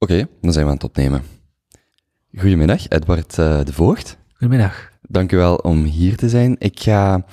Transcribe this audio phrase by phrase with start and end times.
[0.00, 1.22] Oké, dan zijn we aan het opnemen.
[2.36, 4.18] Goedemiddag, Edward uh, de Voogd.
[4.32, 4.90] Goedemiddag.
[5.02, 6.56] Dank u wel om hier te zijn.
[6.58, 7.24] Ik ga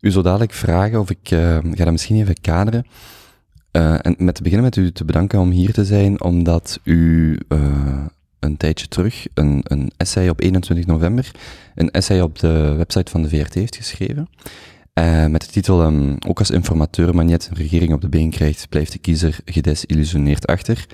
[0.00, 2.86] u zo dadelijk vragen, of ik uh, ga dat misschien even kaderen.
[3.72, 7.38] Uh, en met te beginnen met u te bedanken om hier te zijn, omdat u
[8.38, 11.30] een tijdje terug een, een essay op 21 november,
[11.74, 14.28] een essay op de website van de VRT heeft geschreven.
[15.30, 18.68] Met de titel, um, ook als informateur maar net een regering op de been krijgt,
[18.68, 20.86] blijft de kiezer gedesillusioneerd achter.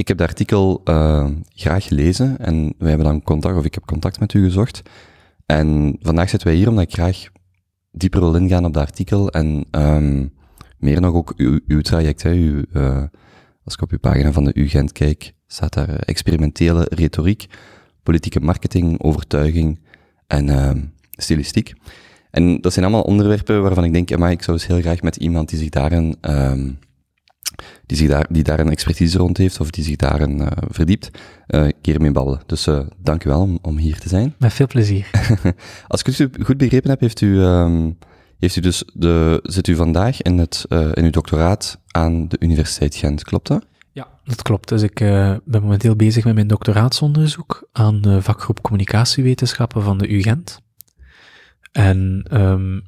[0.00, 3.84] Ik heb dat artikel uh, graag gelezen en wij hebben dan contact, of ik heb
[3.84, 4.82] contact met u gezocht.
[5.46, 7.26] En vandaag zitten wij hier omdat ik graag
[7.90, 10.32] dieper wil ingaan op dat artikel en um,
[10.78, 13.02] meer nog ook uw, uw traject, hè, uh,
[13.64, 17.46] als ik op uw pagina van de UGent kijk, staat daar experimentele retoriek,
[18.02, 19.80] politieke marketing, overtuiging
[20.26, 20.70] en uh,
[21.10, 21.72] stilistiek.
[22.30, 25.16] En dat zijn allemaal onderwerpen waarvan ik denk, maar ik zou dus heel graag met
[25.16, 26.78] iemand die zich daarin, um,
[27.90, 31.10] die, zich daar, die daar een expertise rond heeft of die zich daarin uh, verdiept,
[31.48, 32.40] uh, een keer mee babbelen.
[32.46, 34.34] Dus uh, dank u wel om, om hier te zijn.
[34.38, 35.10] Met veel plezier.
[35.88, 37.98] Als ik het goed begrepen heb, heeft u, um,
[38.38, 42.94] heeft u dus de, zit u vandaag in, het, in uw doctoraat aan de Universiteit
[42.94, 43.66] Gent, klopt dat?
[43.92, 44.68] Ja, dat klopt.
[44.68, 44.94] Dus ik
[45.44, 50.60] ben momenteel bezig met mijn doctoraatsonderzoek aan de vakgroep communicatiewetenschappen van de UGent.
[51.72, 52.82] En um,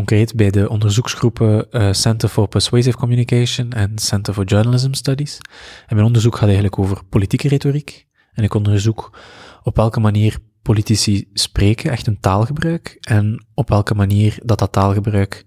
[0.00, 5.38] concreet bij de onderzoeksgroepen uh, Center for Persuasive Communication en Center for Journalism Studies.
[5.86, 8.06] En mijn onderzoek gaat eigenlijk over politieke retoriek.
[8.32, 9.18] En ik onderzoek
[9.62, 15.44] op welke manier politici spreken, echt een taalgebruik, en op welke manier dat dat taalgebruik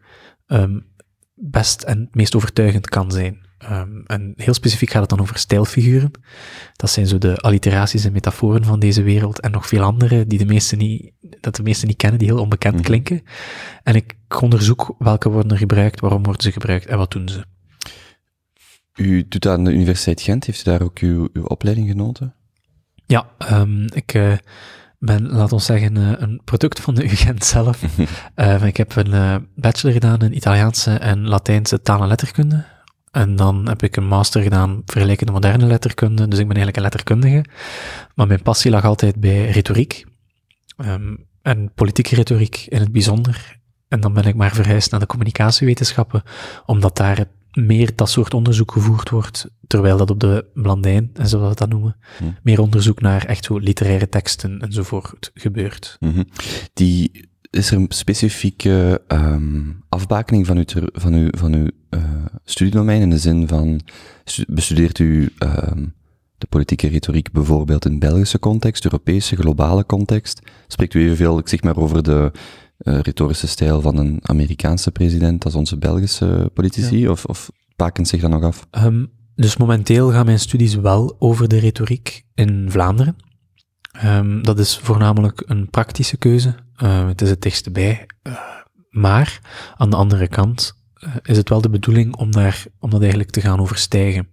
[0.48, 0.86] um,
[1.36, 3.46] best en meest overtuigend kan zijn.
[3.72, 6.12] Um, en heel specifiek gaat het dan over stijlfiguren.
[6.76, 10.38] Dat zijn zo de alliteraties en metaforen van deze wereld en nog veel andere die
[10.38, 12.84] de meesten niet, dat de meesten niet kennen, die heel onbekend Mhm.
[12.84, 13.22] klinken.
[13.84, 17.44] En ik onderzoek welke worden er gebruikt, waarom worden ze gebruikt en wat doen ze.
[18.96, 22.36] U doet aan de Universiteit Gent, heeft u daar ook uw, uw opleiding genoten?
[23.06, 24.34] Ja, um, ik uh,
[25.00, 27.84] ben, laat ons zeggen, uh, een product van de UGent zelf.
[28.36, 32.66] uh, ik heb een bachelor gedaan in Italiaanse en Latijnse taal en letterkunde.
[33.14, 36.82] En dan heb ik een master gedaan vergelijkende moderne letterkunde, dus ik ben eigenlijk een
[36.82, 37.46] letterkundige.
[38.16, 40.06] Maar mijn passie lag altijd bij retoriek.
[40.78, 43.60] Um, en politieke retoriek in het bijzonder.
[43.88, 46.24] En dan ben ik maar verhuisd naar de communicatiewetenschappen,
[46.66, 51.50] omdat daar meer dat soort onderzoek gevoerd wordt, terwijl dat op de Blandijn, en zoals
[51.50, 52.24] we dat noemen, Hm.
[52.44, 55.98] meer onderzoek naar echt zo literaire teksten enzovoort gebeurt.
[56.00, 56.28] Mm -hmm.
[56.74, 61.68] Die, is er een specifieke um, afbakening van uw, ter, van uw, van uw
[62.44, 63.82] studiedomein in de zin van,
[64.48, 65.94] bestudeert u um,
[66.38, 70.42] de politieke retoriek bijvoorbeeld in Belgische context, Europese, globale context?
[70.68, 72.32] Spreekt u evenveel, ik zeg maar, over de
[72.80, 77.10] uh, retorische stijl van een Amerikaanse president als onze Belgische politici, ja.
[77.10, 77.52] of, of
[78.02, 78.68] zich dat nog af?
[78.72, 83.16] Um, dus momenteel gaan mijn studies wel over de retoriek in Vlaanderen.
[84.06, 86.56] Um, dat is voornamelijk een praktische keuze.
[86.84, 88.08] Uh, het is het dichtste bij.
[88.24, 88.34] Uh,
[88.90, 89.40] maar
[89.76, 90.83] aan de andere kant
[91.24, 94.28] is het wel de bedoeling om, daar, om dat eigenlijk te gaan overstijgen.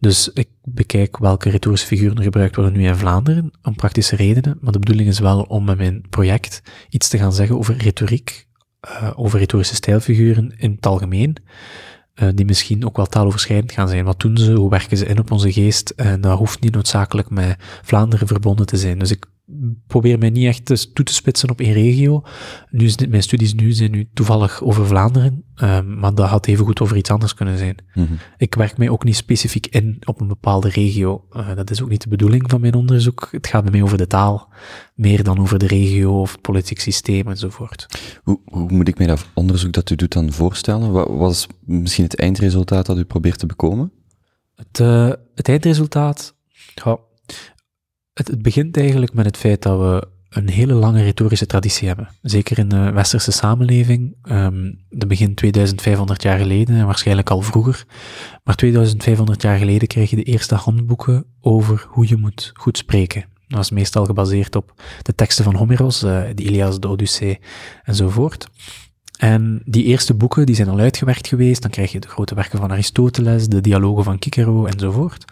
[0.00, 4.58] Dus ik bekijk welke retorische figuren gebruikt worden nu in Vlaanderen, om praktische redenen.
[4.60, 8.46] Maar de bedoeling is wel om met mijn project iets te gaan zeggen over retoriek,
[8.88, 11.36] uh, over retorische stijlfiguren in het algemeen.
[12.14, 14.04] Uh, die misschien ook wel taaloverschrijdend gaan zijn.
[14.04, 14.52] Wat doen ze?
[14.52, 15.90] Hoe werken ze in op onze geest?
[15.90, 18.98] En dat hoeft niet noodzakelijk met Vlaanderen verbonden te zijn.
[18.98, 19.26] Dus ik
[19.86, 22.22] probeer mij niet echt toe te spitsen op één regio.
[22.70, 26.80] Nu mijn studies nu zijn nu toevallig over Vlaanderen, uh, maar dat had even goed
[26.80, 27.76] over iets anders kunnen zijn.
[27.94, 28.18] Mm -hmm.
[28.36, 31.24] Ik werk mij ook niet specifiek in op een bepaalde regio.
[31.32, 33.28] Uh, dat is ook niet de bedoeling van mijn onderzoek.
[33.30, 34.52] Het gaat bij mij over de taal,
[34.94, 37.86] meer dan over de regio of het politiek systeem enzovoort.
[38.22, 40.92] Hoe, hoe moet ik mij dat onderzoek dat u doet dan voorstellen?
[40.92, 43.92] Wat was misschien het eindresultaat dat u probeert te bekomen?
[44.54, 46.34] Het, uh, het eindresultaat,
[46.74, 46.98] ja,
[48.14, 52.08] het, begint eigenlijk met het feit dat we een hele lange retorische traditie hebben.
[52.22, 54.16] Zeker in de westerse samenleving.
[54.22, 57.84] Um, dat begint 2500 jaar geleden en waarschijnlijk al vroeger.
[58.44, 63.24] Maar 2500 jaar geleden kreeg je de eerste handboeken over hoe je moet goed spreken.
[63.48, 67.38] Dat was meestal gebaseerd op de teksten van Homeros, uh, de Ilias, de Odyssee
[67.82, 68.48] enzovoort.
[69.18, 71.62] En die eerste boeken die zijn al uitgewerkt geweest.
[71.62, 75.24] Dan krijg je de grote werken van Aristoteles, de dialogen van Cicero enzovoort.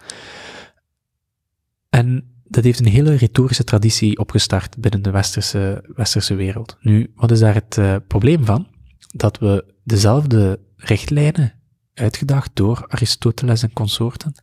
[1.89, 6.77] En dat heeft een hele retorische traditie opgestart binnen de westerse, westerse wereld.
[6.81, 8.67] Nu, wat is daar het uh, probleem van?
[9.15, 11.53] Dat we dezelfde richtlijnen
[11.93, 14.33] uitgedacht door Aristoteles en consorten,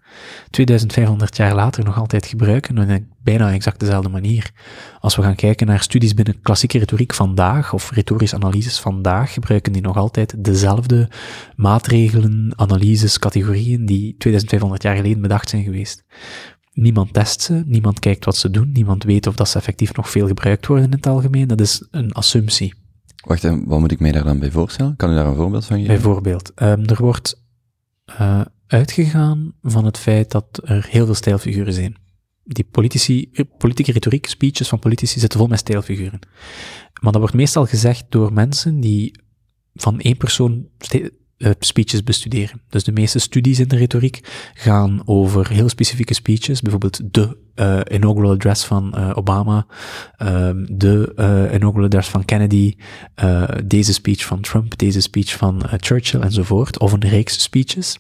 [0.51, 4.51] 2500 jaar later nog altijd gebruiken, en bijna exact dezelfde manier.
[5.01, 9.73] Als we gaan kijken naar studies binnen klassieke retoriek vandaag, of retorische analyses vandaag, gebruiken
[9.73, 11.11] die nog altijd dezelfde
[11.57, 16.05] maatregelen, analyses, categorieën die 2500 jaar geleden bedacht zijn geweest.
[16.81, 20.11] Niemand test ze, niemand kijkt wat ze doen, niemand weet of dat ze effectief nog
[20.11, 21.47] veel gebruikt worden in het algemeen.
[21.47, 22.75] Dat is een assumptie.
[23.25, 24.97] Wacht, en wat moet ik mij daar dan bij voorstellen?
[24.97, 25.95] Kan u daar een voorbeeld van geven?
[25.95, 27.43] Bijvoorbeeld, um, er wordt
[28.21, 31.97] uh, uitgegaan van het feit dat er heel veel stijlfiguren zijn.
[32.45, 36.19] Die politici, politieke retoriek, speeches van politici zitten vol met stijlfiguren.
[37.01, 39.21] Maar dat wordt meestal gezegd door mensen die
[39.75, 40.69] van één persoon
[41.39, 42.61] uh, speeches bestuderen.
[42.69, 44.21] Dus de meeste studies in de retoriek
[44.55, 49.67] gaan over heel specifieke speeches, bijvoorbeeld de uh, inaugural address van uh, Obama,
[50.23, 51.13] um, de
[51.55, 52.75] inaugural address van Kennedy,
[53.65, 57.99] deze speech van Trump, deze speech van Churchill enzovoort, of een reeks speeches.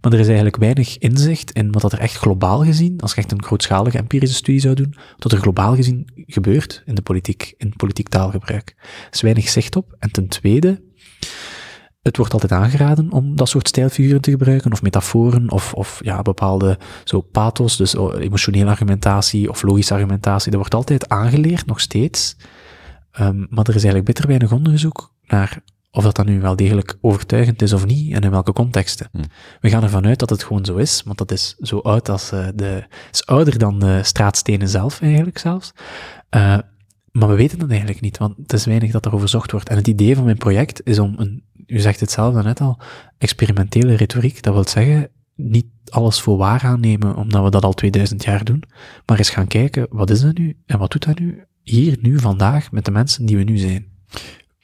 [0.00, 3.16] Maar er is eigenlijk weinig inzicht in wat dat er echt globaal gezien, als je
[3.16, 7.54] echt een grootschalige empirische studie zou doen, wat er globaal gezien gebeurt in de politiek,
[7.56, 8.74] in politiek taalgebruik.
[8.78, 9.96] Er is weinig zicht op.
[9.98, 10.82] En ten tweede,
[12.06, 16.22] het wordt altijd aangeraden om dat soort stijlfiguren te gebruiken, of metaforen, of, of ja,
[16.22, 20.50] bepaalde zo pathos, dus oh, emotionele argumentatie of logische argumentatie.
[20.50, 22.36] Dat wordt altijd aangeleerd, nog steeds.
[23.20, 26.98] Um, maar er is eigenlijk bitter weinig onderzoek naar of dat dan nu wel degelijk
[27.00, 29.08] overtuigend is of niet, en in welke contexten.
[29.12, 29.22] Hm.
[29.60, 32.32] We gaan ervan uit dat het gewoon zo is, want dat is zo oud als
[32.32, 35.72] uh, de, is ouder dan de straatstenen zelf eigenlijk zelfs.
[36.36, 36.58] Uh,
[37.10, 39.68] maar we weten dat eigenlijk niet, want het is weinig dat er overzocht wordt.
[39.68, 42.78] En het idee van mijn project is om een u zegt het zelf net al,
[43.18, 48.24] experimentele retoriek, dat wil zeggen, niet alles voor waar aannemen, omdat we dat al 2000
[48.24, 48.62] jaar doen,
[49.06, 52.18] maar eens gaan kijken, wat is dat nu, en wat doet dat nu, hier, nu,
[52.18, 53.86] vandaag, met de mensen die we nu zijn.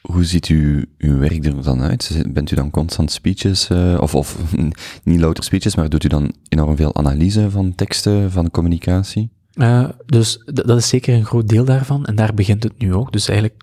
[0.00, 2.24] Hoe ziet u uw werk er dan uit?
[2.28, 4.54] Bent u dan constant speeches, uh, of, of
[5.04, 9.30] niet louter speeches, maar doet u dan enorm veel analyse van teksten, van communicatie?
[9.54, 13.12] Uh, dus dat is zeker een groot deel daarvan, en daar begint het nu ook.
[13.12, 13.61] Dus eigenlijk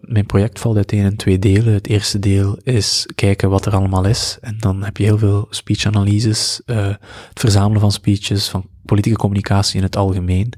[0.00, 1.72] mijn project valt uiteen in twee delen.
[1.72, 4.38] Het eerste deel is kijken wat er allemaal is.
[4.40, 6.86] En dan heb je heel veel speech-analyses, uh,
[7.28, 10.52] het verzamelen van speeches, van politieke communicatie in het algemeen.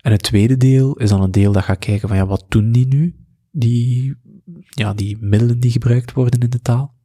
[0.00, 2.72] En het tweede deel is dan een deel dat gaat kijken van ja, wat doen
[2.72, 3.16] die nu?
[3.50, 4.16] Die,
[4.68, 6.96] ja, die middelen die gebruikt worden in de taal.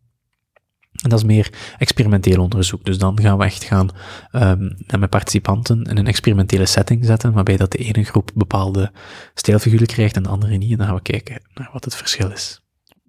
[1.03, 2.85] En dat is meer experimenteel onderzoek.
[2.85, 3.89] Dus dan gaan we echt gaan
[4.31, 8.91] um, met participanten in een experimentele setting zetten, waarbij dat de ene groep bepaalde
[9.33, 10.71] stijlfiguren krijgt en de andere niet.
[10.71, 12.62] En dan gaan we kijken naar wat het verschil is.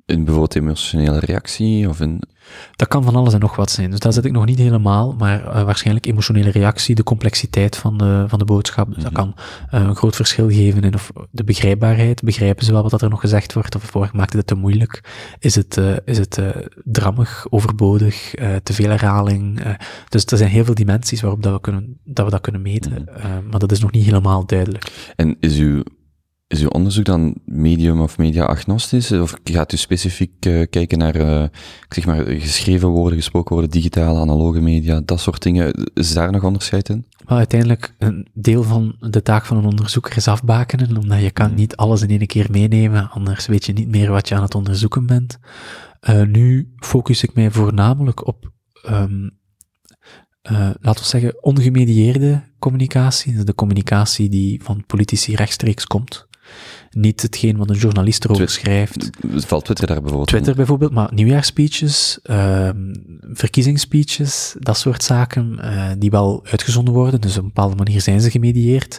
[0.06, 2.22] In bijvoorbeeld emotionele reactie of in
[2.76, 3.90] dat kan van alles en nog wat zijn.
[3.90, 7.98] Dus daar zit ik nog niet helemaal, maar uh, waarschijnlijk emotionele reactie, de complexiteit van
[7.98, 8.94] de, van de boodschap.
[8.94, 9.22] Dus dat mhm.
[9.22, 9.34] kan
[9.74, 12.22] uh, een groot verschil geven in of de begrijpbaarheid.
[12.22, 13.74] Begrijpen ze wel wat er nog gezegd wordt?
[13.74, 15.00] Of maakt het te moeilijk?
[15.38, 16.40] Is het, uh, is het
[16.84, 19.62] drammig, overbodig, te veel herhaling?
[20.08, 22.92] dus er zijn heel veel dimensies waarop dat we, kunnen, dat, we dat kunnen meten,
[22.92, 25.12] mm maar dat is nog niet helemaal duidelijk.
[25.16, 25.82] En is uw
[26.46, 29.12] is uw onderzoek dan medium of media-agnostisch?
[29.12, 31.44] Of gaat u specifiek uh, kijken naar, uh,
[31.88, 35.90] zeg maar, geschreven woorden, gesproken woorden, digitale, analoge media, dat soort dingen?
[35.94, 37.06] Is daar nog onderscheid in?
[37.26, 41.46] Wel, uiteindelijk, een deel van de taak van een onderzoeker is afbakenen, omdat je kan
[41.46, 41.56] hmm.
[41.56, 44.54] niet alles in één keer meenemen, anders weet je niet meer wat je aan het
[44.54, 45.38] onderzoeken bent.
[46.08, 48.52] Uh, nu focus ik mij voornamelijk op
[48.86, 49.30] um,
[50.50, 53.44] uh, laten we zeggen, ongemedieerde communicatie.
[53.44, 56.26] De communicatie die van politici rechtstreeks komt
[56.90, 59.10] niet hetgeen wat een journalist erover schrijft.
[59.34, 62.68] Valt Twitter daar bijvoorbeeld Twitter bijvoorbeeld, maar nieuwjaarspeeches, uh,
[63.32, 68.20] verkiezingsspeeches, dat soort zaken, uh, die wel uitgezonden worden, dus op een bepaalde manier zijn
[68.20, 68.98] ze gemedieerd.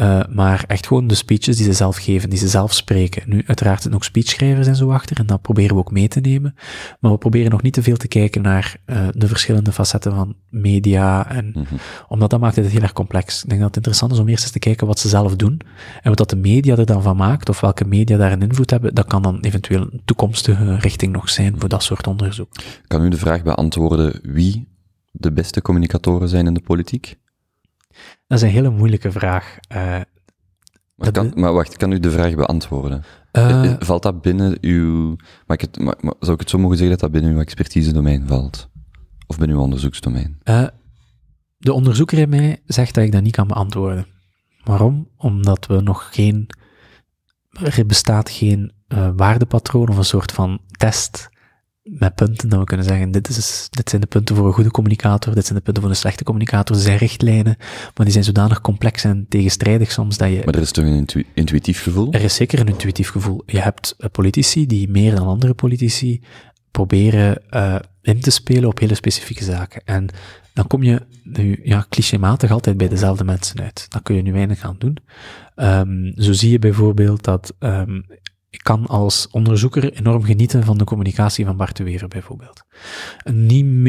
[0.00, 3.22] Uh, maar echt gewoon de speeches die ze zelf geven, die ze zelf spreken.
[3.26, 6.20] Nu, uiteraard zijn ook speechschrijvers en zo achter, en dat proberen we ook mee te
[6.20, 6.54] nemen.
[7.00, 10.34] Maar we proberen nog niet te veel te kijken naar uh, de verschillende facetten van
[10.50, 11.78] media, en, mm -hmm.
[12.08, 13.42] omdat dat maakt het heel erg complex.
[13.42, 15.60] Ik denk dat het interessant is om eerst eens te kijken wat ze zelf doen,
[16.02, 18.70] en wat dat de media er dan van maakt, of welke media daar een invloed
[18.70, 22.48] hebben, dat kan dan eventueel een toekomstige richting nog zijn voor dat soort onderzoek.
[22.86, 24.68] Kan u de vraag beantwoorden wie
[25.10, 27.16] de beste communicatoren zijn in de politiek?
[28.26, 29.58] Dat is een hele moeilijke vraag.
[29.72, 30.00] Uh,
[30.96, 33.04] maar, kan, maar, wacht, kan u de vraag beantwoorden?
[33.32, 35.16] Uh, valt dat binnen uw...
[35.46, 37.40] Maar, ik het, maar, maar, zou ik het zo mogen zeggen dat dat binnen uw
[37.40, 38.68] expertise-domein valt?
[39.26, 40.38] Of binnen uw onderzoeksdomein?
[40.44, 40.66] Uh,
[41.58, 44.06] de onderzoeker in mij zegt dat ik dat niet kan beantwoorden.
[44.64, 45.08] Waarom?
[45.16, 46.48] Omdat we nog geen...
[47.50, 51.28] Er bestaat geen uh, waardepatroon of een soort van test
[51.86, 54.70] met punten dat we kunnen zeggen, dit, is, dit zijn de punten voor een goede
[54.70, 57.56] communicator, dit zijn de punten voor een slechte communicator, zijn richtlijnen,
[57.94, 60.42] maar die zijn zodanig complex en tegenstrijdig soms dat je...
[60.44, 62.12] Maar er is toch een intuïtief gevoel?
[62.12, 63.42] Er is zeker een intuïtief gevoel.
[63.46, 66.20] Je hebt politici die meer dan andere politici
[66.70, 69.82] proberen uh, in te spelen op hele specifieke zaken.
[69.84, 70.08] En
[70.52, 73.86] dan kom je nu, ja, clichématig altijd bij dezelfde mensen uit.
[73.88, 74.96] Dan kun je nu weinig aan doen.
[75.56, 78.06] Um, zo zie je bijvoorbeeld dat um,
[78.50, 82.62] ik kan als onderzoeker enorm genieten van de communicatie van Bart de Wever bijvoorbeeld.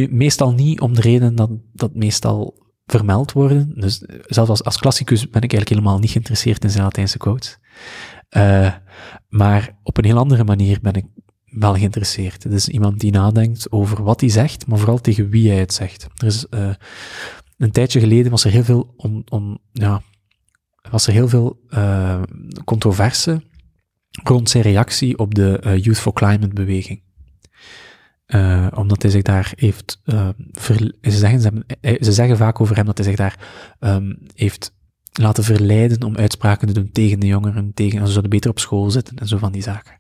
[0.10, 3.72] Meestal niet om de reden dat dat meestal vermeld worden.
[3.76, 7.58] Dus zelfs als, als klassicus ben ik eigenlijk helemaal niet geïnteresseerd in zijn Latijnse quotes.
[8.38, 8.74] Uh,
[9.30, 11.06] maar op een heel andere manier ben ik
[11.46, 12.44] wel geïnteresseerd.
[12.44, 15.74] Het is iemand die nadenkt over wat hij zegt, maar vooral tegen wie hij het
[15.74, 16.08] zegt.
[16.16, 16.70] Er is, uh,
[17.58, 18.94] een tijdje geleden was er heel veel
[19.30, 20.02] om ja,
[20.92, 22.22] was er heel veel uh,
[22.66, 23.42] controverse
[24.24, 27.02] rond zijn reactie op de uh, Youth for Climate beweging.
[28.28, 30.30] Uh, omdat hij zich daar heeft, uh,
[30.62, 33.40] ze, zeggen, ze, hebben, ze, zeggen vaak over hem dat hij zich daar
[33.80, 34.76] um, heeft
[35.12, 38.92] laten verleiden om uitspraken te doen tegen de jongeren, tegen, ze zouden beter op school
[38.92, 39.96] zitten en zo van die zaken.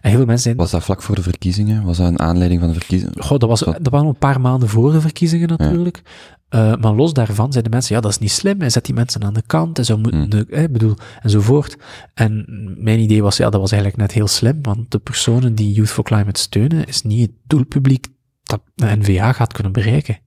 [0.00, 0.56] En heel veel mensen zijn...
[0.56, 1.84] Was dat vlak voor de verkiezingen?
[1.84, 3.22] Was dat een aanleiding van de verkiezingen?
[3.22, 6.02] Goh, dat was, dat waren een paar maanden voor de verkiezingen natuurlijk.
[6.54, 8.94] Uh, maar los daarvan zeiden de mensen, ja, dat is niet slim, hij zet die
[8.94, 10.30] mensen aan de kant, en zo moeten, mm.
[10.30, 11.76] de, eh, bedoel, enzovoort.
[12.14, 12.44] En
[12.78, 15.88] mijn idee was, ja, dat was eigenlijk net heel slim, want de personen die Youth
[15.88, 18.06] for Climate steunen, is niet het doelpubliek
[18.42, 20.18] dat de NVA gaat kunnen bereiken.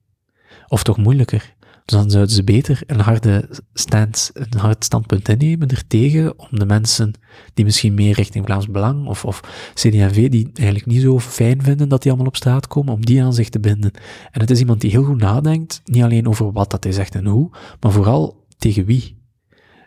[0.67, 1.55] Of toch moeilijker.
[1.87, 6.65] Dus dan zouden ze beter een harde stand, een hard standpunt innemen ertegen om de
[6.65, 7.13] mensen
[7.53, 9.39] die misschien meer richting Vlaams Belang of, of
[9.73, 13.23] CD&V, die eigenlijk niet zo fijn vinden dat die allemaal op straat komen, om die
[13.23, 13.91] aan zich te binden.
[14.31, 17.15] En het is iemand die heel goed nadenkt, niet alleen over wat dat hij zegt
[17.15, 19.17] en hoe, maar vooral tegen wie.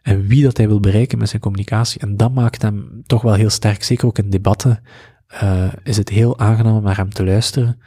[0.02, 2.00] En wie dat hij wil bereiken met zijn communicatie.
[2.00, 4.83] En dat maakt hem toch wel heel sterk, zeker ook in debatten,
[5.42, 7.80] uh, is het heel aangenaam naar hem te luisteren,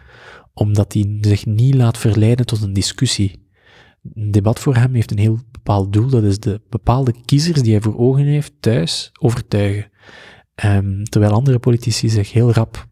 [0.54, 3.43] omdat hij zich niet laat verleiden tot een discussie
[4.14, 6.08] een debat voor hem heeft een heel bepaald doel.
[6.08, 9.92] Dat is de bepaalde kiezers die hij voor ogen heeft thuis overtuigen.
[10.66, 12.88] Um, terwijl andere politici zich heel rap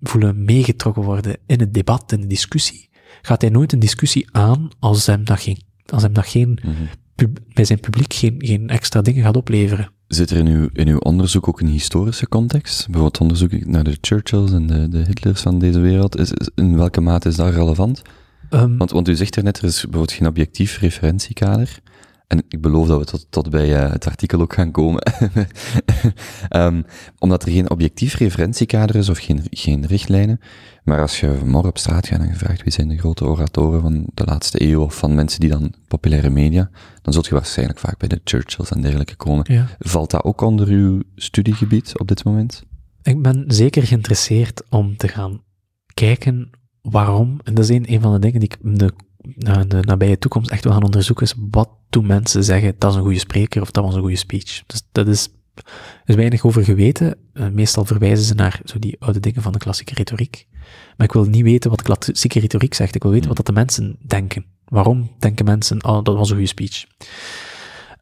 [0.00, 2.90] voelen meegetrokken worden in het debat, in de discussie,
[3.22, 7.32] gaat hij nooit een discussie aan als hem dat geen, als hem dat geen mm-hmm.
[7.52, 9.90] bij zijn publiek geen, geen extra dingen gaat opleveren.
[10.06, 12.84] Zit er in uw, in uw onderzoek ook een historische context?
[12.84, 16.18] Bijvoorbeeld onderzoek naar de Churchills en de, de Hitlers van deze wereld.
[16.18, 18.02] Is, in welke mate is dat relevant?
[18.50, 21.80] Um, want, want u zegt er net, er is bijvoorbeeld geen objectief referentiekader.
[22.26, 25.02] En ik beloof dat we tot, tot bij uh, het artikel ook gaan komen.
[26.50, 26.84] um,
[27.18, 30.40] omdat er geen objectief referentiekader is of geen, geen richtlijnen.
[30.84, 33.80] Maar als je morgen op straat gaat en je vraagt wie zijn de grote oratoren
[33.80, 36.70] van de laatste eeuw of van mensen die dan populaire media,
[37.02, 39.52] dan zult je waarschijnlijk vaak bij de Churchills en dergelijke komen.
[39.52, 39.66] Ja.
[39.78, 42.62] Valt dat ook onder uw studiegebied op dit moment?
[43.02, 45.42] Ik ben zeker geïnteresseerd om te gaan
[45.94, 46.50] kijken
[46.90, 48.92] waarom, en dat is een, een van de dingen die ik in de,
[49.66, 53.02] de nabije toekomst echt wil gaan onderzoeken, is wat doen mensen zeggen, dat is een
[53.02, 54.62] goede spreker of dat was een goede speech.
[54.66, 55.64] Dus dat is, er
[56.04, 57.16] is weinig over geweten.
[57.34, 60.46] Uh, meestal verwijzen ze naar zo die oude dingen van de klassieke retoriek.
[60.96, 63.52] Maar ik wil niet weten wat klassieke retoriek zegt, ik wil weten wat dat de
[63.52, 64.44] mensen denken.
[64.64, 66.84] Waarom denken mensen, oh, dat was een goede speech.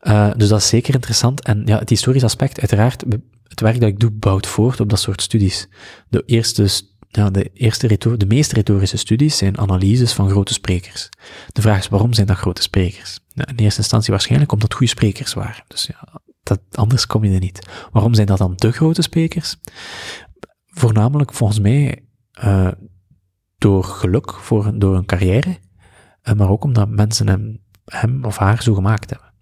[0.02, 1.42] Uh, dus dat is zeker interessant.
[1.42, 3.04] En ja, het historisch aspect, uiteraard,
[3.42, 5.68] het werk dat ik doe bouwt voort op dat soort studies.
[6.08, 6.68] De eerste
[7.16, 11.08] ja, de, eerste retor de meeste retorische studies zijn analyses van grote sprekers.
[11.52, 13.20] De vraag is waarom zijn dat grote sprekers?
[13.34, 15.64] Nou, in eerste instantie waarschijnlijk omdat goede sprekers waren.
[15.66, 17.66] Dus ja, dat, anders kom je er niet.
[17.92, 19.56] Waarom zijn dat dan de grote sprekers?
[20.66, 22.04] Voornamelijk volgens mij
[22.44, 22.68] uh,
[23.58, 25.58] door geluk, voor, door een carrière,
[26.24, 29.32] uh, maar ook omdat mensen hem, hem of haar zo gemaakt hebben.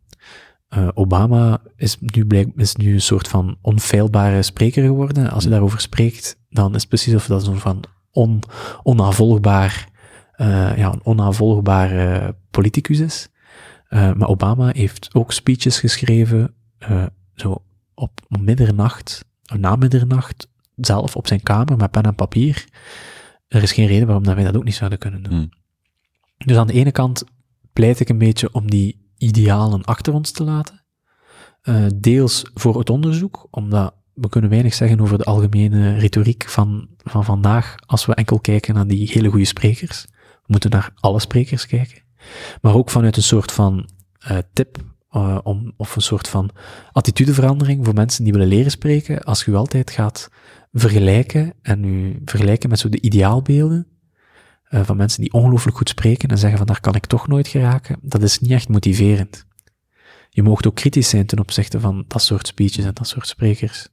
[0.77, 5.31] Uh, Obama is nu, blijk, is nu een soort van onfeilbare spreker geworden.
[5.31, 8.41] Als hij daarover spreekt, dan is het precies of dat zo'n van on,
[8.83, 9.89] onnavolgbaar,
[10.37, 13.29] uh, ja, een onnavolgbare politicus is.
[13.89, 16.55] Uh, maar Obama heeft ook speeches geschreven,
[17.35, 17.63] zo
[17.95, 19.25] op middernacht,
[19.59, 22.65] na middernacht, zelf op zijn kamer met pen en papier.
[23.49, 25.33] Er is geen reden waarom dat wij dat ook niet zouden kunnen doen.
[25.33, 25.51] Hmm.
[26.39, 27.25] Dus aan de ene kant
[27.73, 30.85] pleit ik een beetje om die idealen achter ons te laten.
[31.63, 36.89] Uh, deels voor het onderzoek, omdat we kunnen weinig zeggen over de algemene retoriek van,
[36.97, 40.05] van vandaag als we enkel kijken naar die hele goede sprekers.
[40.13, 42.03] We moeten naar alle sprekers kijken.
[42.61, 43.89] Maar ook vanuit een soort van
[44.31, 44.79] uh, tip
[45.13, 46.51] uh, om, of een soort van
[46.93, 49.23] attitudeverandering voor mensen die willen leren spreken.
[49.23, 50.29] Als je altijd gaat
[50.73, 53.87] vergelijken en u vergelijken met zo de ideaalbeelden,
[54.71, 57.49] uh, van mensen die ongelooflijk goed spreken en zeggen van daar kan ik toch nooit
[57.49, 59.47] geraken, dat is niet echt motiverend.
[60.31, 63.89] Je moogt ook kritisch zijn ten opzichte van dat soort speeches en dat soort sprekers.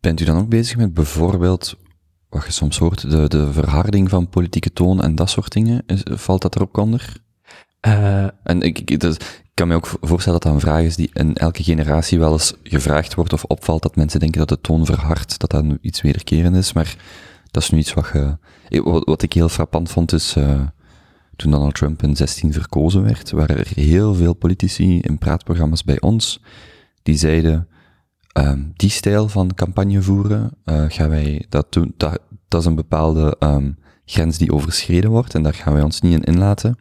[0.00, 1.76] Bent u dan ook bezig met bijvoorbeeld,
[2.28, 5.82] wat je soms hoort, de, de verharding van politieke toon en dat soort dingen?
[5.86, 7.16] Is, valt dat erop onder?
[7.86, 11.10] Uh, en ik, ik, ik kan me ook voorstellen dat dat een vraag is die
[11.12, 14.86] in elke generatie wel eens gevraagd wordt of opvalt, dat mensen denken dat de toon
[14.86, 16.96] verhardt, dat dat nu iets wederkerend is, maar
[17.50, 18.36] dat is nu iets wat je...
[18.82, 20.60] Wat, wat ik heel frappant vond is, uh,
[21.36, 26.00] toen Donald Trump in 16 verkozen werd, waren er heel veel politici in praatprogramma's bij
[26.00, 26.42] ons,
[27.02, 27.68] die zeiden,
[28.32, 32.74] um, die stijl van campagne voeren, uh, gaan wij dat doen, dat, dat is een
[32.74, 36.78] bepaalde um, grens die overschreden wordt en daar gaan wij ons niet in inlaten.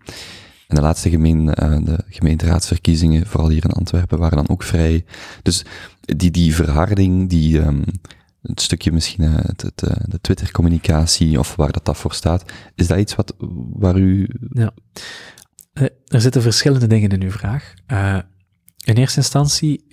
[0.68, 5.06] En de laatste gemeen, uh, de gemeenteraadsverkiezingen, vooral hier in Antwerpen, waren dan ook vrij.
[5.42, 5.66] Dus
[6.00, 7.84] die, die verharding, die, um,
[8.42, 12.88] het stukje misschien uh, het, het, de Twitter-communicatie of waar dat, dat voor staat, is
[12.88, 13.36] dat iets wat,
[13.74, 14.28] waar u...
[14.50, 14.74] Ja,
[16.06, 17.74] er zitten verschillende dingen in uw vraag.
[18.84, 19.86] in eerste instantie,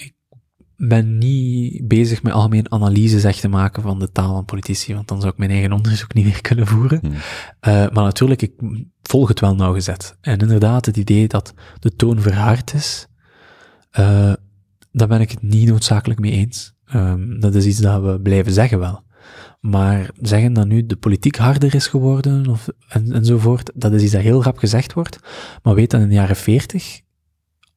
[0.80, 5.08] ben niet bezig met algemeen analyses echt te maken van de taal van politici, want
[5.08, 6.99] dan zou ik mijn eigen onderzoek niet meer kunnen voeren.
[7.00, 7.12] Hmm.
[7.12, 7.20] Uh,
[7.62, 8.52] maar natuurlijk, ik
[9.02, 10.16] volg het wel nauwgezet.
[10.20, 13.06] En inderdaad, het idee dat de toon verhard is,
[13.99, 14.32] uh,
[14.92, 16.75] daar ben ik het niet noodzakelijk mee eens.
[16.94, 19.02] Um, dat is iets dat we blijven zeggen wel.
[19.61, 24.12] Maar zeggen dat nu de politiek harder is geworden of, en, enzovoort, dat is iets
[24.12, 25.18] dat heel rap gezegd wordt.
[25.62, 27.00] Maar weet dat in de jaren 40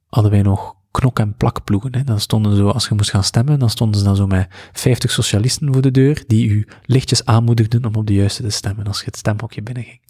[0.08, 1.96] hadden wij nog knok- en plakploegen.
[1.96, 2.04] Hè.
[2.04, 5.12] Dan stonden zo, als je moest gaan stemmen, dan stonden ze dan zo met 50
[5.12, 9.00] socialisten voor de deur, die u lichtjes aanmoedigden om op de juiste te stemmen als
[9.00, 10.02] je het stemhokje binnenging.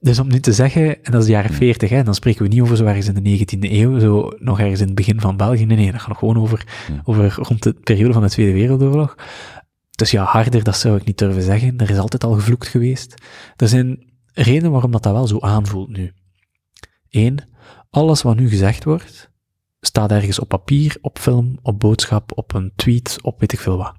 [0.00, 2.48] Dus om nu te zeggen, en dat is de jaren 40, hè, dan spreken we
[2.48, 5.36] niet over zo ergens in de 19e eeuw, zo nog ergens in het begin van
[5.36, 5.64] België.
[5.64, 6.66] Nee, nee, dat gaat gewoon over,
[7.04, 9.16] over rond de periode van de Tweede Wereldoorlog.
[9.90, 11.78] Dus ja, harder, dat zou ik niet durven zeggen.
[11.78, 13.14] Er is altijd al gevloekt geweest.
[13.56, 16.12] Er zijn redenen waarom dat, dat wel zo aanvoelt nu.
[17.10, 17.38] Eén,
[17.90, 19.30] alles wat nu gezegd wordt,
[19.86, 23.76] staat ergens op papier, op film, op boodschap, op een tweet, op weet ik veel
[23.76, 23.94] wat.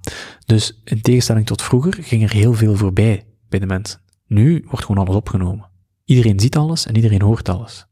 [0.46, 4.00] Dus in tegenstelling tot vroeger ging er heel veel voorbij bij de mensen.
[4.28, 5.70] Nu wordt gewoon alles opgenomen.
[6.06, 7.86] Iedereen ziet alles en iedereen hoort alles.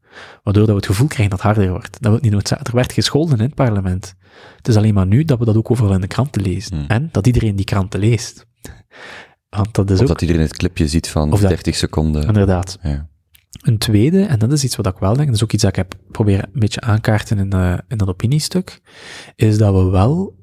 [0.43, 2.01] Waardoor dat we het gevoel krijgen dat het harder wordt.
[2.01, 4.15] Dat wordt niet Er werd gescholden in het parlement.
[4.57, 6.77] Het is alleen maar nu dat we dat ook overal in de kranten lezen.
[6.77, 6.87] Hmm.
[6.87, 8.45] En dat iedereen die kranten leest.
[9.49, 10.07] Want dat is of ook...
[10.07, 12.23] dat iedereen het clipje ziet van 30 seconden.
[12.23, 12.77] Inderdaad.
[12.81, 13.07] Ja.
[13.61, 15.71] Een tweede, en dat is iets wat ik wel denk, dat is ook iets dat
[15.71, 18.81] ik heb proberen een beetje aankaarten in, uh, in dat opiniestuk,
[19.35, 20.35] is dat we wel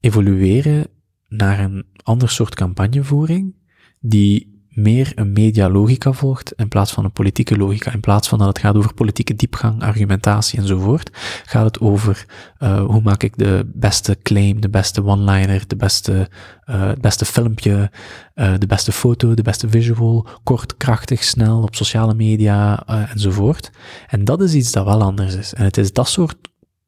[0.00, 0.86] evolueren
[1.28, 3.54] naar een ander soort campagnevoering,
[4.00, 7.92] die meer een medialogica volgt in plaats van een politieke logica.
[7.92, 11.10] In plaats van dat het gaat over politieke diepgang, argumentatie enzovoort,
[11.44, 12.26] gaat het over
[12.58, 16.28] uh, hoe maak ik de beste claim, de beste one-liner, de beste,
[16.66, 17.90] uh, het beste filmpje,
[18.34, 23.70] uh, de beste foto, de beste visual, kort, krachtig, snel, op sociale media enzovoort.
[24.06, 25.54] En dat is iets dat wel anders is.
[25.54, 26.36] En het is dat soort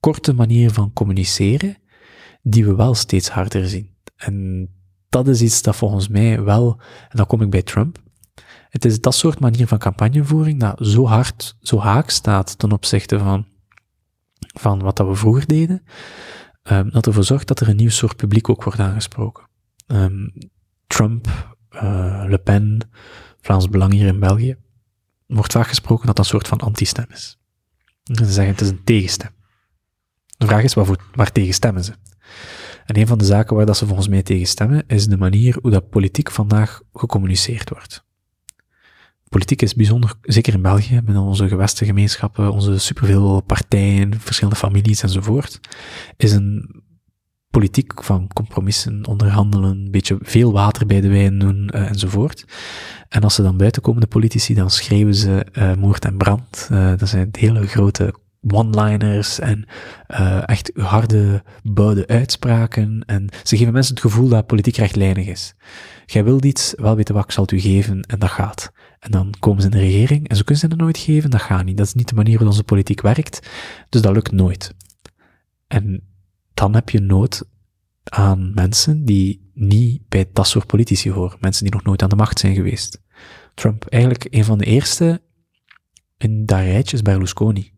[0.01, 1.77] korte manier van communiceren
[2.43, 3.95] die we wel steeds harder zien.
[4.17, 4.69] En
[5.17, 7.99] dat is iets dat volgens mij wel, en dan kom ik bij Trump,
[8.69, 13.19] het is dat soort manier van campagnevoering dat zo hard, zo haak staat ten opzichte
[13.19, 13.47] van,
[14.59, 15.83] van wat dat we vroeger deden,
[16.63, 19.49] um, dat ervoor zorgt dat er een nieuw soort publiek ook wordt aangesproken.
[19.87, 20.33] Um,
[20.87, 22.91] Trump, uh, Le Pen,
[23.41, 24.57] Vlaams Belang hier in België,
[25.27, 27.39] wordt vaak gesproken dat dat een soort van anti-stem is.
[28.03, 29.31] Ze zeggen het is een tegenstem.
[30.37, 31.93] De vraag is, waarvoor, waar tegen stemmen ze?
[32.87, 35.59] En een van de zaken waar dat ze volgens mij tegen stemmen, is de manier
[35.63, 38.05] hoe dat politiek vandaag gecommuniceerd wordt.
[39.29, 45.03] Politiek is bijzonder, zeker in België, met onze gewesten, gemeenschappen, onze superveel partijen, verschillende families
[45.03, 45.61] enzovoort,
[46.17, 46.85] is een
[47.51, 52.45] politiek van compromissen, onderhandelen, een beetje veel water bij de wijn doen uh, enzovoort.
[53.09, 56.69] En als ze dan buiten komen, de politici, dan schreeuwen ze uh, moord en brand.
[56.73, 58.15] Uh, dat zijn hele grote
[58.49, 59.69] one-liners en
[60.09, 63.03] uh, echt harde, boude uitspraken.
[63.07, 65.55] En ze geven mensen het gevoel dat politiek rechtlijnig is.
[66.07, 68.73] Jij wilt iets, wel weten wat ik zal u geven, en dat gaat.
[68.99, 71.43] En dan komen ze in de regering, en ze kunnen ze het nooit geven, dat
[71.43, 71.77] gaat niet.
[71.77, 73.49] Dat is niet de manier waarop onze politiek werkt,
[73.89, 74.75] dus dat lukt nooit.
[75.67, 76.03] En
[76.55, 77.45] dan heb je nood
[78.05, 81.39] aan mensen die niet bij dat soort politici horen.
[81.41, 83.03] Mensen die nog nooit aan de macht zijn geweest.
[83.55, 85.23] Trump, eigenlijk een van de eerste
[86.17, 87.76] in dat rijtje is Berlusconi.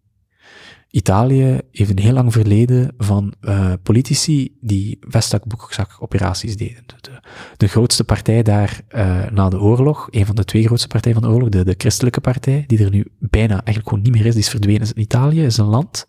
[0.90, 6.82] Italië heeft een heel lang verleden van uh, politici die vestzak-boekzak-operaties deden.
[6.86, 7.20] De,
[7.56, 11.28] de, grootste partij daar uh, na de oorlog, een van de twee grootste partijen van
[11.28, 14.34] de oorlog, de, de christelijke partij, die er nu bijna eigenlijk gewoon niet meer is,
[14.34, 14.88] die is verdwenen.
[14.94, 16.06] In Italië is een land,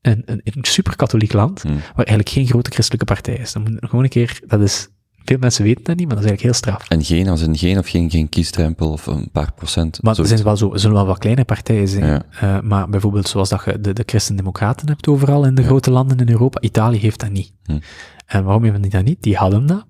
[0.00, 1.74] een, een, een super-katholiek land, hmm.
[1.74, 3.52] waar eigenlijk geen grote christelijke partij is.
[3.52, 4.88] Dan moet gewoon een keer, dat is
[5.24, 6.88] veel mensen weten dat niet, maar dat is eigenlijk heel straf.
[6.88, 10.02] En geen, als een geen of geen, geen kiesdrempel of een paar procent?
[10.02, 12.22] Maar er zijn wel zo, zullen wel wat kleine partijen zijn.
[12.42, 16.18] Uh, maar bijvoorbeeld zoals dat je de, de christen-democraten hebt overal in de grote landen
[16.18, 16.60] in Europa.
[16.60, 17.52] Italië heeft dat niet.
[17.64, 17.78] Hm.
[18.26, 19.22] En waarom hebben die dat niet?
[19.22, 19.86] Die hadden dat.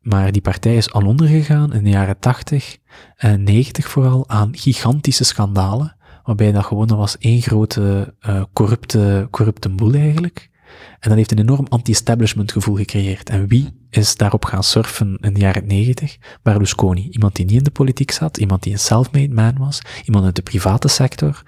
[0.00, 2.76] Maar die partij is al ondergegaan in de jaren 80
[3.16, 5.96] en 90 vooral aan gigantische schandalen.
[6.24, 10.50] Waarbij dat gewoon was één grote uh, corrupte, corrupte boel eigenlijk.
[11.00, 13.30] En dat heeft een enorm anti-establishment gevoel gecreëerd.
[13.30, 16.16] En wie is daarop gaan surfen in de jaren 90?
[16.42, 17.08] Berlusconi.
[17.10, 20.36] Iemand die niet in de politiek zat, iemand die een self-made man was, iemand uit
[20.36, 21.42] de private sector,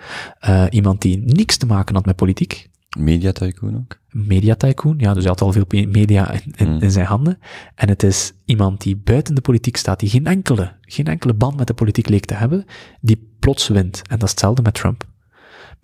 [0.48, 2.68] uh, iemand die niks te maken had met politiek.
[2.98, 3.98] Media tycoon ook?
[4.10, 6.80] Media tycoon, ja, dus hij had al veel media in, in, Mm.
[6.82, 7.38] in zijn handen.
[7.74, 11.56] En het is iemand die buiten de politiek staat, die geen enkele, geen enkele band
[11.56, 12.64] met de politiek leek te hebben,
[13.00, 14.02] die plots wint.
[14.08, 15.04] En dat is hetzelfde met Trump.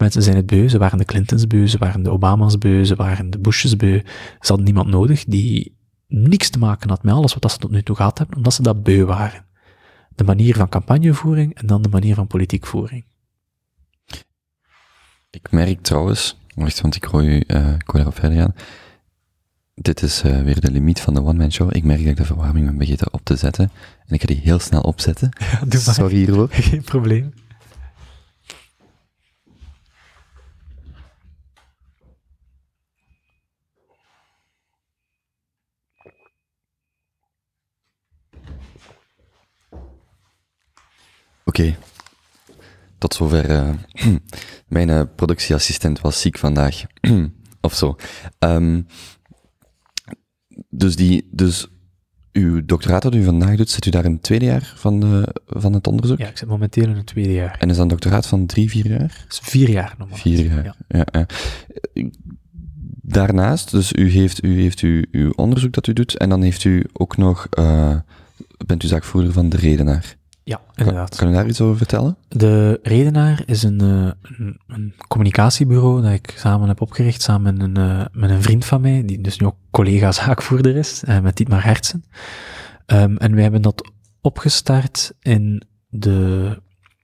[0.01, 2.95] Mensen zijn het beu, ze waren de Clintons beu, ze waren de Obama's beu, ze
[2.95, 4.01] waren de Bushes beu.
[4.41, 5.77] Ze hadden niemand nodig die
[6.09, 8.63] niks te maken had met alles wat ze tot nu toe gehad hebben, omdat ze
[8.63, 9.45] dat beu waren.
[10.15, 13.05] De manier van campagnevoering en dan de manier van politiekvoering.
[15.31, 18.55] Ik merk trouwens, wacht, want ik gooi, u, eh, ik daarop verder gaan.
[19.75, 21.77] Dit is eh, weer de limiet van de one-man show.
[21.77, 23.71] Ik merk dat ik de verwarming ben beginnen op te zetten.
[24.07, 25.29] En ik ga die heel snel opzetten.
[25.69, 25.95] doe maar.
[25.95, 26.49] Sorry hiervoor.
[26.71, 27.33] Geen probleem.
[41.51, 41.77] Oké.
[42.99, 43.51] Tot zover.
[43.51, 43.71] eh,
[44.69, 46.83] mijn eh, productieassistent was ziek vandaag.
[47.61, 47.97] of zo.
[48.39, 48.83] Ehm,
[50.69, 51.67] dus, die, dus
[52.33, 55.35] uw doctoraat dat u vandaag doet, zit u daar in het tweede jaar van, de,
[55.47, 56.19] van het onderzoek?
[56.19, 57.57] Ja, ik zit momenteel in het tweede jaar.
[57.59, 59.25] En is dat een doctoraat van drie, vier jaar?
[59.29, 60.19] Is vier jaar normaal.
[60.19, 60.65] Vier jaar.
[60.65, 60.75] Ja.
[60.89, 61.05] Ja.
[61.13, 61.27] Ja,
[63.03, 66.65] Daarnaast, dus u heeft, u heeft u, uw onderzoek dat u doet, en dan heeft
[66.65, 67.97] u ook nog, eh,
[68.67, 70.19] bent u zaakvoerder van de Redenaar.
[70.51, 71.17] Ja, inderdaad.
[71.17, 72.17] kan u daar iets over vertellen?
[72.29, 77.63] De Redenaar is een, eh, een, een communicatiebureau dat ik samen heb opgericht, samen met
[77.63, 81.21] een, eh, met een vriend van mij, die dus nu ook collega zaakvoerder is, eh,
[81.21, 82.05] met Dietmar Hertsen.
[82.87, 86.57] Ehm, en wij hebben dat opgestart in, de,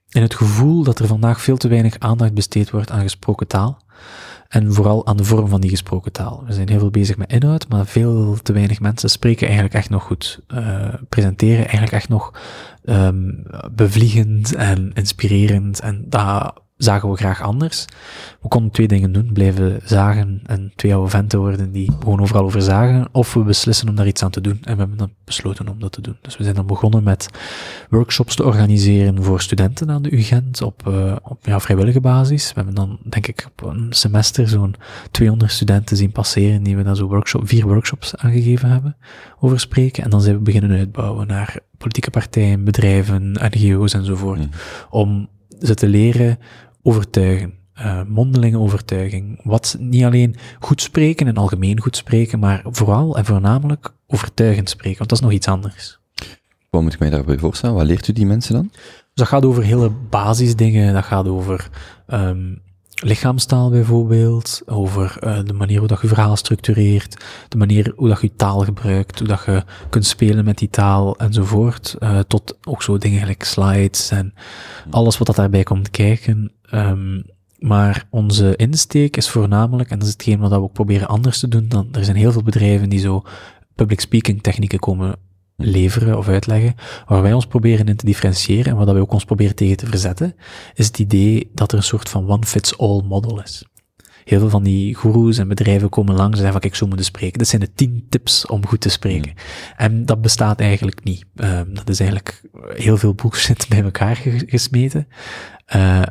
[0.09, 3.81] in het gevoel dat er vandaag veel te weinig aandacht besteed wordt aan gesproken taal.
[4.47, 6.43] En vooral aan de vorm van die gesproken taal.
[6.45, 9.89] We zijn heel veel bezig met inhoud, maar veel te weinig mensen spreken eigenlijk echt
[9.89, 10.39] nog goed.
[11.09, 12.31] presenteren eigenlijk echt nog
[12.87, 13.31] ehm,
[13.71, 15.79] bevliegend en inspirerend.
[15.79, 17.85] En dat zagen we graag anders.
[18.41, 19.33] We konden twee dingen doen.
[19.33, 23.07] Blijven zagen en twee oude venten worden die gewoon overal over zagen.
[23.11, 24.59] Of we beslissen om daar iets aan te doen.
[24.63, 26.17] En we hebben dan besloten om dat te doen.
[26.21, 27.29] Dus we zijn dan begonnen met
[27.89, 32.47] workshops te organiseren voor studenten aan de UGent op, eh, op ja, vrijwillige basis.
[32.47, 34.75] We hebben dan, denk ik, op een semester zo'n
[35.11, 38.97] 200 studenten zien passeren die we dan zo workshop, vier workshops aangegeven hebben
[39.39, 40.03] over spreken.
[40.03, 44.39] En dan zijn we beginnen uitbouwen naar politieke partijen, bedrijven, NGO's enzovoort.
[44.39, 44.47] Mhm.
[44.89, 45.29] Om
[45.61, 46.37] ze te leren
[46.81, 47.53] overtuigen.
[47.73, 49.39] eh, mondelinge overtuiging.
[49.43, 54.97] Wat niet alleen goed spreken en algemeen goed spreken, maar vooral en voornamelijk overtuigend spreken,
[54.97, 55.99] want dat is nog iets anders.
[56.69, 57.75] Wat moet ik mij daarbij voorstellen?
[57.75, 58.69] Wat leert u die mensen dan?
[58.71, 58.81] Dus
[59.13, 60.93] dat gaat over hele basisdingen.
[60.93, 61.69] Dat gaat over
[62.07, 62.55] ehm,
[63.03, 68.21] lichaamstaal bijvoorbeeld, over eh, de manier hoe dat je verhaal structureert, de manier hoe dat
[68.21, 72.83] je taal gebruikt, hoe dat je kunt spelen met die taal enzovoort, eh, tot ook
[72.83, 74.33] zo dingen gelijk slides en
[74.89, 76.51] alles wat dat daarbij komt kijken.
[76.61, 77.21] Ehm,
[77.59, 81.47] maar onze insteek is voornamelijk, en dat is hetgeen wat we ook proberen anders te
[81.47, 83.23] doen, dan er zijn heel veel bedrijven die zo
[83.75, 85.15] public speaking technieken komen
[85.57, 89.11] leveren of uitleggen, waar wij ons proberen in te differentiëren en waar dat wij ook
[89.13, 90.35] ons proberen tegen te verzetten,
[90.73, 93.65] is het idee dat er een soort van one-fits-all model is.
[94.23, 97.05] Heel veel van die goeroes en bedrijven komen langs en zeggen van kijk, zo moeten
[97.05, 97.37] spreken.
[97.37, 99.33] Dit zijn de tien tips om goed te spreken.
[99.77, 101.25] En dat bestaat eigenlijk niet.
[101.35, 102.41] Ehm, dat is eigenlijk
[102.73, 105.07] heel veel bullshit bij elkaar ge- gesmeten.
[105.65, 106.01] Eh,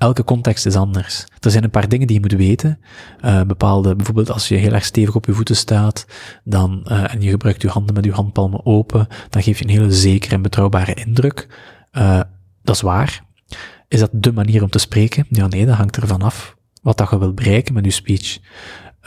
[0.00, 1.26] elke context is anders.
[1.40, 2.78] Er zijn een paar dingen die je moet weten.
[3.20, 6.06] Eh, bepaalde, bijvoorbeeld als je heel erg stevig op je voeten staat,
[6.44, 9.70] dan, eh, en je gebruikt je handen met je handpalmen open, dan geef je een
[9.70, 11.48] hele zekere en betrouwbare indruk.
[11.90, 12.20] Eh,
[12.62, 13.24] dat is waar.
[13.88, 15.26] Is dat de manier om te spreken?
[15.28, 18.38] Ja, nee, dat hangt ervan af wat dat je wilt bereiken met je speech.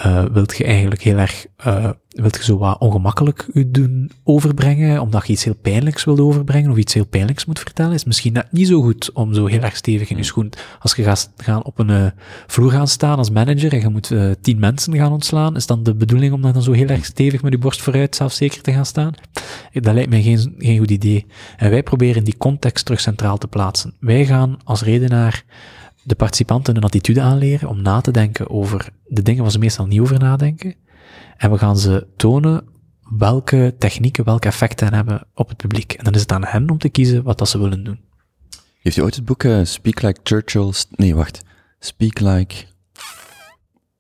[0.06, 5.01] Uh, wilt je eigenlijk heel erg, uh, wilt je zo wat ongemakkelijk u doen overbrengen,
[5.01, 8.34] omdat je iets heel pijnlijks wilt overbrengen, of iets heel pijnlijks moet vertellen, is misschien
[8.34, 11.32] net niet zo goed om zo heel erg stevig in je schoen, als je gaat
[11.38, 12.06] gaan op een uh,
[12.47, 15.95] vloer gaan staan als manager en je moet tien mensen gaan ontslaan, is dan de
[15.95, 19.13] bedoeling om dan zo heel erg stevig met je borst vooruit zelfzeker te gaan staan?
[19.73, 21.25] Dat lijkt mij geen, geen goed idee.
[21.58, 23.93] En wij proberen die context terug centraal te plaatsen.
[23.99, 25.43] Wij gaan als redenaar
[26.04, 29.86] de participanten een attitude aanleren om na te denken over de dingen waar ze meestal
[29.86, 30.76] niet over nadenken.
[31.38, 32.63] En we gaan ze tonen
[33.18, 35.94] welke technieken, welke effecten hebben op het publiek.
[35.94, 38.00] En dan is het aan hen om te kiezen wat dat ze willen doen.
[38.82, 40.74] Heeft u ooit het boek uh, Speak Like Churchill...
[40.89, 41.42] Nee, wacht.
[41.80, 42.56] Speak Like...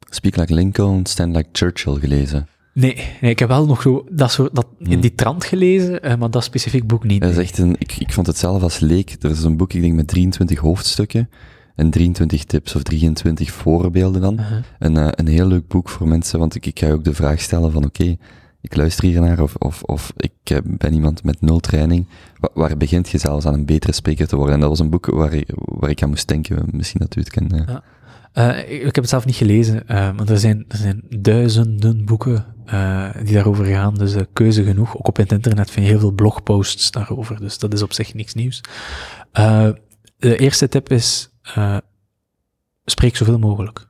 [0.09, 2.47] Speak Like Lincoln, Stand Like Churchill gelezen?
[2.73, 6.15] Nee, nee ik heb wel nog zo, dat soort, dat, in die trant gelezen, uh,
[6.15, 7.21] maar dat specifiek boek niet.
[7.21, 7.75] Dat is echt een...
[7.77, 9.15] Ik, ik vond het zelf als leek.
[9.19, 11.29] Er is een boek, ik denk, met 23 hoofdstukken.
[11.75, 14.39] En 23 tips of 23 voorbeelden dan.
[14.79, 17.13] Een, eh, een heel leuk boek voor mensen, want ik, ik ga je ook de
[17.13, 18.15] vraag stellen van oké,
[18.61, 22.07] ik luister hier naar of, of, of ik eh, ben iemand met nul training.
[22.39, 24.53] Waar, waar begint je zelfs aan een betere spreker te worden?
[24.55, 27.19] En dat was een boek waar, ik- waar ik aan moest denken, misschien dat u
[27.19, 27.51] het kent.
[27.51, 27.63] ja.
[27.67, 27.83] Ja.
[28.33, 32.05] Eh, ik, ik heb het zelf niet gelezen, eh, maar er zijn, er zijn duizenden
[32.05, 33.93] boeken eh, die daarover gaan.
[33.95, 34.97] Dus eh, keuze genoeg.
[34.97, 37.39] Ook op het internet vind je heel veel blogposts daarover.
[37.39, 38.61] Dus dat is op zich niks nieuws.
[39.31, 39.69] Eh,
[40.17, 41.77] de eerste tip is, eh,
[42.85, 43.87] spreek zoveel mogelijk.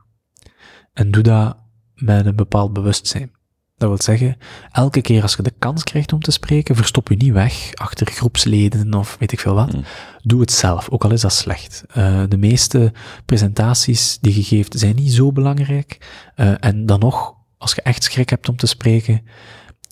[0.94, 1.58] En doe dat
[1.96, 3.32] met een bepaald bewustzijn.
[3.78, 4.38] Dat wil zeggen,
[4.72, 8.08] elke keer als je de kans krijgt om te spreken, verstop je niet weg achter
[8.08, 9.74] groepsleden of weet ik veel wat.
[9.74, 9.84] Mm.
[10.22, 11.84] Doe het zelf, ook al is dat slecht.
[11.88, 12.94] Eh, de meeste
[13.26, 15.98] presentaties die je geeft zijn niet zo belangrijk.
[16.36, 19.22] Eh, en dan nog, als je echt schrik hebt om te spreken,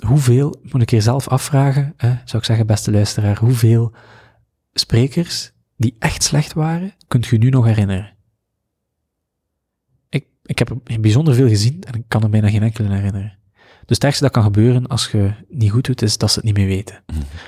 [0.06, 3.93] hoeveel, moet ik hier zelf afvragen, hè, zou ik zeggen, beste luisteraar, hoeveel
[4.74, 5.51] sprekers
[5.82, 8.13] die echt slecht waren, kunt je nu nog herinneren?
[10.10, 13.39] Ik, ik heb er bijzonder veel gezien en ik kan er bijna geen enkele herinneren.
[13.86, 16.46] Dus het ergste dat kan gebeuren als je niet goed doet, is dat ze het
[16.46, 17.04] niet meer weten.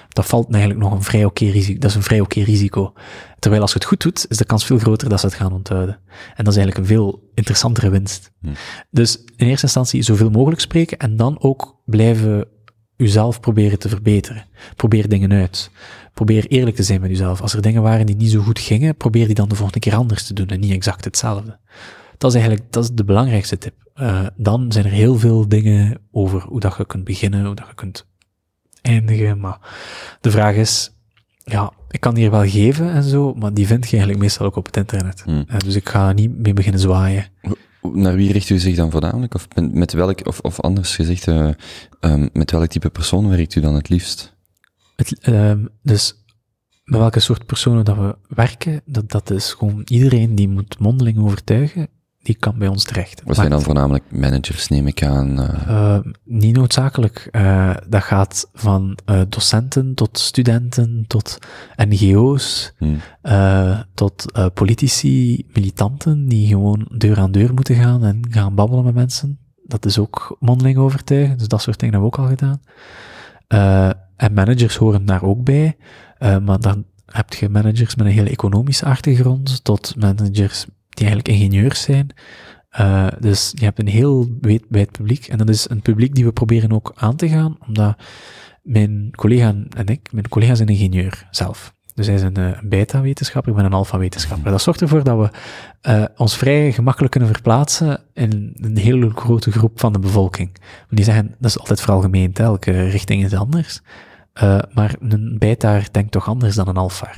[0.10, 1.80] Dat valt eigenlijk nog een vrij oké risico.
[1.80, 2.94] Dat is een vrij oké risico.
[3.40, 5.54] Terwijl als je het goed doet, is de kans veel groter dat ze het gaan
[5.54, 6.00] onthouden.
[6.36, 8.32] En dat is eigenlijk een veel interessantere winst.
[8.40, 8.54] Hmm.
[8.90, 12.48] Dus in eerste instantie zoveel mogelijk spreken en dan ook blijven
[12.98, 14.46] uzelf proberen te verbeteren.
[14.76, 15.72] Probeer dingen uit.
[16.14, 17.42] Probeer eerlijk te zijn met uzelf.
[17.42, 19.96] Als er dingen waren die niet zo goed gingen, probeer die dan de volgende keer
[19.96, 21.60] anders te doen en niet exact hetzelfde.
[22.18, 23.74] Dat is eigenlijk dat is de belangrijkste tip.
[23.94, 27.68] Eh, dan zijn er heel veel dingen over hoe dat je kunt beginnen, hoe dat
[27.68, 28.06] je kunt
[28.82, 29.40] eindigen.
[29.40, 29.60] Maar
[30.22, 30.92] de vraag is,
[31.44, 34.46] ja, ik kan die hier wel geven en zo, maar die vind je eigenlijk meestal
[34.46, 35.22] ook op het internet.
[35.26, 35.44] Hmm.
[35.48, 37.26] Eh, dus ik ga niet mee beginnen zwaaien.
[37.94, 39.36] Naar wie richt u zich dan voornamelijk?
[39.36, 41.50] Of met, met welk, of, of anders gezegd, eh,
[42.00, 44.33] ehm, met welk type persoon werkt u dan het liefst?
[44.96, 46.24] Het, ehm, dus
[46.84, 51.18] met welke soort personen dat we werken, dat, dat is gewoon iedereen die moet mondeling
[51.20, 51.88] overtuigen,
[52.22, 53.22] die kan bij ons terecht.
[53.26, 55.40] Wat zijn dan voornamelijk managers, neem ik aan?
[55.42, 57.28] eh, Eh, niet noodzakelijk.
[57.32, 61.38] Eh, dat gaat van eh, docenten tot studenten, tot
[61.76, 62.96] NGO's, hm.
[63.22, 68.94] eh, tot politici, militanten die gewoon deur aan deur moeten gaan en gaan babbelen met
[68.94, 69.40] mensen.
[69.66, 72.62] Dat is ook mondeling overtuigen, dus dat soort dingen hebben we ook al gedaan.
[74.24, 75.76] En managers horen daar ook bij,
[76.18, 81.28] eh, maar dan heb je managers met een hele economische achtergrond, tot managers die eigenlijk
[81.28, 82.10] ingenieurs zijn.
[82.70, 84.38] Eh, dus je hebt een heel
[84.70, 85.28] wijd, publiek.
[85.28, 87.96] En dat is een publiek die we proberen ook aan te gaan, omdat
[88.62, 91.74] mijn collega en ik, mijn collega is een ingenieur zelf.
[91.96, 94.52] Dus hij is een, eh, beta-wetenschapper, ik ben een alpha-wetenschapper.
[94.52, 95.18] Dat zorgt ervoor dat
[95.82, 100.50] we ons vrij gemakkelijk kunnen verplaatsen in een hele grote groep van de bevolking.
[100.60, 103.82] Want die zeggen, dat is altijd veralgemeend, hè, elke richting is anders.
[104.34, 107.12] Eh, maar een beta denkt toch anders dan een alfa.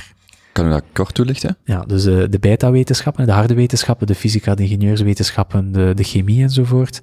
[0.56, 1.58] Kan u dat kort toelichten?
[1.63, 6.43] Ja, dus eh, de beta-wetenschappen, de harde wetenschappen, de fysica, de ingenieurswetenschappen, de, de chemie
[6.43, 7.01] enzovoort,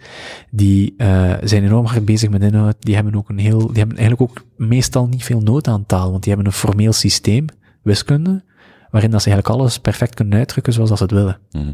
[0.50, 2.76] die eh, zijn enorm hard bezig met inhoud.
[2.78, 6.10] Die hebben ook een heel, die hebben eigenlijk ook meestal niet veel nood aan taal,
[6.10, 7.46] want die hebben een formeel systeem,
[7.82, 8.44] wiskunde,
[8.90, 11.38] waarin dat ze eigenlijk alles perfect kunnen uitdrukken zoals dat ze het willen.
[11.50, 11.72] Mhm.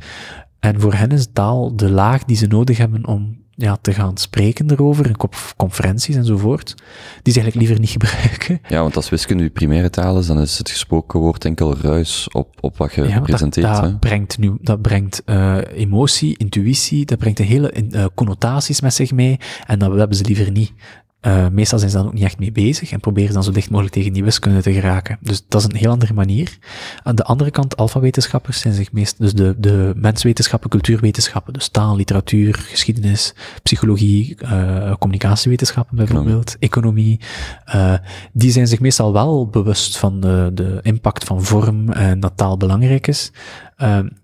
[0.61, 4.17] En voor hen is taal de laag die ze nodig hebben om ja, te gaan
[4.17, 5.11] spreken erover,
[5.57, 6.75] conferenties enzovoort,
[7.23, 8.61] die ze eigenlijk liever niet gebruiken.
[8.69, 12.29] Ja, want als wiskunde uw primaire taal is, dan is het gesproken woord enkel ruis
[12.33, 13.67] op, op wat je Ja, presenteert.
[13.67, 13.83] dat, hè.
[13.91, 18.95] dat brengt, nu, dat brengt eh, emotie, intuïtie, dat brengt een hele eh, connotaties met
[18.95, 19.39] zich mee.
[19.67, 20.73] En dat hebben ze liever niet.
[21.21, 23.51] Eh, meestal zijn ze dan ook niet echt mee bezig en proberen ze dan zo
[23.51, 25.19] dicht mogelijk tegen die wiskunde te geraken.
[25.21, 26.59] Dus dat is een heel andere manier.
[27.03, 31.97] Aan de andere kant, alfawetenschappers zijn zich meest, dus de, de menswetenschappen, cultuurwetenschappen, dus taal,
[31.97, 37.21] literatuur, geschiedenis, psychologie, eh, communicatiewetenschappen bijvoorbeeld, economie,
[37.65, 37.95] eh,
[38.33, 42.57] die zijn zich meestal wel bewust van de, de impact van vorm en dat taal
[42.57, 43.33] belangrijk is,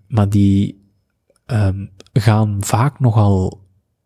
[0.07, 0.83] maar die
[1.45, 3.64] ehm, gaan vaak nogal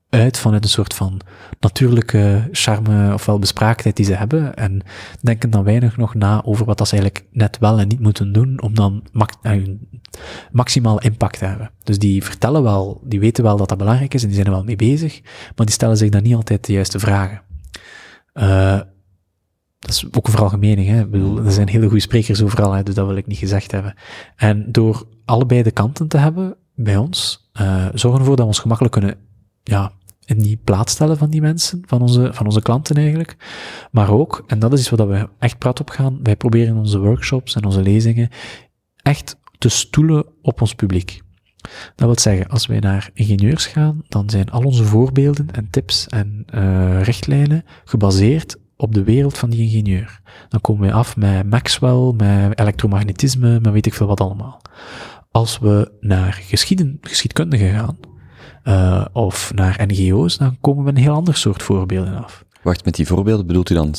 [0.09, 1.21] uit vanuit een soort van
[1.59, 4.81] natuurlijke charme ofwel bespraaktheid die ze hebben en
[5.21, 8.31] denken dan weinig nog na over wat dat ze eigenlijk net wel en niet moeten
[8.31, 9.03] doen om dan
[9.41, 9.63] eh,
[10.51, 11.71] maximaal impact te hebben.
[11.83, 14.53] Dus die vertellen wel, die weten wel dat dat belangrijk is en die zijn er
[14.53, 15.21] wel mee bezig,
[15.55, 17.41] maar die stellen zich dan niet altijd de juiste vragen.
[18.33, 18.79] Eh,
[19.79, 20.99] dat is ook een veralgemening, hè.
[20.99, 23.71] Ik bedoel, er zijn hele goede sprekers overal, hè, dus dat wil ik niet gezegd
[23.71, 23.93] hebben.
[24.35, 28.59] En door allebei de kanten te hebben bij ons, eh zorgen ervoor dat we ons
[28.59, 29.15] gemakkelijk kunnen,
[29.63, 29.91] ja,
[30.29, 33.35] in die plaats stellen van die mensen, van onze, van onze klanten eigenlijk.
[33.91, 36.99] Maar ook, en dat is iets waar we echt prat op gaan, wij proberen onze
[36.99, 38.29] workshops en onze lezingen
[38.95, 41.21] echt te stoelen op ons publiek.
[41.95, 46.07] Dat wil zeggen, als wij naar ingenieurs gaan, dan zijn al onze voorbeelden en tips
[46.07, 50.21] en uh, richtlijnen gebaseerd op de wereld van die ingenieur.
[50.49, 54.61] Dan komen wij af met Maxwell, met elektromagnetisme, met weet ik veel wat allemaal.
[55.31, 57.97] als we naar geschieden, geschiedkundigen gaan,
[58.63, 62.45] uh, of naar NGO's, dan komen we een heel ander soort voorbeelden af.
[62.61, 63.93] Wacht, met die voorbeelden bedoelt u dan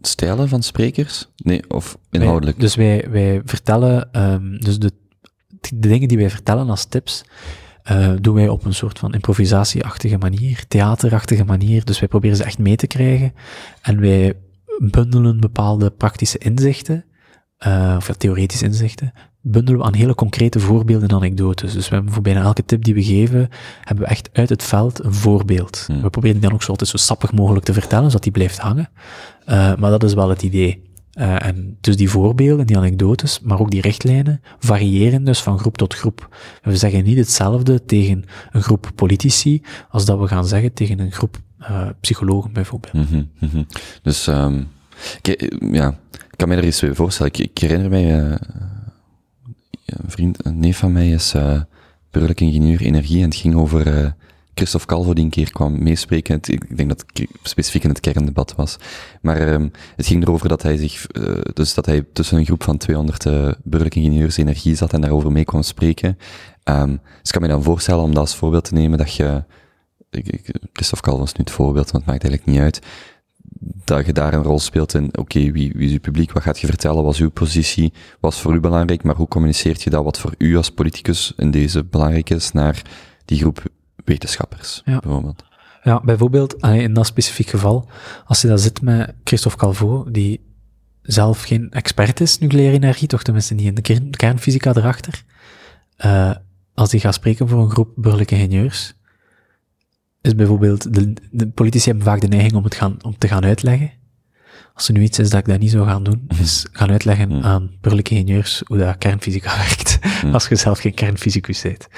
[0.00, 1.28] stijlen van sprekers?
[1.36, 2.56] Nee, of inhoudelijk?
[2.56, 4.92] Wij, dus wij, wij vertellen, um, dus de,
[5.60, 7.24] de dingen die wij vertellen als tips,
[7.90, 11.84] uh, doen wij op een soort van improvisatieachtige manier, theaterachtige manier.
[11.84, 13.32] Dus wij proberen ze echt mee te krijgen.
[13.82, 14.34] En wij
[14.78, 17.04] bundelen bepaalde praktische inzichten,
[17.66, 21.72] uh, of theoretische inzichten, bundelen we aan hele concrete voorbeelden en anekdotes.
[21.72, 23.48] Dus we hebben voor bijna elke tip die we geven,
[23.80, 25.86] hebben we echt uit het veld een voorbeeld.
[26.02, 28.58] We proberen die dan ook zo altijd zo sappig mogelijk te vertellen, zodat die blijft
[28.58, 28.88] hangen.
[29.48, 30.88] Uh, maar dat is wel het idee.
[31.14, 35.76] Uh, en dus die voorbeelden, die anekdotes, maar ook die richtlijnen, variëren dus van groep
[35.76, 36.36] tot groep.
[36.62, 41.12] We zeggen niet hetzelfde tegen een groep politici, als dat we gaan zeggen tegen een
[41.12, 42.92] groep uh, psychologen bijvoorbeeld.
[42.92, 43.66] Mm -hmm, mm -hmm.
[44.02, 44.68] Dus, um,
[45.22, 47.32] ik, ja, ik kan me er iets voorstellen.
[47.32, 48.38] Ik, ik herinner mij,
[49.90, 51.60] een vriend, een neef van mij is uh,
[52.34, 54.14] ingenieur energie en het ging over
[54.60, 56.38] Christophe Calvo die een keer kwam meespreken.
[56.42, 58.76] ik denk dat het specifiek in het kerndebat was.
[59.20, 62.62] Maar um, het ging erover dat hij zich, uh, dus dat hij tussen een groep
[62.62, 66.18] van 200 uh, ingenieurs energie zat en daarover mee kon spreken.
[66.64, 69.44] Um, dus ik kan me dan voorstellen om dat als voorbeeld te nemen dat je,
[70.72, 72.80] Christophe Calvo is nu het voorbeeld, want het maakt eigenlijk niet uit
[73.60, 76.42] dat je daar een rol speelt in, oké, okay, wie, wie is uw publiek, wat
[76.42, 79.82] gaat je vertellen, wat is uw positie, wat is voor u belangrijk, maar hoe communiceert
[79.82, 80.04] je dat?
[80.04, 82.82] Wat voor u als politicus in deze belangrijk is naar
[83.24, 83.62] die groep
[84.04, 84.98] wetenschappers, ja.
[84.98, 85.44] bijvoorbeeld.
[85.82, 87.88] Ja, bijvoorbeeld, in dat specifiek geval,
[88.24, 90.40] als je daar zit met Christophe Calvo, die
[91.02, 95.24] zelf geen expert is, nucleaire energie, toch tenminste niet in de kern, kernfysica erachter,
[96.04, 96.34] uh,
[96.74, 98.94] als die gaat spreken voor een groep burgerlijke ingenieurs,
[100.20, 103.44] is bijvoorbeeld, de, de politici hebben vaak de neiging om het gaan, om te gaan
[103.44, 103.90] uitleggen,
[104.80, 106.42] als er nu iets is dat ik dat niet zou gaan doen, mhm.
[106.42, 107.42] is gaan uitleggen mm.
[107.42, 110.34] aan burgerlijke ingenieurs hoe dat kernfysica werkt, mm.
[110.34, 111.88] als je zelf geen kernfysicus bent.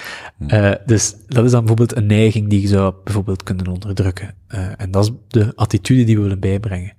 [0.47, 4.35] Uh, dus dat is dan bijvoorbeeld een neiging die je zou bijvoorbeeld kunnen onderdrukken.
[4.49, 6.93] Uh, en dat is de attitude die we willen bijbrengen.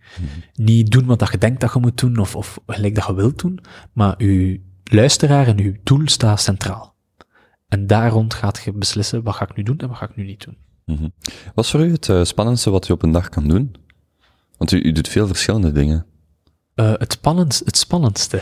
[0.54, 3.14] Niet doen wat dat je denkt dat je moet doen, of, of gelijk dat je
[3.14, 3.60] wilt doen,
[3.94, 6.96] maar je luisteraar en je doel staat centraal.
[7.68, 10.16] En daar rond gaat je beslissen, wat ga ik nu doen en wat ga ik
[10.16, 10.58] nu niet doen.
[10.86, 11.14] -hmm.
[11.56, 13.76] Wat is voor u het uh, spannendste wat je op een dag kan doen?
[14.58, 16.06] Want u, u doet veel verschillende dingen.
[16.76, 18.42] Uh, het, spannendst, het spannendste.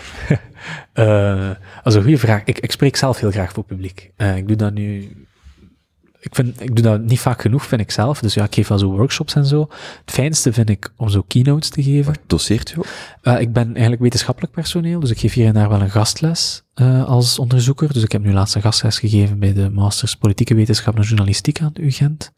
[0.94, 1.52] uh,
[1.84, 2.44] dat een goede vraag.
[2.44, 4.12] Ik, ik spreek zelf heel graag voor publiek.
[4.18, 5.12] Ik doe dat nu.
[6.22, 8.20] Ik, vind, ik doe dat niet vaak genoeg, vind ik zelf.
[8.20, 9.68] Dus ja, ik geef wel zo workshops en zo.
[10.06, 12.14] Het fijnste vind ik om zo keynotes te geven.
[12.14, 13.40] Wat doseert u ook?
[13.40, 16.64] ik ben eigenlijk wetenschappelijk personeel, dus ik geef hier en daar wel een gastles
[17.06, 17.94] als onderzoeker.
[17.94, 21.62] Dus ik heb nu laatst een gastles gegeven bij de Masters Politieke Wetenschap en Journalistiek
[21.62, 22.32] aan de UGent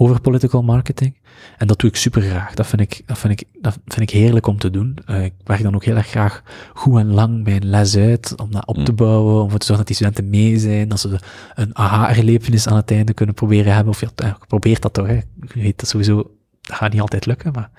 [0.00, 1.16] over political marketing.
[1.56, 2.54] En dat doe ik super graag.
[2.54, 4.98] Dat vind ik, dat vind ik, dat vind ik heerlijk om te doen.
[5.06, 6.42] Uh, ik werk dan ook heel erg graag
[6.74, 8.96] goed en lang bij een les uit, om dat op te mm.
[8.96, 11.18] bouwen, om te zorgen dat die studenten mee zijn, dat ze
[11.54, 13.92] een aha-erlevenis aan het einde kunnen proberen hebben.
[13.92, 15.14] Of ja, uh, probeert dat toch, hè.
[15.14, 16.16] Je weet dat sowieso,
[16.60, 17.70] dat gaat niet altijd lukken, maar...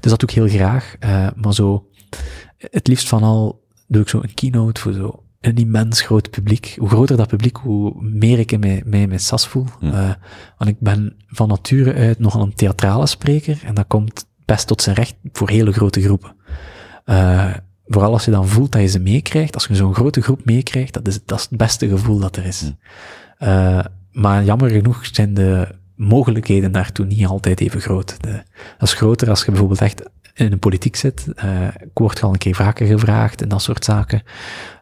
[0.00, 0.96] Dus dat doe ik heel graag.
[1.00, 1.88] Uh, maar zo,
[2.58, 6.74] het liefst van al doe ik zo een keynote voor zo een immens groot publiek.
[6.78, 9.66] Hoe groter dat publiek, hoe meer ik in mij, mij mijn sas voel.
[9.80, 10.10] Uh,
[10.58, 14.82] want ik ben van nature uit nogal een theatrale spreker en dat komt best tot
[14.82, 16.36] zijn recht voor hele grote groepen.
[17.06, 17.54] Uh,
[17.86, 20.92] vooral als je dan voelt dat je ze meekrijgt, als je zo'n grote groep meekrijgt,
[20.92, 22.72] dat is, dat is het beste gevoel dat er is.
[23.38, 23.80] Uh,
[24.12, 28.22] maar jammer genoeg zijn de mogelijkheden daartoe niet altijd even groot.
[28.22, 28.42] De,
[28.78, 30.02] dat is groter als je bijvoorbeeld echt
[30.38, 31.26] in de politiek zit.
[31.44, 34.22] Uh, ik word al een keer vaker gevraagd en dat soort zaken.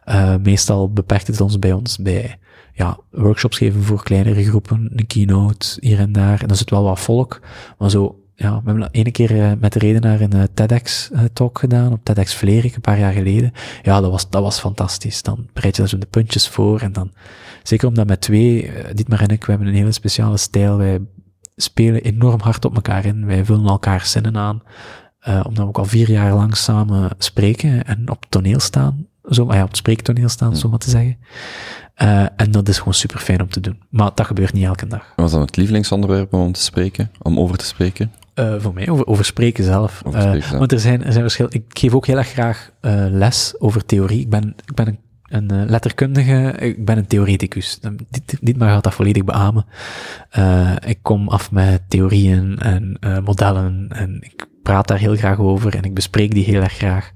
[0.05, 2.39] Uh, meestal beperkt het ons bij ons bij
[2.73, 6.41] ja, workshops geven voor kleinere groepen, een keynote hier en daar.
[6.41, 7.39] En dan zit wel wat volk,
[7.77, 11.99] maar zo, ja, we hebben ene keer uh, met de redenaar een TEDx-talk gedaan, op
[12.03, 13.51] TEDx Vlerik, een paar jaar geleden.
[13.81, 15.21] Ja, dat was, dat was fantastisch.
[15.21, 17.11] Dan bereid je daar zo de puntjes voor en dan,
[17.63, 20.77] zeker omdat met twee, Dietmar en ik, we hebben een hele speciale stijl.
[20.77, 20.99] Wij
[21.55, 23.25] spelen enorm hard op elkaar in.
[23.25, 24.61] Wij vullen elkaar zinnen aan.
[25.27, 29.07] Uh, omdat we ook al vier jaar lang samen spreken en op toneel staan.
[29.29, 31.17] Zo, ja, op het spreektoneel staan, zo maar te zeggen.
[32.01, 33.81] Uh, en dat is gewoon super fijn om te doen.
[33.89, 35.13] Maar dat gebeurt niet elke dag.
[35.15, 37.11] Was dat het lievelingsonderwerp om te spreken?
[37.21, 38.11] Om over te spreken?
[38.35, 40.01] Uh, voor mij, over, over spreken zelf.
[40.05, 40.59] Over spreken zelf.
[40.59, 41.51] Want er zijn, er zijn verschillen.
[41.51, 42.69] Ik geef ook heel erg graag
[43.11, 44.19] les over theorie.
[44.19, 47.79] Ik ben, ik ben een een letterkundige, ik ben een theoreticus.
[48.09, 49.65] Dit, dit maar gaat dat volledig beamen.
[50.37, 55.39] Uh, ik kom af met theorieën en uh, modellen en ik praat daar heel graag
[55.39, 57.11] over en ik bespreek die heel erg graag.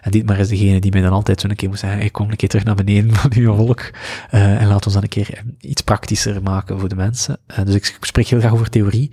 [0.00, 2.30] En dit maar is degene die mij dan altijd zo'n keer moet zeggen, ik kom
[2.30, 5.42] een keer terug naar beneden van uw volk uh, en laat ons dan een keer
[5.60, 7.38] iets praktischer maken voor de mensen.
[7.50, 9.10] Uh, dus ik, spreek heel graag over theorie.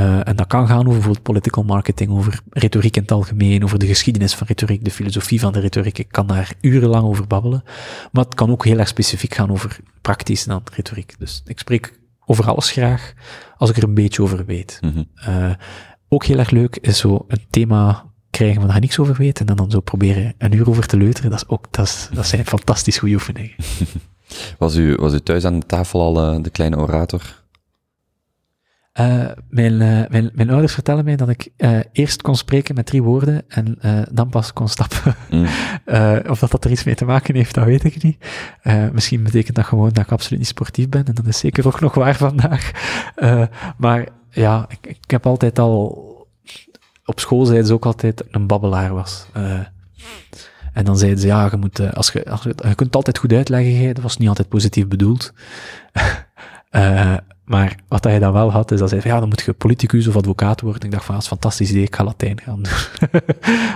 [0.00, 3.78] Uh, en dat kan gaan over bijvoorbeeld political marketing, over retoriek in het algemeen, over
[3.78, 5.98] de geschiedenis van retoriek, de filosofie van de retoriek.
[5.98, 7.62] Ik kan daar urenlang over babbelen.
[8.12, 11.14] Maar het kan ook heel erg specifiek gaan over praktisch dan retoriek.
[11.18, 13.12] Dus ik spreek over alles graag,
[13.56, 14.78] als ik er een beetje over weet.
[14.80, 15.02] Mhm.
[15.28, 15.50] Uh,
[16.08, 19.46] ook heel erg leuk is zo een thema krijgen waar je niks over weet en
[19.46, 21.30] dan, dan zo proberen een uur over te leuteren.
[21.30, 23.54] Dat, is ook, dat, is, dat zijn fantastisch goede oefeningen.
[24.58, 27.44] Was u, was u thuis aan de tafel al uh, de kleine orator?
[29.00, 32.86] Uh, mijn, uh, mijn, mijn ouders vertellen mij dat ik uh, eerst kon spreken met
[32.86, 33.78] drie woorden en
[34.12, 35.16] dan pas kon stappen.
[35.30, 35.46] Mm.
[36.32, 38.24] of dat dat er iets mee te maken heeft, dat weet ik niet.
[38.92, 41.80] misschien betekent dat gewoon dat ik absoluut niet sportief ben en dat is zeker ook
[41.80, 42.70] nog waar vandaag.
[43.76, 46.04] maar ja, ik, ik, heb altijd al...
[47.04, 49.26] Op school zeiden ze ook altijd een babbelaar was.
[50.72, 53.32] en dan zeiden ze, ja, je, moet, als je, als je, je kunt altijd goed
[53.32, 55.32] uitleggen, dat was niet altijd positief bedoeld.
[57.44, 60.06] Maar wat hij dan wel had, is dat hij zei, ja, dan moet je politicus
[60.06, 60.82] of advocaat worden.
[60.82, 62.72] Ik dacht van, dat is een fantastisch idee, ik ga Latijn gaan doen.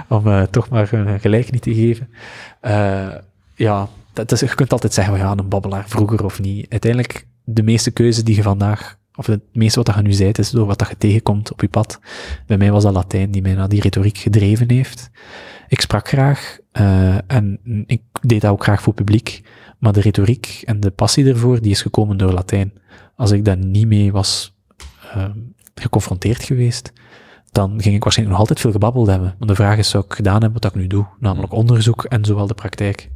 [0.18, 0.86] Om toch maar
[1.20, 2.08] gelijk niet te geven.
[3.54, 6.66] Ja, dat is, je kunt altijd zeggen, ja, een babbelaar, vroeger of niet.
[6.70, 10.50] Uiteindelijk, de meeste keuze die je vandaag, of het meeste wat je nu zei, is
[10.50, 12.00] door wat je tegenkomt op je pad.
[12.46, 15.10] Bij mij was dat Latijn die mij naar die retoriek gedreven heeft.
[15.68, 19.42] Ik sprak graag, uh, en ik deed dat ook graag voor publiek.
[19.78, 22.72] Maar de retoriek en de passie ervoor, die is gekomen door Latijn
[23.16, 24.54] als ik daar niet mee was
[25.16, 25.24] uh,
[25.74, 26.92] geconfronteerd geweest,
[27.52, 29.34] dan ging ik waarschijnlijk nog altijd veel gebabbeld hebben.
[29.38, 31.06] Maar de vraag is, zou ik gedaan hebben wat ik nu doe?
[31.18, 33.10] Namelijk onderzoek en zowel de praktijk.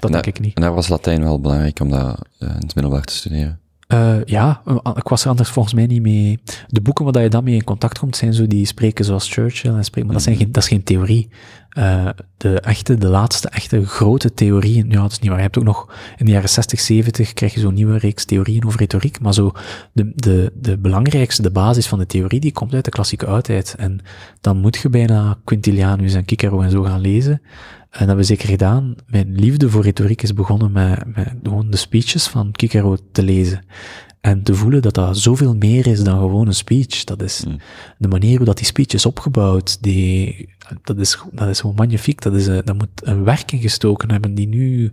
[0.00, 0.54] Dat denk ik niet.
[0.54, 3.60] En daar was Latijn wel belangrijk om dat uh, in het middelbaar te studeren.
[3.88, 4.62] Uh, ja,
[4.94, 6.38] ik was er anders volgens mij niet mee.
[6.66, 9.74] De boeken waar je dan mee in contact komt, zijn zo die spreken zoals Churchill
[9.74, 11.28] en spreken, maar dat, zijn geen, dat is geen theorie.
[11.78, 15.38] Uh, de echte, de laatste echte grote theorieën, ja, dat is niet waar.
[15.38, 18.66] Je hebt ook nog in de jaren 60, 70 krijg je zo'n nieuwe reeks theorieën
[18.66, 19.52] over retoriek, maar zo
[19.92, 23.74] de, de, de belangrijkste, de basis van de theorie, die komt uit de klassieke oudheid.
[23.78, 24.00] En
[24.40, 27.42] dan moet je bijna Quintilianus en Cicero en zo gaan lezen.
[27.96, 28.94] En dat hebben we zeker gedaan.
[29.06, 33.64] Mijn liefde voor retoriek is begonnen met, met gewoon de speeches van Cicero te lezen.
[34.20, 37.04] En te voelen dat dat zoveel meer is dan gewoon een speech.
[37.04, 37.58] Dat is Mm.
[37.98, 39.82] de manier hoe dat die speech is opgebouwd.
[39.82, 40.48] Die,
[40.82, 42.22] dat, is, dat is gewoon magnifiek.
[42.22, 44.92] Dat, is, eh, dat moet een werk in gestoken hebben die nu,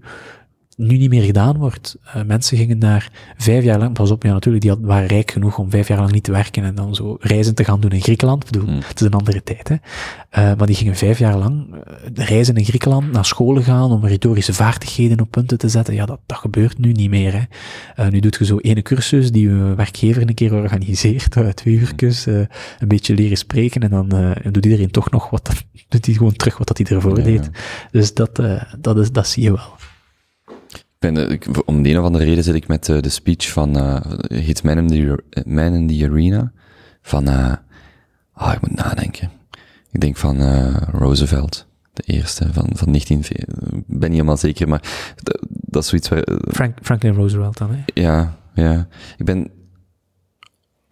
[0.77, 1.97] nu niet meer gedaan wordt.
[2.07, 5.31] Uh, mensen gingen daar vijf jaar lang, pas op, ja natuurlijk, die had, waren rijk
[5.31, 7.91] genoeg om vijf jaar lang niet te werken en dan zo reizen te gaan doen
[7.91, 8.43] in Griekenland.
[8.45, 8.79] Ik bedoel, Mm.
[8.85, 9.75] het is een andere tijd, hè.
[9.75, 11.79] Uh, maar die gingen vijf jaar lang uh,
[12.13, 15.93] reizen in Griekenland, naar scholen gaan om retorische vaardigheden op punten te zetten.
[15.93, 17.41] Ja, dat, dat gebeurt nu niet meer, hè.
[18.05, 22.25] Uh, nu doet je zo ene cursus die je werkgever een keer organiseert, twee uurtjes,
[22.25, 22.47] een
[22.87, 26.57] beetje leren spreken en dan doet iedereen toch nog wat, dat, doet hij gewoon terug
[26.57, 27.43] wat dat hij ervoor Ja, deed.
[27.53, 27.59] ja.
[27.91, 28.41] Dus dat,
[28.79, 29.75] dat, is, dat zie je wel.
[31.03, 33.77] Ben, ik, om de een of andere reden zit ik met uh, de speech van,
[33.77, 36.51] uh, heet Man in the, Man in the Arena,
[37.01, 37.53] van, uh,
[38.35, 39.31] oh, ik moet nadenken.
[39.91, 43.45] Ik denk van uh, Roosevelt, de eerste van, van 19, ik
[43.87, 46.23] ben niet helemaal zeker, maar dat, dat is zoiets waar...
[46.47, 47.83] Frank, Franklin Roosevelt dan, hè?
[48.01, 48.87] Ja, ja.
[49.17, 49.51] Ik ben...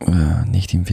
[0.09, 0.85] Uh, 19,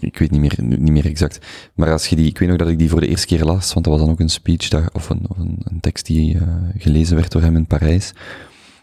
[0.00, 1.46] ik weet niet meer, niet meer exact.
[1.74, 3.72] Maar als je die, ik weet nog dat ik die voor de eerste keer las,
[3.72, 6.34] want dat was dan ook een speech, dat, of, een, of een, een tekst die
[6.34, 6.42] uh,
[6.78, 8.12] gelezen werd door hem in Parijs.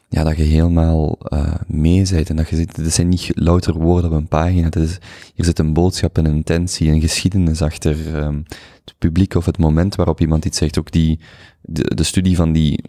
[0.10, 3.74] Ja, dat je helemaal uh, mee bent en dat je zit, het zijn niet louter
[3.74, 4.98] woorden op een pagina, het is,
[5.36, 8.46] hier zit een boodschap, een intentie, een geschiedenis achter um,
[8.86, 10.80] het publiek of het moment waarop iemand iets zegt.
[10.80, 11.20] Ook die,
[11.62, 12.84] de, de studie van die,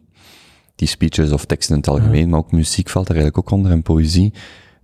[0.74, 2.26] die speeches of teksten in het algemeen, ja.
[2.26, 4.32] maar ook muziek valt er eigenlijk ook onder en poëzie.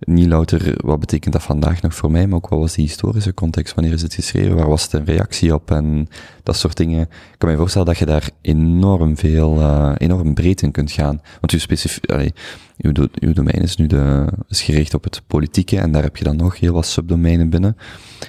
[0.05, 3.33] Niet louter, wat betekent dat vandaag nog voor mij, maar ook wat was die historische
[3.33, 6.07] context, wanneer is het geschreven, waar was het een reactie op en
[6.43, 7.01] dat soort dingen.
[7.01, 11.21] Ik kan me voorstellen dat je daar enorm veel, uh, enorm breed in kunt gaan.
[11.39, 12.33] Want uw allee,
[12.77, 16.17] uw, do, uw domein is nu de, is gericht op het politieke en daar heb
[16.17, 17.77] je dan nog heel wat subdomeinen binnen.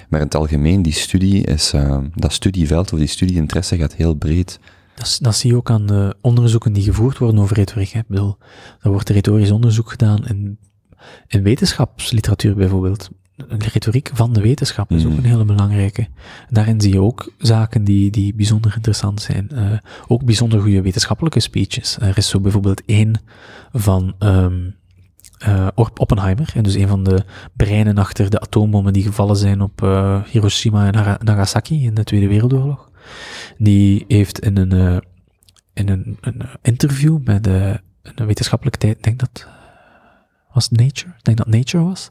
[0.09, 4.13] Maar in het algemeen, die studie is, uh, dat studieveld of die studieinteresse gaat heel
[4.13, 4.59] breed.
[4.95, 7.89] Dat, dat, zie je ook aan de onderzoeken die gevoerd worden over retoriek.
[7.89, 7.99] Hè.
[7.99, 8.37] Ik bedoel,
[8.81, 10.57] er wordt retorisch onderzoek gedaan in,
[11.27, 13.09] in wetenschapsliteratuur bijvoorbeeld.
[13.35, 16.07] De retoriek van de wetenschap is ook een hele belangrijke.
[16.49, 19.49] Daarin zie je ook zaken die, die bijzonder interessant zijn.
[19.53, 19.71] Uh,
[20.07, 21.97] ook bijzonder goede wetenschappelijke speeches.
[21.99, 23.21] Er is zo bijvoorbeeld één
[23.71, 24.75] van um,
[25.47, 27.23] uh, Oppenheimer, en dus een van de
[27.53, 32.27] breinen achter de atoombommen die gevallen zijn op uh, Hiroshima en Nagasaki in de Tweede
[32.27, 32.89] Wereldoorlog.
[33.57, 35.03] Die heeft in een,
[35.73, 39.47] in een, een interview met een wetenschappelijke tijd, ik denk dat
[40.53, 42.09] was Nature, ik denk dat Nature was,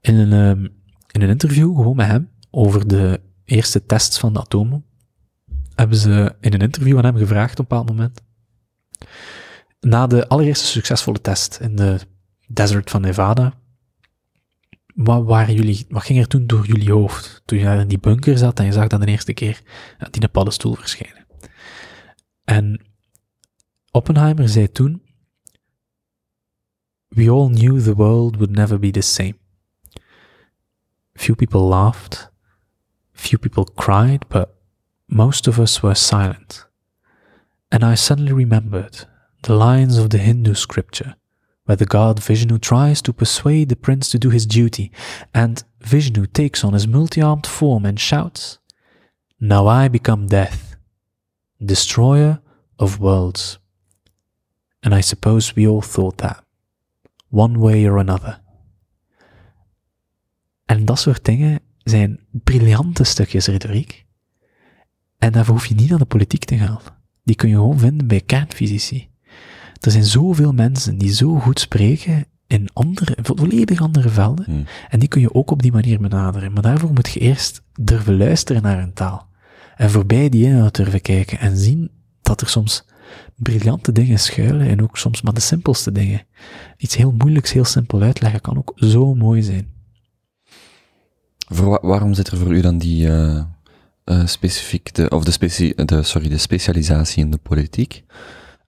[0.00, 0.68] in een, um,
[1.10, 4.84] in een interview gewoon met hem over de eerste tests van de atomen,
[5.74, 8.22] hebben ze in een interview aan hem gevraagd op een bepaald moment,
[9.80, 12.00] na de allereerste succesvolle test in de
[12.46, 13.58] desert van Nevada,
[14.94, 17.42] wat, waren jullie, wat ging er toen door jullie hoofd?
[17.44, 19.62] Toen je daar in die bunker zat en je zag dan de eerste keer
[20.10, 21.26] die paddenstoel verschijnen.
[22.44, 22.80] En
[23.90, 25.02] Oppenheimer zei toen,
[27.16, 29.38] We all knew the world would never be the same.
[31.16, 32.28] Few people laughed,
[33.12, 34.54] few people cried, but
[35.08, 36.64] most of us were silent.
[37.72, 39.06] And I suddenly remembered
[39.42, 41.16] the lines of the Hindu scripture
[41.70, 44.90] where the god Vishnu tries to persuade the prince to do his duty,
[45.32, 48.58] and Vishnu takes on his multi armed form and shouts,
[49.38, 50.74] Now I become death,
[51.64, 52.40] destroyer
[52.80, 53.58] of worlds.
[54.82, 56.42] And I suppose we all thought that,
[57.30, 58.40] one way or another.
[60.64, 64.06] En dat soort dingen zijn briljante stukjes retoriek.
[65.18, 66.80] En daarvoor hoef je niet naar de politiek te gaan.
[67.24, 69.08] Die kun je gewoon vinden bij kernfysici.
[69.80, 74.44] Er zijn zoveel mensen die zo goed spreken in andere, volledig andere velden.
[74.44, 74.64] Hmm.
[74.88, 76.52] En die kun je ook op die manier benaderen.
[76.52, 79.28] Maar daarvoor moet je eerst durven luisteren naar een taal.
[79.76, 81.90] En voorbij die inhoud durven kijken en zien
[82.22, 82.84] dat er soms
[83.42, 86.22] briljante dingen schuilen en ook soms maar de simpelste dingen.
[86.76, 89.78] Iets heel moeilijks, heel simpel uitleggen kan ook zo mooi zijn.
[91.48, 93.42] Voor waarom zit er voor u dan die eh,
[94.04, 98.04] eh, specifiek, de, of de, specie, de, sorry, de specialisatie in de politiek?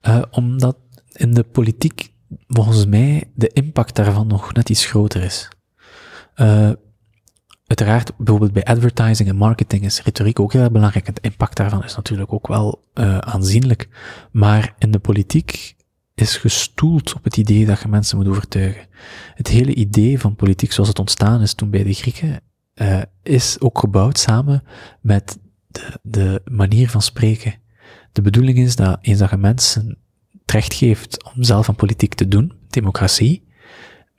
[0.01, 0.77] Eh, omdat
[1.11, 2.11] in de politiek,
[2.47, 5.49] volgens mij, de impact daarvan nog net iets groter is.
[7.73, 11.07] Uiteraard, bijvoorbeeld bij advertising en marketing is retoriek ook heel belangrijk.
[11.07, 13.89] Het impact daarvan is natuurlijk ook wel eh, aanzienlijk.
[14.31, 15.75] Maar in de politiek
[16.15, 18.87] is gestoeld op het idee dat je mensen moet overtuigen.
[19.35, 22.41] Het hele idee van politiek zoals het ontstaan is toen bij de Grieken,
[22.73, 24.63] eh, is ook gebouwd samen
[25.01, 27.53] met de, de manier van spreken.
[28.11, 29.97] De bedoeling is dat eens dat je mensen
[30.41, 33.47] het recht geeft om zelf aan politiek te doen, democratie,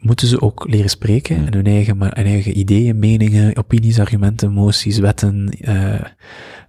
[0.04, 1.46] moeten ze ook leren spreken Hmm.
[1.46, 6.00] en hun eigen, ma- hun eigen ideeën, meningen, opinies, argumenten, moties, wetten eh,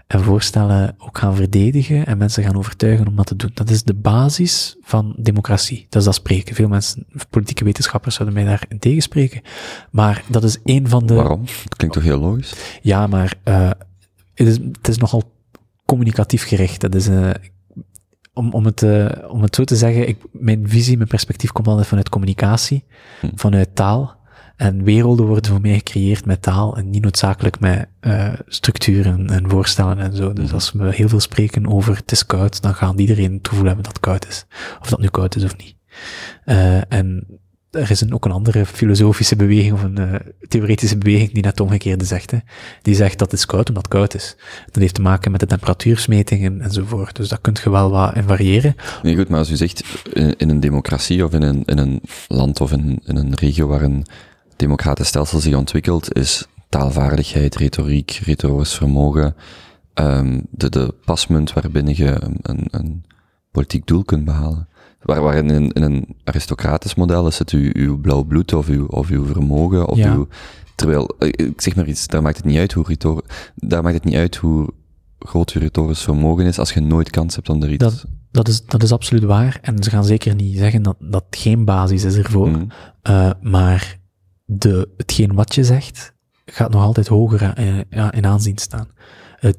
[0.07, 3.51] en voorstellen ook gaan verdedigen en mensen gaan overtuigen om dat te doen.
[3.53, 5.85] Dat is de basis van democratie.
[5.89, 6.55] Dat is dat spreken.
[6.55, 9.41] Veel mensen, politieke wetenschappers zouden mij daar tegenspreken.
[9.91, 11.13] Maar dat is een van de...
[11.13, 11.45] Waarom?
[11.45, 12.53] Dat klinkt toch heel logisch?
[12.81, 13.69] Ja, maar eh
[14.33, 15.23] het, is, het is nogal
[15.85, 16.81] communicatief gericht.
[16.81, 17.29] Dat is, eh,
[18.35, 21.67] om, om, het, eh, om het zo te zeggen, ik, mijn visie, mijn perspectief komt
[21.67, 22.83] altijd vanuit communicatie,
[23.21, 23.27] Hm.
[23.35, 24.23] vanuit taal.
[24.55, 29.49] En werelden worden voor mij gecreëerd met taal en niet noodzakelijk met eh, structuren en
[29.49, 30.33] voorstellen en zo.
[30.33, 30.53] Dus Mhm.
[30.53, 33.83] als we heel veel spreken over het is koud, dan gaat iedereen het gevoel hebben
[33.83, 34.45] dat het koud is.
[34.81, 35.75] Of dat nu koud is of niet.
[36.45, 37.27] Eh, en
[37.75, 41.59] er is een, ook een andere filosofische beweging of een eh, theoretische beweging die net
[41.59, 42.31] omgekeerde zegt.
[42.31, 42.37] Hè.
[42.81, 44.35] Die zegt dat het koud omdat het koud is.
[44.65, 47.15] Dat heeft te maken met de temperatuursmetingen enzovoort.
[47.15, 48.75] Dus dat kunt je wel wat in variëren.
[49.03, 52.01] Nee, goed, maar als u zegt, in, in een democratie of in een, in een
[52.27, 54.05] land of in, in een regio waar een
[54.55, 59.35] democratisch stelsel zich ontwikkelt, is taalvaardigheid, retoriek, retorisch vermogen,
[59.93, 63.03] ehm, de, de pasmunt waarbinnen je een, een
[63.51, 64.67] politiek doel kunt behalen.
[65.05, 68.67] Waar, waar in, een, in een aristocratisch model is het uw, uw blauw bloed of
[68.67, 70.13] uw, of uw vermogen of Ja.
[70.13, 70.27] uw,
[70.75, 73.21] terwijl, eh, ik zeg maar iets, daar maakt het niet uit hoe
[73.55, 74.69] daar maakt het niet uit hoe
[75.19, 77.83] groot uw retorisch vermogen is als je nooit kans hebt om er iets...
[77.83, 79.57] Dat- Dat is, dat is absoluut waar.
[79.61, 82.47] En ze gaan zeker niet zeggen dat dat geen basis is ervoor.
[82.49, 82.67] Mm.
[83.01, 83.99] Eh, maar
[84.45, 86.13] de, hetgeen wat je zegt,
[86.45, 88.87] gaat nog altijd hoger eh, ja, in aanzien staan.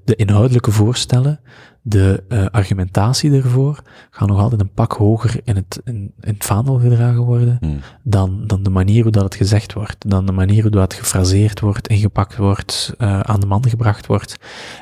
[0.04, 1.40] De inhoudelijke voorstellen,
[1.88, 6.44] de eh, argumentatie ervoor, gaan nog altijd een pak hoger in het, in, in het
[6.44, 7.80] vaandel gedragen worden Mm.
[8.02, 11.60] dan, dan de manier hoe dat het gezegd wordt, dan de manier hoe dat gefraseerd
[11.60, 14.36] wordt, ingepakt wordt, eh, aan de man gebracht wordt.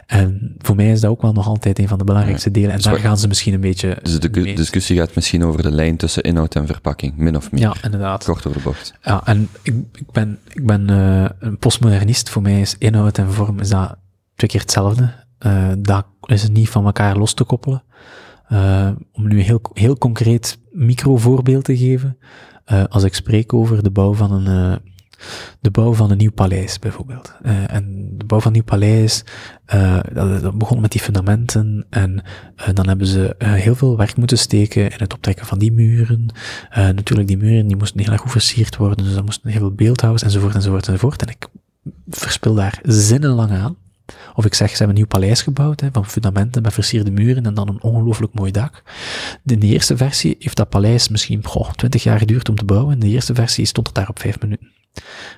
[0.07, 2.71] En voor mij is dat ook wel nog altijd een van de belangrijkste delen.
[2.71, 3.99] En Dus daar gaan ze misschien een beetje...
[4.03, 7.53] Dus de mee- discussie gaat misschien over de lijn tussen inhoud en verpakking, min of
[7.53, 7.61] meer.
[7.61, 8.25] Ja, inderdaad.
[8.25, 8.95] Kort door de bocht.
[9.03, 12.29] Ja, en ik, ik ben, ik ben eh, een postmodernist.
[12.31, 13.97] Voor mij is inhoud en vorm is dat
[14.35, 15.23] twee keer hetzelfde.
[15.45, 17.83] Eh dat is het niet van elkaar los te koppelen.
[18.49, 22.19] Eh, om nu een heel, heel concreet microvoorbeeld te geven.
[22.65, 24.81] Eh, als ik spreek over de bouw van een,
[25.61, 27.35] de bouw van een nieuw paleis, bijvoorbeeld.
[27.67, 29.25] En de bouw van een nieuw paleis,
[30.13, 31.87] dat, dat begon met die fundamenten.
[31.91, 32.23] En
[32.75, 36.27] dan hebben ze heel veel werk moeten steken in het optrekken van die muren.
[36.75, 39.75] Natuurlijk, die muren die moesten heel erg goed versierd worden, dus dat moesten heel veel
[39.75, 41.23] beeldhouwers, enzovoort, enzovoort, enzovoort.
[41.23, 41.49] En ik
[42.09, 43.77] verspil daar zinnenlang aan.
[44.35, 47.47] Of ik zeg, ze hebben een nieuw paleis gebouwd, hè, van fundamenten met versierde muren
[47.47, 48.83] en dan een ongelooflijk mooi dak.
[49.45, 52.95] In de eerste versie heeft dat paleis misschien goh, 20 jaar geduurd om te bouwen.
[52.95, 54.73] In de eerste versie stond het daar op vijf minuten.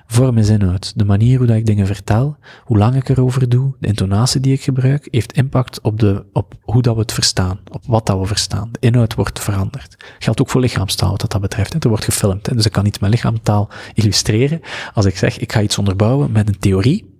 [0.07, 0.93] Vorm is inhoud.
[0.95, 4.53] De manier hoe dat ik dingen vertel, hoe lang ik erover doe, de intonatie die
[4.53, 8.19] ik gebruik, heeft impact op, de, op hoe dat we het verstaan, op wat dat
[8.19, 8.69] we verstaan.
[8.71, 9.95] De inhoud wordt veranderd.
[10.19, 11.83] Geldt ook voor lichaamstaal wat dat betreft.
[11.83, 14.61] Er wordt gefilmd, dus ik kan iets met lichaamstaal illustreren.
[14.93, 17.15] Als ik zeg, ik ga iets onderbouwen met een theorie,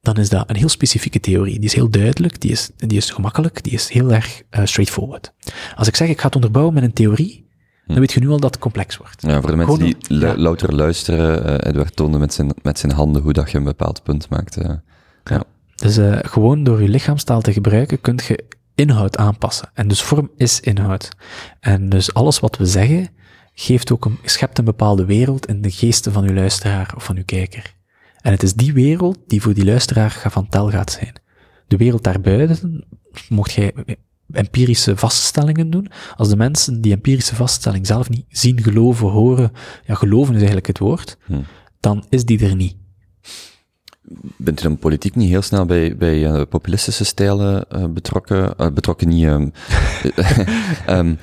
[0.00, 1.54] dan is dat een heel specifieke theorie.
[1.54, 5.32] Die is heel duidelijk, die is, die is gemakkelijk, die is heel erg uh, straightforward.
[5.76, 7.46] Als ik zeg, ik ga het onderbouwen met een theorie,
[7.86, 9.22] dan weet je nu al dat het complex wordt.
[9.22, 13.22] Ja, voor de mensen die louter luisteren, uh, Edward toonde met zijn, met zijn handen
[13.22, 14.58] hoe dat je een bepaald punt maakt.
[14.58, 14.70] Uh,
[15.24, 15.44] ja.
[15.74, 18.44] Dus uh, gewoon door je lichaamstaal te gebruiken, kun je
[18.74, 19.70] inhoud aanpassen.
[19.74, 21.08] En dus vorm is inhoud.
[21.60, 23.08] En dus alles wat we zeggen,
[23.54, 27.16] geeft ook een, schept een bepaalde wereld in de geesten van uw luisteraar of van
[27.16, 27.76] uw kijker.
[28.28, 31.12] En het is die wereld die voor die luisteraar van tel gaat zijn.
[31.66, 32.84] De wereld daarbuiten,
[33.28, 33.74] mocht jij
[34.32, 39.52] empirische vaststellingen doen, als de mensen die empirische vaststelling zelf niet zien, geloven, horen,
[39.86, 41.40] ja, geloven is eigenlijk het woord, hm.
[41.80, 42.76] dan is die er niet.
[44.36, 48.54] Bent u dan politiek niet heel snel bij, bij uh, populistische stijlen uh, betrokken?
[48.60, 49.52] Uh, betrokken niet, um,
[50.88, 51.18] um,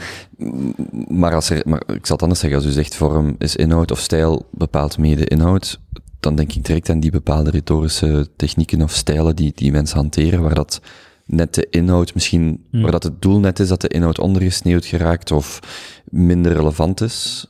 [1.22, 3.92] maar, als er, maar ik zal het anders zeggen, als u zegt vorm is inhoud
[3.92, 5.80] of stijl bepaalt mede inhoud,
[6.26, 10.42] dan denk ik direct aan die bepaalde retorische technieken of stijlen die, die mensen hanteren,
[10.42, 10.82] waar dat
[11.26, 12.82] net de inhoud misschien, hmm.
[12.82, 15.60] waar dat het doel net is dat de inhoud ondergesneeuwd geraakt of
[16.06, 17.46] minder relevant is.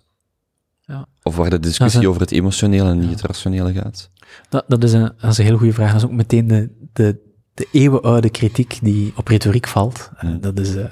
[0.82, 1.08] Ja.
[1.24, 4.10] Of waar de discussie over het emotionele en niet het rationele gaat.
[4.50, 5.92] Dat, dat, is een, dat is een heel goede vraag.
[5.92, 7.18] Dat is ook meteen de, de,
[7.54, 10.12] de eeuwenoude kritiek die op retoriek valt.
[10.18, 10.42] Hmm.
[10.42, 10.86] Dat is uh,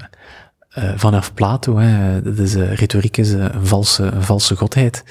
[0.78, 1.78] uh, vanaf Plato.
[1.78, 2.22] Hè.
[2.22, 5.04] Uh, retoriek is een, valse, een valse godheid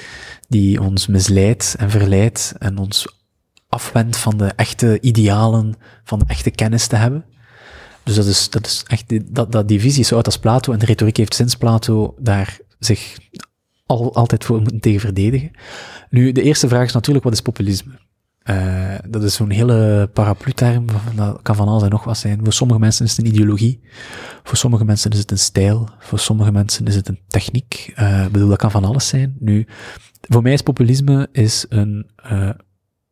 [0.49, 3.21] die ons misleidt en verleidt en ons
[3.69, 7.25] afwendt van de echte idealen, van de echte kennis te hebben.
[8.03, 10.73] Dus dat is, dat is echt, dat, dat die visie is zo oud als Plato
[10.73, 13.17] en de retoriek heeft sinds Plato daar zich
[13.87, 15.51] al, altijd voor moeten tegen verdedigen.
[16.11, 17.99] Nu, de eerste vraag is natuurlijk, wat is populisme?
[18.45, 22.41] Uh, dat is zo'n hele paraplu-term, dat kan van alles en nog wat zijn.
[22.43, 23.81] Voor sommige mensen is het een ideologie,
[24.43, 27.93] voor sommige mensen is het een stijl, voor sommige mensen is het een techniek.
[27.99, 29.37] Uh, bedoel, dat kan van alles zijn.
[29.39, 29.67] Nu,
[30.21, 32.51] voor mij is populisme is een uh,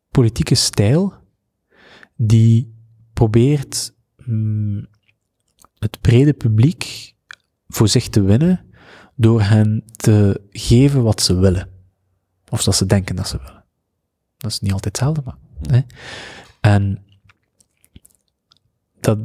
[0.09, 1.13] politieke stijl
[2.15, 2.75] die
[3.13, 3.93] probeert
[4.25, 4.87] mm,
[5.79, 7.13] het brede publiek
[7.67, 8.65] voor zich te winnen
[9.15, 11.69] door hen te geven wat ze willen.
[12.49, 13.60] Of dat ze denken dat ze willen.
[14.41, 15.37] Dat is niet altijd hetzelfde, maar.
[15.61, 15.79] Hè?
[16.61, 17.03] En
[18.99, 19.17] dat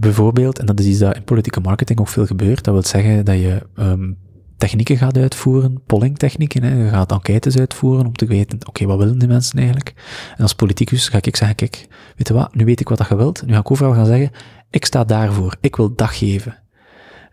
[0.00, 3.24] bijvoorbeeld, en dat is iets dat in politieke marketing ook veel gebeurt, dat wil zeggen
[3.24, 4.18] dat je um,
[4.56, 6.84] technieken gaat uitvoeren, polling technieken, hè.
[6.84, 9.94] je gaat enquêtes uitvoeren om te weten, oké, wat willen die mensen eigenlijk?
[10.36, 11.86] En als politicus ga ik zeggen, kijk,
[12.16, 14.06] weet je wat, nu weet ik wat dat je wilt, nu ga ik overal gaan
[14.06, 14.30] zeggen,
[14.70, 16.62] ik sta daarvoor, ik wil dag geven.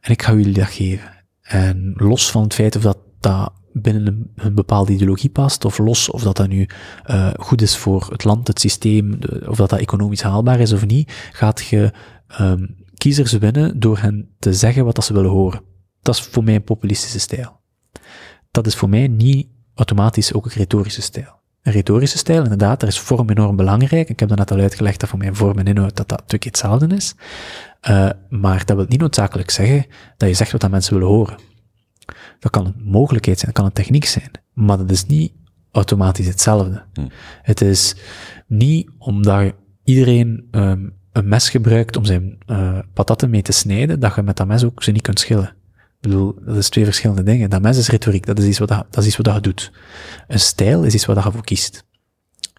[0.01, 1.11] En ik ga jullie dat geven.
[1.41, 6.09] En los van het feit of dat, dat binnen een, bepaalde ideologie past, of los
[6.09, 6.67] of dat dat nu
[7.09, 10.85] uh, goed is voor het land, het systeem, of dat dat economisch haalbaar is of
[10.85, 11.91] niet, gaat je
[12.39, 15.61] um, kiezers winnen door hen te zeggen wat dat ze willen horen.
[16.01, 17.59] Dat is voor mij een populistische stijl.
[18.51, 21.39] Dat is voor mij niet automatisch ook een retorische stijl.
[21.61, 24.09] Een retorische stijl, inderdaad, daar is vorm enorm belangrijk.
[24.09, 26.43] Ik heb dat net al uitgelegd dat voor mij vorm en inhoud dat dat natuurlijk
[26.43, 27.15] hetzelfde is.
[27.89, 29.85] Uh, maar dat wil niet noodzakelijk zeggen
[30.17, 31.37] dat je zegt wat dat mensen willen horen.
[32.41, 35.33] Dat kan een mogelijkheid zijn, dat kan een techniek zijn, maar dat is niet
[35.71, 36.83] automatisch hetzelfde.
[36.93, 37.07] Hm.
[37.41, 37.95] Het is
[38.47, 44.15] niet omdat iedereen um, een mes gebruikt om zijn uh, patatten mee te snijden, dat
[44.15, 45.55] je met dat mes ook ze niet kunt schillen.
[45.75, 47.49] Ik bedoel, dat is twee verschillende dingen.
[47.49, 49.71] Dat mes is retoriek, dat is iets wat, dat, dat, is iets wat je doet.
[50.27, 51.85] Een stijl is iets wat je voor kiest.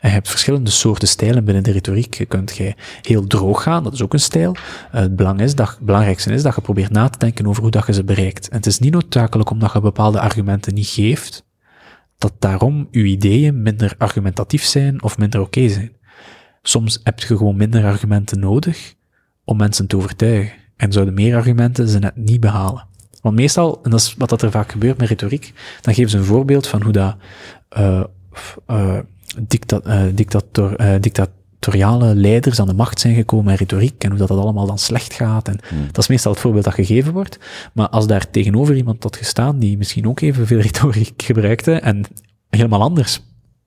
[0.03, 2.15] En je hebt verschillende soorten stijlen binnen de retoriek.
[2.15, 4.57] Je kunt jij heel droog gaan, dat is ook een stijl.
[4.91, 7.71] het, belang is dat, het belangrijkste is dat je probeert na te denken over hoe
[7.71, 8.49] dat je ze bereikt.
[8.49, 11.45] En het is niet noodzakelijk omdat je bepaalde argumenten niet geeft,
[12.19, 15.93] dat daarom je ideeën minder argumentatief zijn of minder oké zijn.
[16.63, 18.95] Soms heb je gewoon minder argumenten nodig
[19.45, 20.53] om mensen te overtuigen.
[20.77, 22.87] En zouden meer argumenten ze net niet behalen.
[23.21, 26.17] Want meestal, en dat is wat dat er vaak gebeurt met retoriek, dan geven ze
[26.17, 27.17] een voorbeeld van hoe dat
[27.79, 28.05] uh,
[28.71, 28.99] uh,
[29.39, 34.29] dicta uh, dictator, dictatoriale leiders aan de macht zijn gekomen met retoriek en hoe dat,
[34.29, 35.49] dat allemaal dan slecht gaat.
[35.49, 35.87] En hmm.
[35.87, 37.39] dat is meestal het voorbeeld dat gegeven wordt.
[37.73, 42.05] Maar als daar tegenover iemand had gestaan die misschien ook evenveel retoriek gebruikte en
[42.51, 43.21] helemaal anders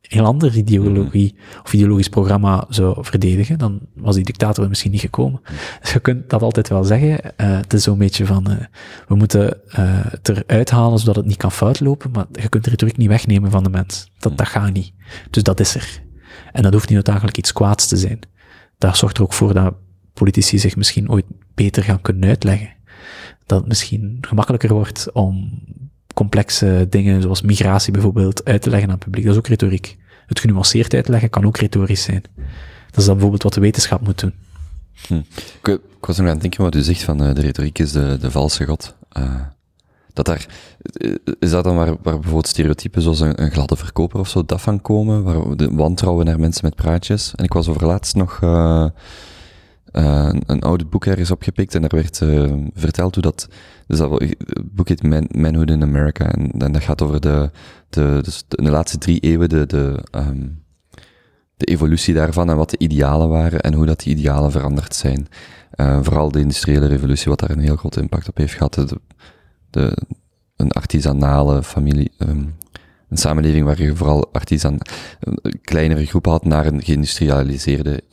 [0.08, 1.62] heel andere ideologie mm-hmm.
[1.64, 5.41] of ideologisch programma zou verdedigen, dan was die dictator misschien niet gekomen.
[5.82, 7.20] Dus je kunt dat altijd wel zeggen.
[7.38, 8.58] Uh, het is zo'n beetje van, uh,
[9.08, 12.64] we moeten uh, het eruit halen zodat het niet kan fout lopen, maar je kunt
[12.64, 14.12] de retoriek niet wegnemen van de mens.
[14.18, 14.93] Dat, dat gaat niet.
[15.30, 16.03] Dus dat is er.
[16.51, 18.20] En dat hoeft niet noodzakelijk iets kwaads te zijn.
[18.78, 19.74] Dat zorgt er ook voor dat
[20.14, 21.26] politici zich misschien ooit
[21.56, 22.74] beter gaan kunnen uitleggen.
[23.45, 25.64] Dat het misschien gemakkelijker wordt om
[26.16, 29.24] complexe dingen zoals migratie bijvoorbeeld uit te leggen aan het publiek.
[29.24, 29.97] Dat is ook retoriek.
[30.26, 32.24] het genuanceerd uitleggen kan ook retorisch zijn.
[32.89, 34.34] Dat is dan bijvoorbeeld wat de wetenschap moet doen.
[35.07, 35.22] Hm.
[35.63, 38.18] Ik, was nog aan het denken wat u zegt van uh, de retoriek is de,
[38.22, 38.95] de valse god.
[39.18, 39.41] Uh,
[40.13, 40.45] dat daar,
[41.39, 44.82] is dat dan waar, waar bijvoorbeeld stereotypen zoals een, gladde verkoper of zo, dat van
[44.82, 45.24] komen?
[45.24, 47.34] Waar de wantrouwen naar mensen met praatjes?
[47.36, 48.39] En ik was over laatst nog
[49.95, 52.17] een, een oud boek ergens opgepikt en daar werd
[52.73, 53.47] verteld hoe dat,
[53.87, 54.35] dus dat het
[54.71, 57.51] boek heet Man, Manhood in America en, dat gaat over de,
[57.89, 60.63] de, dus de, laatste drie eeuwen de, de um,
[61.57, 65.27] de evolutie daarvan en wat de idealen waren en hoe dat die idealen veranderd zijn.
[65.75, 68.73] Uh, vooral de industriële revolutie, wat daar een heel groot impact op heeft gehad.
[68.73, 68.99] De,
[69.69, 69.97] de,
[70.55, 72.55] een artisanale familie, um,
[73.09, 74.79] een samenleving waar je vooral artisan,
[75.61, 78.03] kleinere groepen had naar een geïndustrialiseerde,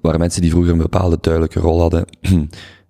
[0.00, 2.04] waar mensen die vroeger een bepaalde duidelijke rol hadden,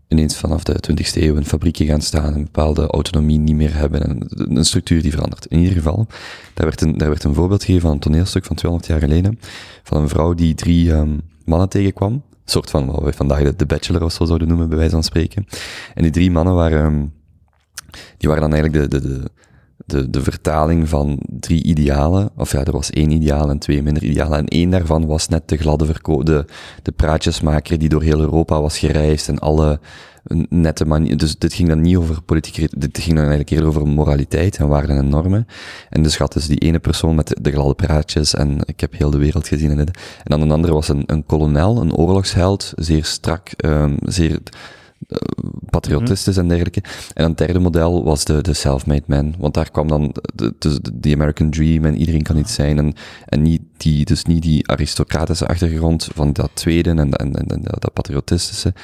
[0.09, 4.03] ineens vanaf de 20e eeuw in fabrieken gaan staan, een bepaalde autonomie niet meer hebben,
[4.03, 4.26] en
[4.57, 5.47] een structuur die verandert.
[5.47, 6.07] In ieder geval,
[6.55, 9.38] daar werd een, daar werd een voorbeeld gegeven van een toneelstuk van 200 jaar geleden,
[9.82, 13.57] van een vrouw die drie um, mannen tegenkwam, een soort van wat wij vandaag de,
[13.57, 15.47] de bachelor of zo zouden noemen, bij wijze van spreken.
[15.95, 17.12] En die drie mannen waren, um,
[18.18, 19.30] die waren dan eigenlijk de, de, de
[19.91, 24.03] de, de vertaling van drie idealen, of ja, er was één ideaal en twee minder
[24.03, 26.45] idealen, en één daarvan was net de gladde verkoop, de,
[26.82, 29.80] de praatjesmaker die door heel Europa was gereisd en alle
[30.49, 33.86] nette manier, dus dit ging dan niet over politiek, dit ging dan eigenlijk eerder over
[33.86, 35.47] moraliteit en waarden en normen.
[35.91, 39.11] En dus had dus die ene persoon met de, gladde praatjes en ik heb heel
[39.11, 39.78] de wereld gezien en.
[39.78, 39.93] En
[40.24, 44.38] dan een andere was een, een kolonel, een oorlogsheld, zeer strak, um, zeer
[45.70, 46.82] patriotistisch en dergelijke.
[47.14, 49.34] En een derde model was de, de self-made man.
[49.38, 52.78] Want daar kwam dan de, de, de, American Dream en iedereen kan iets zijn.
[52.78, 52.92] En,
[53.24, 57.62] en niet die, dus niet die aristocratische achtergrond van dat tweede en, en, en, en
[57.62, 58.74] dat patriotistische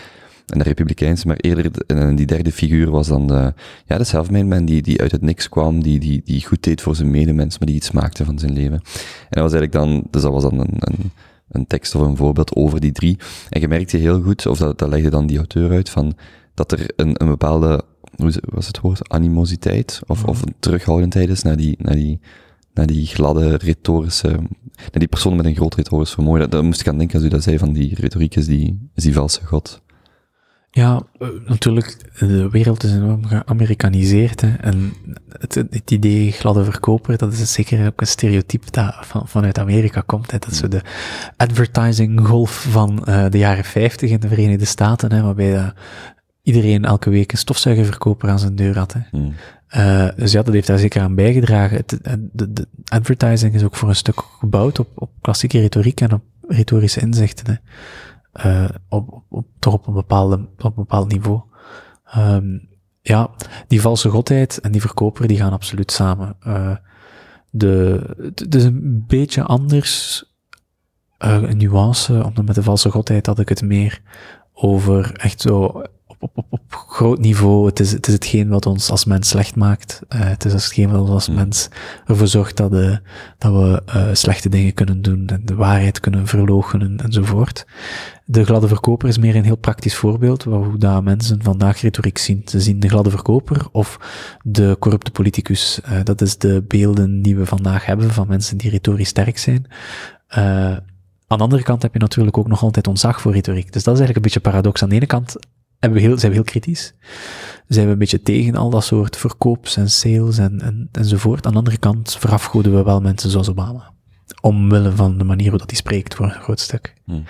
[0.46, 3.54] en de republikeinse, maar eerder en die derde figuur was dan de,
[3.86, 6.80] ja, de self-made man die, die uit het niks kwam, die, die, die goed deed
[6.80, 8.72] voor zijn medemens, maar die iets maakte van zijn leven.
[8.72, 11.10] En dat was eigenlijk dan, dus dat was dan een, een
[11.49, 13.18] een tekst of een voorbeeld over die drie.
[13.49, 16.16] En je merkte heel goed, of dat, dat legde dan die auteur uit, van
[16.55, 17.84] dat er een, een bepaalde,
[18.16, 22.20] hoe was het woord, animositeit of, of een terughoudendheid is naar die, naar die,
[22.74, 24.28] naar die gladde retorische,
[24.76, 26.51] naar die persoon met een groot retorisch vermogen.
[26.51, 29.03] Daar moest ik aan denken als u dat zei, van die retoriek is die, is
[29.03, 29.82] die valse god.
[30.76, 31.02] Ja,
[31.44, 34.40] natuurlijk, de wereld is enorm geamerikaniseerd.
[34.40, 34.92] Hè, en
[35.38, 40.00] het, het, idee gladde verkoper, dat is zeker ook een stereotype dat van, vanuit Amerika
[40.00, 40.30] komt.
[40.30, 40.80] Hè, dat is zo de
[41.36, 45.68] advertising golf van uh, de jaren 50 in de Verenigde Staten, hè, waarbij uh,
[46.42, 48.94] iedereen elke week een stofzuigerverkoper aan zijn deur had.
[48.98, 49.00] Hè.
[49.18, 49.34] Mm.
[50.16, 51.76] dus ja, dat heeft daar zeker aan bijgedragen.
[51.76, 51.98] Het,
[52.32, 56.22] de, de, advertising is ook voor een stuk gebouwd op, op klassieke retoriek en op
[56.48, 57.46] retorische inzichten.
[57.46, 57.56] Hè
[58.45, 61.41] uh, op, op, toch op een, bepaalde, op een bepaald niveau.
[62.16, 62.68] Um,
[63.01, 63.30] ja,
[63.66, 66.37] die valse godheid en die verkoper, die gaan absoluut samen.
[66.47, 66.76] Uh,
[67.51, 68.01] de,
[68.34, 70.24] het is een beetje anders,
[71.18, 74.01] uh, een nuance, omdat met de valse godheid had ik het meer
[74.53, 75.82] over echt zo
[76.18, 77.66] op, op, op groot niveau.
[77.66, 80.00] Het is, het is hetgeen wat ons als mens slecht maakt.
[80.08, 81.34] Uh, het is hetgeen wat ons als hmm.
[81.34, 81.68] mens
[82.06, 83.00] ervoor zorgt dat, de,
[83.38, 87.66] dat we uh, slechte dingen kunnen doen en de waarheid kunnen verloochenen enzovoort.
[88.24, 92.18] De gladde verkoper is meer een heel praktisch voorbeeld waar hoe dat mensen vandaag retoriek
[92.18, 92.42] zien.
[92.44, 93.98] Ze zien de gladde verkoper of
[94.42, 95.80] de corrupte politicus.
[95.84, 99.66] Uh, dat is de beelden die we vandaag hebben van mensen die retorisch sterk zijn.
[101.28, 103.72] Aan de andere kant heb je natuurlijk ook nog altijd ontzag voor retoriek.
[103.72, 104.82] Dus dat is eigenlijk een beetje paradox.
[104.82, 105.36] Aan de ene kant
[105.78, 106.94] hebben we heel, zijn we heel kritisch.
[107.68, 111.46] Zijn we een beetje tegen al dat soort verkoops en sales en, en, enzovoort.
[111.46, 113.92] Aan de andere kant verafgoeden we wel mensen zoals Obama.
[114.40, 116.94] Omwille van de manier hoe dat hij spreekt voor een groot stuk.
[117.04, 117.24] Hmm.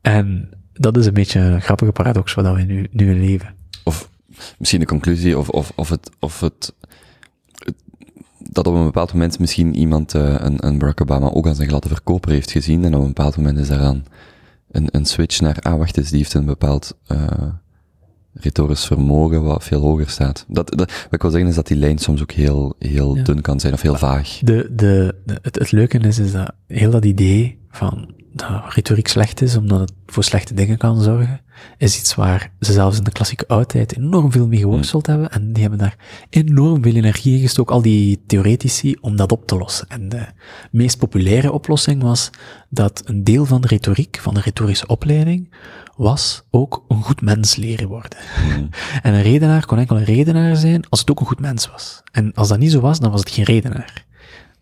[0.00, 3.54] En dat is een beetje een grappige paradox waar we nu, nu in leven.
[3.84, 4.10] Of
[4.58, 6.74] misschien de conclusie, of, of, of, het, of het,
[8.38, 11.68] dat op een bepaald moment misschien iemand, uh, een, een Barack Obama, ook als een
[11.68, 12.84] gladde verkoper heeft gezien.
[12.84, 14.04] En op een bepaald moment is dan
[14.70, 17.22] een, een switch naar, ah wacht eens, die heeft een bepaald uh,
[18.32, 20.44] retorisch vermogen wat veel hoger staat.
[20.48, 23.40] Dat, dat, wat ik wil zeggen is dat die lijn soms ook heel, heel dun
[23.40, 24.38] kan zijn of heel vaag.
[24.42, 29.08] De, de, de, het, het leuke is, is dat heel dat idee van dat retoriek
[29.08, 31.40] slecht is, omdat het voor slechte dingen kan zorgen,
[31.76, 35.14] is iets waar ze zelfs in de klassieke oudheid enorm veel mee geworsteld hmm.
[35.14, 35.32] hebben.
[35.32, 35.96] En die hebben daar
[36.30, 39.88] enorm veel energie in gestoken, al die theoretici, om dat op te lossen.
[39.88, 40.26] En de
[40.70, 42.30] meest populaire oplossing was
[42.68, 45.54] dat een deel van de retoriek, van de retorische opleiding,
[45.96, 48.18] was ook een goed mens leren worden.
[48.36, 48.68] Hmm.
[49.02, 52.02] En een redenaar kon enkel een redenaar zijn als het ook een goed mens was.
[52.12, 54.06] En als dat niet zo was, dan was het geen redenaar.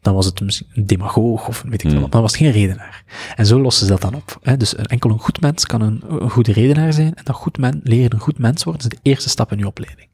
[0.07, 2.01] Dan was het misschien een demagoog of weet ik veel Hmm.
[2.01, 3.05] wat, maar was het geen redenaar.
[3.37, 4.39] En zo lossen ze dat dan op.
[4.43, 4.57] Hè?
[4.57, 7.81] Dus enkel een goed mens kan een, een goede redenaar zijn, en dat goed men,
[7.83, 10.09] leren een goed mens worden, is de eerste stap in je opleiding.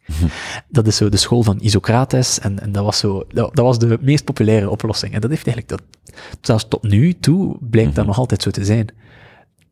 [0.68, 3.78] Dat is zo de school van Isocrates, en, en dat was zo, dat, dat was
[3.78, 5.14] de meest populaire oplossing.
[5.14, 8.64] En dat heeft eigenlijk, dat, zelfs tot nu toe, blijkt dat nog altijd zo te
[8.64, 8.88] zijn.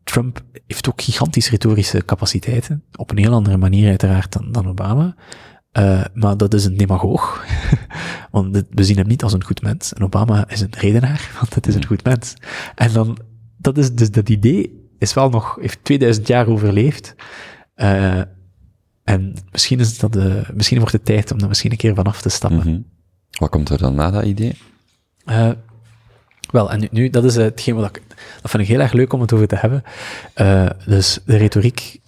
[0.05, 5.15] Trump heeft ook gigantisch retorische capaciteiten, op een heel andere manier uiteraard dan, dan Obama.
[5.73, 7.45] Eh, maar dat is een demagoog.
[8.31, 9.93] want dit- we zien hem niet als een goed mens.
[9.93, 12.35] En Obama is een redenaar, want het is een goed mens.
[12.75, 13.19] En dan,
[13.57, 17.15] dat is dus dat idee is wel nog, heeft 2000 jaar overleefd.
[17.75, 18.21] Eh,
[19.05, 22.23] en misschien is dat de, misschien wordt het tijd om daar misschien een keer vanaf
[22.23, 22.59] te stappen.
[22.59, 22.81] Mhm.
[23.31, 24.59] Wat komt er dan na dat idee?
[25.25, 25.51] Eh,
[26.51, 28.03] wel, en nu, nu dat is hetgeen wat ik,
[28.43, 29.83] dat vind ik heel erg leuk om het over te hebben.
[30.87, 32.00] Dus de retoriek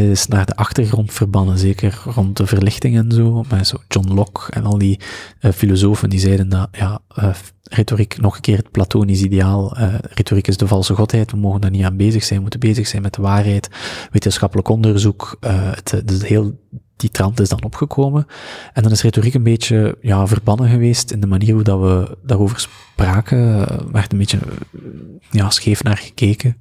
[0.00, 4.52] is naar de achtergrond verbannen, zeker rond de verlichting en zo, met zo John Locke
[4.52, 5.00] en al die
[5.40, 9.94] eh, filosofen die zeiden dat, ja, eh, retoriek, nog een keer het platonisch ideaal, eh,
[10.00, 12.86] retoriek is de valse godheid, we mogen daar niet aan bezig zijn, we moeten bezig
[12.86, 13.68] zijn met de waarheid,
[14.10, 16.58] wetenschappelijk onderzoek, het, dus heel,
[16.96, 18.26] die trant is dan opgekomen.
[18.72, 22.16] En dan is retoriek een beetje ja, verbannen geweest in de manier hoe dat we
[22.22, 23.38] daarover spraken.
[23.38, 24.38] Er werd een beetje
[25.30, 26.56] ja, scheef naar gekeken.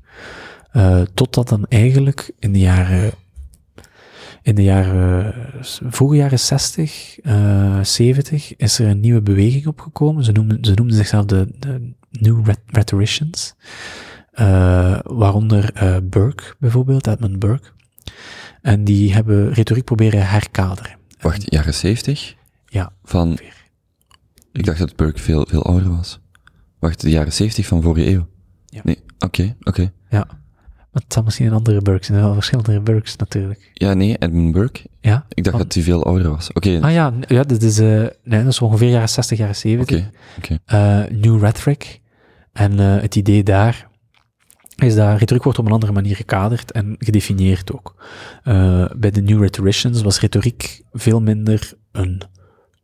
[0.71, 3.11] Eh, totdat dan eigenlijk in de jaren,
[4.41, 5.33] in de jaren,
[5.89, 10.23] vroege jaren 60, eh 70, is er een nieuwe beweging opgekomen.
[10.23, 13.55] Ze noemden, ze noemden zichzelf de, de New Rhet- Rhetoricians.
[14.31, 17.67] Eh, waaronder eh, Burke bijvoorbeeld, Edmund Burke.
[18.61, 20.97] En die hebben retoriek proberen herkaderen.
[21.19, 22.35] Wacht, jaren 70?
[22.65, 23.67] Ja, Van, ongeveer.
[24.51, 26.19] ik dacht dat Burke veel, veel ouder was.
[26.79, 28.27] Wacht, de jaren 70 van vorige eeuw?
[28.65, 28.81] Ja.
[28.83, 29.91] Nee, oké, oké.
[30.09, 30.27] Ja.
[30.91, 32.17] Maar het zal misschien een andere Burks zijn.
[32.17, 33.71] Er zijn wel verschillende Burks natuurlijk.
[33.73, 34.81] Ja, nee, Edmund Burke.
[34.99, 35.25] Ja?
[35.29, 36.53] Ik dacht Van- dat hij veel ouder was.
[36.53, 37.87] Oké, Ah ja, ja dat, is, eh,
[38.23, 39.97] nee, dat is ongeveer jaren 60, jaren 70.
[39.97, 40.57] oké, oké.
[40.65, 41.99] Eh, New Rhetoric.
[42.53, 43.89] En eh, het idee daar
[44.75, 48.05] is dat retoriek wordt op een andere manier gekaderd en gedefinieerd ook.
[48.97, 52.21] Bij de New Rhetoricians was retoriek veel minder een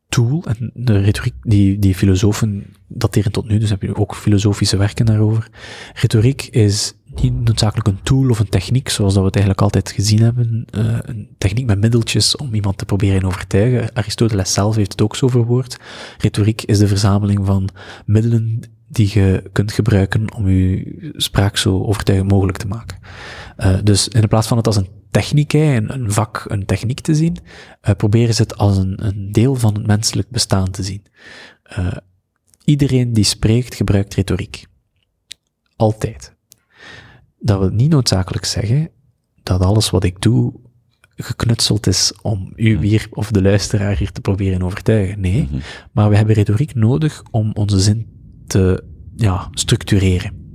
[0.10, 0.43] tool.
[0.47, 5.05] En de retoriek, die, die filosofen dateren tot nu, dus heb je ook filosofische werken
[5.05, 5.47] daarover.
[5.93, 9.91] Retoriek is niet noodzakelijk een tool of een techniek, zoals dat we het eigenlijk altijd
[9.91, 10.65] gezien hebben.
[10.70, 13.95] Eh, een techniek met middeltjes om iemand te proberen overtuigen.
[13.95, 15.78] Aristoteles zelf heeft het ook zo verwoord.
[16.18, 17.70] Retoriek is de verzameling van
[18.05, 18.59] middelen
[18.89, 22.97] die je kunt gebruiken om je spraak zo overtuigend mogelijk te maken.
[23.57, 27.15] Eh, dus in plaats van het als een techniek, een, een vak, een techniek te
[27.15, 27.38] zien,
[27.82, 31.03] eh, proberen ze het als een, een deel van het menselijk bestaan te zien.
[32.63, 34.65] Iedereen die spreekt gebruikt retoriek.
[35.76, 36.36] Altijd.
[37.39, 38.89] Dat wil niet noodzakelijk zeggen
[39.43, 40.53] dat alles wat ik doe
[41.15, 45.19] geknutseld is om u hier of de luisteraar hier te proberen overtuigen.
[45.19, 45.59] Nee, Mhm.
[45.91, 48.07] maar we hebben retoriek nodig om onze zin
[48.47, 48.83] te
[49.15, 50.45] ja, structureren.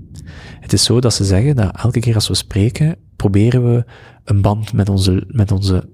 [0.60, 3.84] Het is zo dat ze zeggen dat elke keer als we spreken, proberen we
[4.24, 5.90] een band met onze, met onze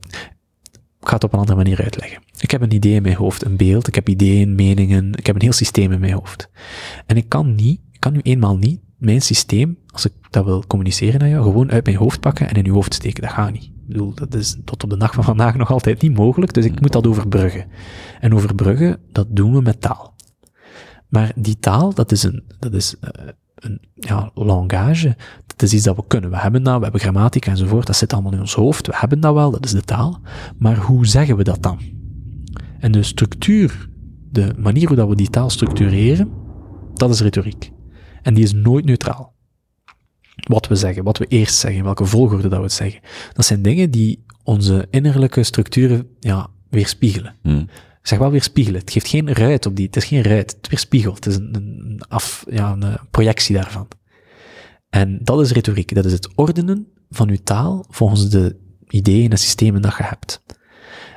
[1.00, 2.22] ik ga het op een andere manier uitleggen.
[2.38, 5.34] Ik heb een idee in mijn hoofd, een beeld, ik heb ideeën, meningen, ik heb
[5.34, 6.50] een heel systeem in mijn hoofd.
[7.06, 10.64] En ik kan niet, ik kan nu eenmaal niet mijn systeem, als ik dat wil
[10.66, 13.22] communiceren naar jou, gewoon uit mijn hoofd pakken en in uw hoofd steken.
[13.22, 13.62] Dat gaat niet.
[13.62, 16.64] Ik bedoel, dat is tot op de dag van vandaag nog altijd niet mogelijk, dus
[16.64, 17.66] ik moet dat overbruggen.
[18.20, 20.14] En overbruggen, dat doen we met taal.
[21.08, 23.10] Maar die taal, dat is een, dat is eh,
[23.54, 25.16] een ja, langage.
[25.46, 26.30] Dat is iets dat we kunnen.
[26.30, 27.86] We hebben dat, we hebben grammatica enzovoort.
[27.86, 28.86] Dat zit allemaal in ons hoofd.
[28.86, 30.20] We hebben dat wel, dat is de taal.
[30.58, 31.78] Maar hoe zeggen we dat dan?
[32.78, 33.88] En de structuur,
[34.30, 36.30] de manier hoe dat we die taal structureren,
[36.94, 37.72] dat is retoriek.
[38.28, 39.34] En die is nooit neutraal.
[40.34, 43.00] Wat we zeggen, wat we eerst zeggen, welke volgorde dat we het zeggen.
[43.32, 47.34] Dat zijn dingen die onze innerlijke structuren ja, weerspiegelen.
[48.00, 48.80] Ik zeg wel weerspiegelen.
[48.80, 51.24] Het geeft geen ruit op die, het is geen ruit, het weerspiegelt.
[51.24, 53.88] Het is een, een, af, ja, een eh, projectie daarvan.
[54.90, 55.94] En dat is retoriek.
[55.94, 58.56] Dat is het ordenen van uw taal volgens de
[58.88, 60.42] ideeën en systemen dat je hebt.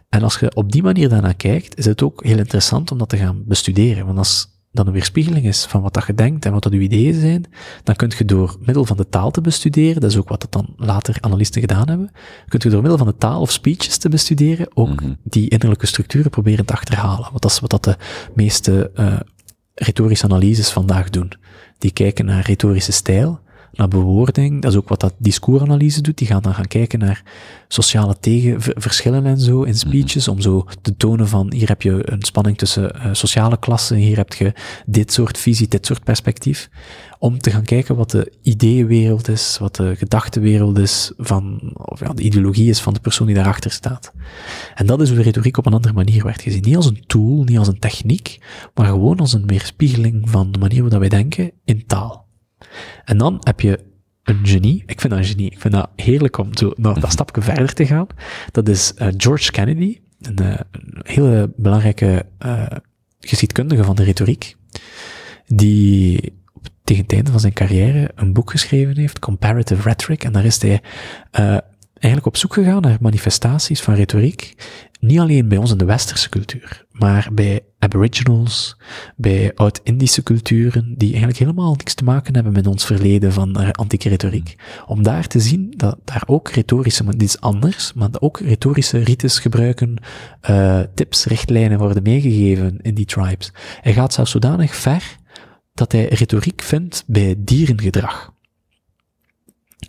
[0.10, 3.10] En als je op die manier daarnaar kijkt, is het ook heel interessant om dat
[3.10, 4.06] te gaan bestuderen.
[4.06, 6.80] Want als dat een weerspiegeling is van wat dat je denkt en wat dat uw
[6.80, 7.46] ideeën zijn,
[7.84, 10.52] dan kun je door middel van de taal te bestuderen, dat is ook wat dat
[10.52, 12.12] dan later analisten gedaan hebben,
[12.48, 15.14] kun je door middel van de taal of speeches te bestuderen ook Mhm.
[15.24, 17.28] die innerlijke structuren proberen te achterhalen.
[17.30, 17.96] Want dat is wat dat de
[18.36, 19.20] meeste eh,
[19.76, 21.32] retorische analyses vandaag doen.
[21.78, 23.40] Die kijken naar retorische stijl,
[23.74, 24.62] naar bewoording.
[24.62, 26.18] Dat is ook wat dat discoursanalyse doet.
[26.18, 27.24] Die gaan dan gaan kijken naar
[27.68, 31.82] sociale tegen, v- verschillen en zo in speeches, om zo te tonen van, hier heb
[31.82, 34.54] je een spanning tussen eh, sociale klassen, hier heb je
[34.86, 36.70] dit soort visie, dit soort perspectief.
[37.20, 42.14] Om te gaan kijken wat de ideeënwereld is, wat de gedachtenwereld is van, of ja,
[42.14, 44.14] de ideologie is van de persoon die daarachter staat.
[44.76, 46.62] En dat is hoe de retoriek op een andere manier werd gezien.
[46.62, 48.40] Niet als een tool, niet als een techniek,
[48.74, 52.30] maar gewoon als een weerspiegeling van de manier waarop wij denken in taal.
[53.06, 53.80] En dan heb je
[54.24, 54.84] een genie.
[54.86, 55.52] Ik vind dat een genie.
[55.52, 58.08] Ik vind dat heerlijk om zo nog dat stapje verder te gaan.
[58.52, 60.60] Dat is eh, George Kennedy, een, eh,
[61.02, 62.66] hele belangrijke eh,
[63.20, 64.56] geschiedkundige van de retoriek,
[65.48, 70.32] die op, tegen het einde van zijn carrière een boek geschreven heeft, Comparative Rhetoric, en
[70.32, 70.82] daar is hij
[71.94, 74.56] eigenlijk op zoek gegaan naar manifestaties van retoriek,
[75.00, 78.78] niet alleen bij ons in de westerse cultuur, maar bij aboriginals,
[79.16, 83.70] bij oud-Indische culturen, die eigenlijk helemaal niks te maken hebben met ons verleden van eh,
[83.70, 84.56] antieke retoriek.
[84.86, 88.98] Om daar te zien dat daar ook retorische, maar dit is anders, maar ook retorische
[88.98, 90.04] rites gebruiken,
[90.42, 93.52] eh, tips, richtlijnen worden meegegeven in die tribes.
[93.82, 95.18] Hij gaat zelfs zodanig ver
[95.74, 98.34] dat hij retoriek vindt bij dierengedrag.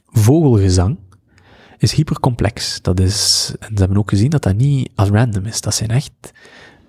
[0.07, 0.99] Vogelgezang
[1.78, 2.82] is hypercomplex.
[2.82, 5.61] Dat is, en ze hebben ook gezien dat dat niet als random is.
[5.61, 6.32] Dat zijn echt,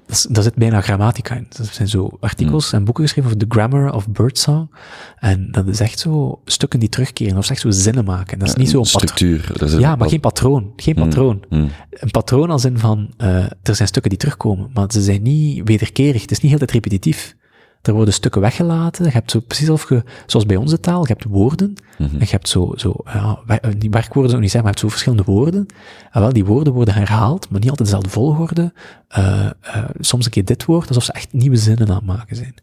[0.08, 1.45] dat, daar zit bijna grammatica in.
[1.58, 4.72] Dat zijn zo artikels en boeken geschreven over the grammar of birdsong.
[5.20, 8.39] En dat is echt zo stukken die terugkeren, of echt zo zinnen maken.
[8.39, 9.01] Dat is niet zo'n patroon.
[9.01, 9.64] structuur.
[9.64, 10.74] Is Ja, maar geen patroon.
[10.76, 11.43] Geen Hmm, patroon.
[11.49, 11.70] hmm.
[11.89, 15.62] Een patroon als in van, eh, er zijn stukken die terugkomen, maar ze zijn niet
[15.68, 16.22] wederkerig.
[16.22, 17.36] Het is niet heel tijd repetitief.
[17.84, 19.05] Er worden stukken weggelaten.
[19.05, 21.73] Je hebt zo precies of je, zoals bij onze taal, je hebt woorden.
[21.97, 22.13] Mhm.
[22.13, 24.79] En je hebt zo, zo ja, eh, die werkwoorden zou ik niet zeggen, maar je
[24.79, 25.65] hebt zo verschillende woorden.
[26.11, 28.73] En wel, die woorden worden herhaald, maar niet altijd dezelfde volgorde.
[29.13, 32.36] Eh, eh, soms een keer dit woord, alsof ze echt nieuwe zinnen aan het maken
[32.36, 32.53] zijn.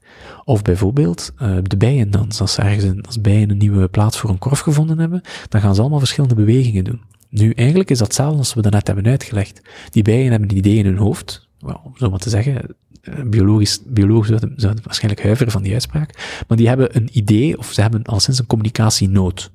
[0.44, 2.40] Of bijvoorbeeld, eh, de bijendans.
[2.40, 5.74] Als, ze ergens als bijen een nieuwe plaats voor een korf gevonden hebben, dan gaan
[5.74, 7.00] ze allemaal verschillende bewegingen doen.
[7.28, 9.60] Nu, eigenlijk is dat hetzelfde als we daarnet hebben uitgelegd.
[9.90, 12.76] Die bijen hebben een idee in hun hoofd, wel, om zo maar te zeggen,
[13.24, 17.80] biologisch, biologisch zouden waarschijnlijk huiveren van die uitspraak, maar die hebben een idee, of ze
[17.80, 19.50] hebben al sinds een communicatienood.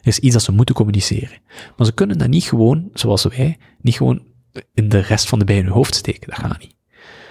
[0.00, 1.38] Er is iets dat ze moeten communiceren.
[1.76, 4.22] Maar ze kunnen dat niet gewoon, zoals wij, niet gewoon
[4.74, 6.28] in de rest van de in hun hoofd steken.
[6.28, 6.74] Dat gaat niet.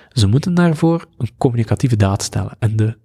[0.10, 2.56] Ze moeten daarvoor een communicatieve daad stellen.
[2.60, 2.98] En de,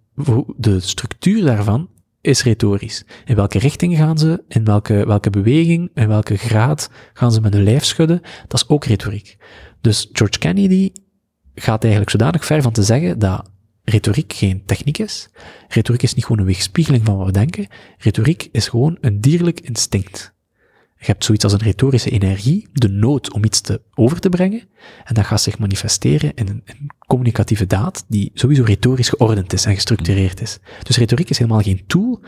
[0.56, 1.88] de structuur daarvan
[2.20, 3.04] is retorisch.
[3.24, 7.54] In welke richting gaan ze, in welke, welke beweging, in welke graad gaan ze met
[7.54, 9.36] hun lijf schudden, dat is ook retoriek.
[9.80, 10.92] Dus George Kennedy
[11.54, 13.50] gaat eigenlijk zodanig ver van te zeggen dat
[13.84, 15.28] retoriek geen techniek is.
[15.68, 17.66] Retoriek is niet gewoon een weerspiegeling van wat we denken.
[17.98, 20.34] Retoriek is gewoon een dierlijk instinct.
[20.96, 24.62] Je hebt zoiets als een retorische energie, de nood om iets te over te brengen,
[25.04, 29.64] en dat gaat zich manifesteren in een, een communicatieve daad die sowieso retorisch geordend is
[29.64, 30.58] en gestructureerd is.
[30.82, 32.20] Dus retoriek is helemaal geen tool,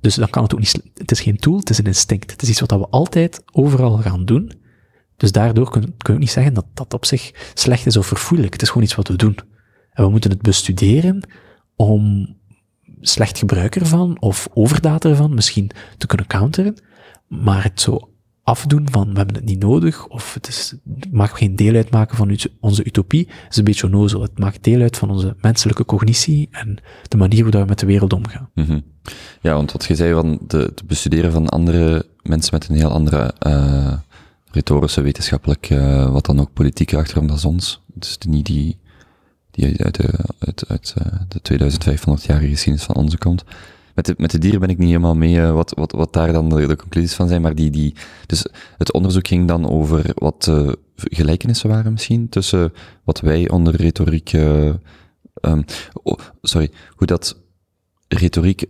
[0.00, 2.30] dus dan kan het ook niet, het is geen tool, het is een instinct.
[2.30, 4.52] Het is iets wat we altijd overal gaan doen.
[5.18, 8.06] Dus daardoor kun, kun je ook niet zeggen dat dat op zich slecht is of
[8.06, 8.52] verfoeilijk.
[8.52, 9.38] Het is gewoon iets wat we doen.
[9.92, 11.28] En we moeten het bestuderen
[11.76, 12.36] om
[13.00, 16.74] slecht gebruik ervan of overdaad ervan misschien te kunnen counteren.
[17.26, 18.10] Maar het zo
[18.42, 22.38] afdoen van we hebben het niet nodig of het, het mag geen deel uitmaken van
[22.60, 24.22] onze utopie, is een beetje onnozel.
[24.22, 27.86] Het maakt deel uit van onze menselijke cognitie en de manier hoe we met de
[27.86, 28.50] wereld omgaan.
[28.54, 28.80] Mhm.
[29.40, 33.34] Ja, want wat je zei van het bestuderen van andere mensen met een heel andere
[33.38, 33.92] eh
[34.58, 37.80] retorische, wetenschappelijk, eh, wat dan ook politieke achtergrond als ons.
[37.94, 38.78] Dus niet die,
[39.50, 40.08] die uit de,
[40.68, 43.44] uit, eh, de 2500-jarige geschiedenis van onze komt.
[43.98, 46.32] Met de, met de dieren ben ik niet helemaal mee, eh, wat, wat, wat daar
[46.32, 47.94] dan de, conclusies van zijn, maar die, die,
[48.26, 48.46] dus
[48.76, 52.72] het onderzoek ging dan over wat eh, gelijkenissen waren misschien tussen
[53.04, 54.68] wat wij onder retoriek, eh,
[55.34, 55.62] ehm,
[56.42, 57.36] sorry, hoe dat
[58.08, 58.64] retoriek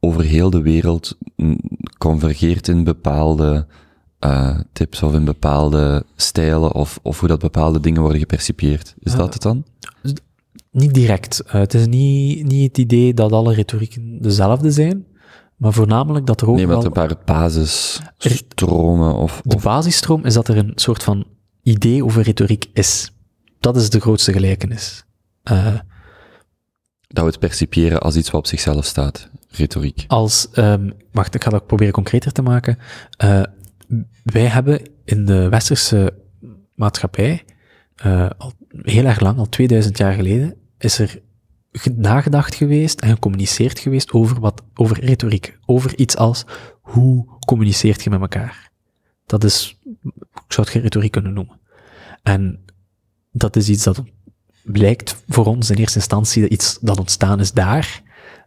[0.00, 1.58] over heel de wereld mm,
[1.98, 3.66] convergeert in bepaalde
[4.24, 8.94] eh, tips of in bepaalde stijlen of, of hoe dat bepaalde dingen worden gepercipieerd.
[8.98, 9.18] Is Ja.
[9.18, 9.64] dat het dan?
[10.70, 11.40] Niet direct.
[11.40, 15.06] Eh, het is niet, niet het idee dat alle retorieken dezelfde zijn,
[15.56, 16.84] maar voornamelijk dat er ook Nee, maar wel...
[16.84, 21.24] een paar basisstromen of, De of basisstroom is dat er een soort van
[21.62, 23.10] idee over retoriek is.
[23.60, 25.04] Dat is de grootste gelijkenis.
[25.42, 25.66] Eh,
[27.08, 29.28] dat we het percipiëren als iets wat op zichzelf staat.
[29.50, 30.04] Retoriek.
[30.08, 32.78] als, ehm, wacht, ik ga dat proberen concreter te maken.
[33.16, 33.42] Eh,
[34.22, 36.14] wij hebben in de westerse
[36.74, 37.44] maatschappij,
[37.96, 41.20] eh, al heel erg lang, al 2000 jaar geleden, is er
[41.72, 45.58] ge- nagedacht geweest en gecommuniceerd geweest over wat, over retoriek.
[45.66, 46.44] Over iets als,
[46.80, 48.70] hoe communiceert je met elkaar?
[49.26, 51.60] Dat is, ik zou het geen retoriek kunnen noemen.
[52.22, 52.64] En
[53.32, 54.02] dat is iets dat
[54.64, 58.02] blijkt voor ons in eerste instantie iets dat ontstaan is daar,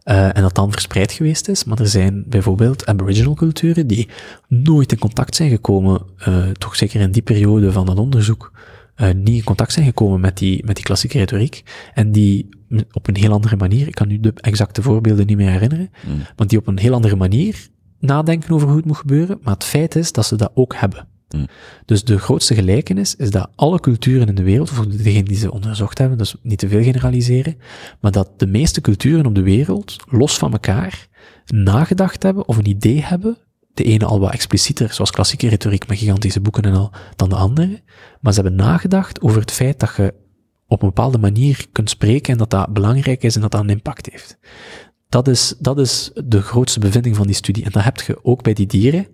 [0.08, 1.64] Uh, en dat dan verspreid geweest is.
[1.64, 4.08] Maar er zijn bijvoorbeeld aboriginal culturen die
[4.48, 8.52] nooit in contact zijn gekomen, uh, toch zeker in die periode van dat onderzoek,
[8.96, 11.62] uh, niet in contact zijn gekomen met die, met die klassieke retoriek.
[11.94, 12.48] En die
[12.92, 16.22] op een heel andere manier, ik kan nu de exacte voorbeelden niet meer herinneren, mm.
[16.36, 17.68] want die op een heel andere manier
[18.00, 19.38] nadenken over hoe het moet gebeuren.
[19.42, 21.06] Maar het feit is dat ze dat ook hebben.
[21.28, 21.46] Mm.
[21.84, 25.52] Dus de grootste gelijkenis is dat alle culturen in de wereld, voor degenen die ze
[25.52, 27.56] onderzocht hebben, dus niet te veel generaliseren,
[28.00, 31.06] maar dat de meeste culturen op de wereld, los van elkaar,
[31.46, 33.38] nagedacht hebben of een idee hebben
[33.78, 37.34] de ene al wat explicieter, zoals klassieke retoriek met gigantische boeken en al, dan de
[37.34, 37.82] andere.
[38.20, 40.14] Maar ze hebben nagedacht over het feit dat je
[40.66, 43.70] op een bepaalde manier kunt spreken en dat dat belangrijk is en dat dat een
[43.70, 44.38] impact heeft.
[45.08, 47.64] Dat is, dat is de grootste bevinding van die studie.
[47.64, 49.06] En dat heb je ook bij die dieren.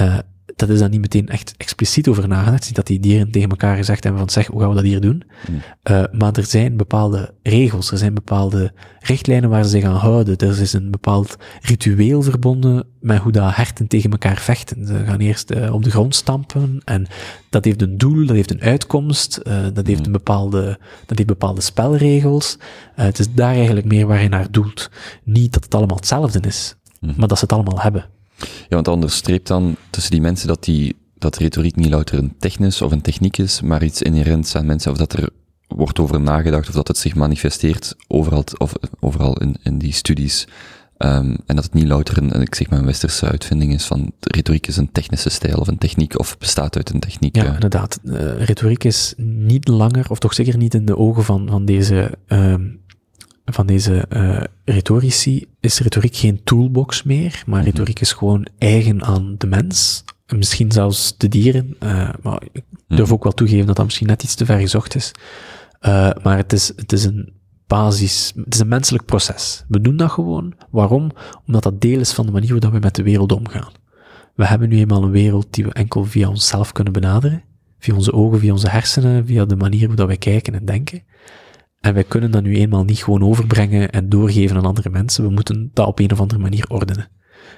[0.00, 0.18] Uh,
[0.60, 2.66] dat is dan niet meteen echt expliciet over nagedacht.
[2.66, 5.00] Niet dat die dieren tegen elkaar gezegd hebben van zeg, hoe gaan we dat hier
[5.00, 5.22] doen?
[5.46, 5.60] Hmm.
[5.90, 10.36] Uh, maar er zijn bepaalde regels, er zijn bepaalde richtlijnen waar ze zich aan houden.
[10.36, 14.86] Er is een bepaald ritueel verbonden met hoe dat herten tegen elkaar vechten.
[14.86, 17.06] Ze gaan eerst uh, op de grond stampen en
[17.50, 20.06] dat heeft een doel, dat heeft een uitkomst, uh, dat, heeft hmm.
[20.06, 22.58] een bepaalde, dat heeft bepaalde spelregels.
[22.94, 24.90] het is daar eigenlijk meer waar je naar doelt.
[25.24, 27.14] Niet dat het allemaal hetzelfde is, hmm.
[27.16, 28.18] maar dat ze het allemaal hebben.
[28.40, 32.34] Ja, want anders streept dan tussen die mensen dat, die, dat retoriek niet louter een
[32.38, 35.28] technisch of een techniek is, maar iets inherents aan mensen, of dat er
[35.68, 40.46] wordt over nagedacht, of dat het zich manifesteert overal, of, overal in, in die studies.
[40.98, 44.12] Um, en dat het niet louter een, ik zeg maar, een westerse uitvinding is van
[44.20, 47.36] retoriek is een technische stijl of een techniek of bestaat uit een techniek.
[47.36, 48.00] Ja, inderdaad.
[48.04, 52.18] Uh, retoriek is niet langer, of toch zeker niet in de ogen van, van deze
[52.28, 52.79] um,
[53.52, 57.70] van deze uh, retorici is retoriek geen toolbox meer, maar mhm.
[57.70, 60.04] retoriek is gewoon eigen aan de mens.
[60.26, 63.12] En misschien zelfs de dieren, uh, maar ik durf mhm.
[63.12, 65.12] ook wel toegeven dat dat misschien net iets te ver gezocht is.
[65.80, 67.32] Uh, maar het is, het is een
[67.66, 69.64] basis, het is een menselijk proces.
[69.68, 70.54] We doen dat gewoon.
[70.70, 71.10] Waarom?
[71.46, 73.72] Omdat dat deel is van de manier waarop we met de wereld omgaan.
[74.34, 77.42] We hebben nu eenmaal een wereld die we enkel via onszelf kunnen benaderen.
[77.78, 81.02] Via onze ogen, via onze hersenen, via de manier waarop wij kijken en denken.
[81.80, 85.24] En wij kunnen dat nu eenmaal niet gewoon overbrengen en doorgeven aan andere mensen.
[85.24, 87.08] We moeten dat op een of andere manier ordenen.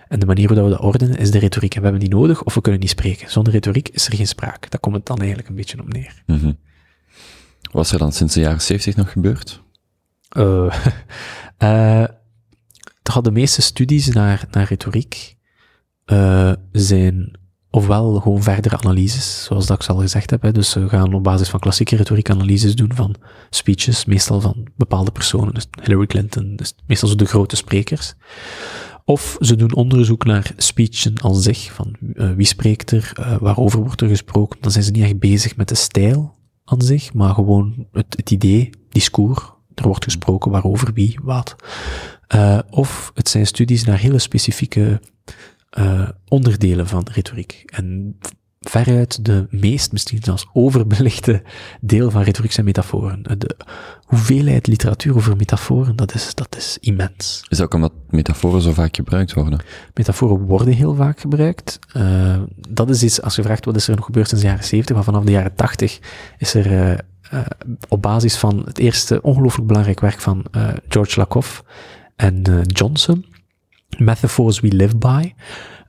[0.09, 1.75] En de manier waarop we dat ordenen is de retoriek.
[1.75, 3.31] En we hebben die nodig of we kunnen niet spreken.
[3.31, 4.71] Zonder retoriek is er geen spraak.
[4.71, 6.23] Daar komt het dan eigenlijk een beetje op neer.
[6.27, 6.59] Mm -hmm.
[7.73, 9.61] Wat is er dan sinds de jaren 70 nog gebeurd?
[10.39, 10.75] Uh,
[11.59, 12.07] uh,
[13.23, 15.37] de meeste studies naar, naar retoriek
[16.07, 17.39] uh, zijn
[17.75, 20.43] ofwel gewoon verdere analyses, zoals dat ik al gezegd heb.
[20.43, 20.53] Hè.
[20.53, 23.15] Dus we gaan op basis van klassieke retoriek analyses doen van
[23.51, 25.55] speeches, meestal van bepaalde personen.
[25.55, 28.15] Dus Hillary Clinton, dus meestal zo de grote sprekers.
[29.05, 33.81] Of ze doen onderzoek naar speechen aan zich, van uh, wie spreekt er, uh, waarover
[33.81, 34.59] wordt er gesproken.
[34.61, 38.31] Dan zijn ze niet echt bezig met de stijl aan zich, maar gewoon het, het
[38.31, 39.41] idee, discours.
[39.75, 41.57] Er wordt gesproken waarover, wie, wat.
[42.35, 45.01] Uh, of het zijn studies naar hele specifieke
[45.79, 47.63] uh, onderdelen van retoriek.
[47.67, 48.17] En
[48.63, 51.43] veruit de meest, misschien zelfs overbelichte
[51.81, 53.23] deel van retoriek zijn metaforen.
[53.39, 53.57] De
[54.05, 57.45] hoeveelheid literatuur over metaforen, dat is, dat is immens.
[57.49, 59.61] Is dat ook omdat metaforen zo vaak gebruikt worden?
[59.95, 61.79] Metaforen worden heel vaak gebruikt.
[61.97, 64.65] Uh, dat is iets, als je vraagt wat is er nog gebeurd sinds de jaren
[64.65, 65.99] 70, maar vanaf de jaren 80
[66.39, 66.91] is er uh,
[67.33, 67.41] uh,
[67.89, 70.45] op basis van het eerste ongelooflijk belangrijk werk van
[70.89, 71.65] George Lakoff
[72.17, 73.25] en Johnson,
[73.99, 75.33] Metaphors We Live By,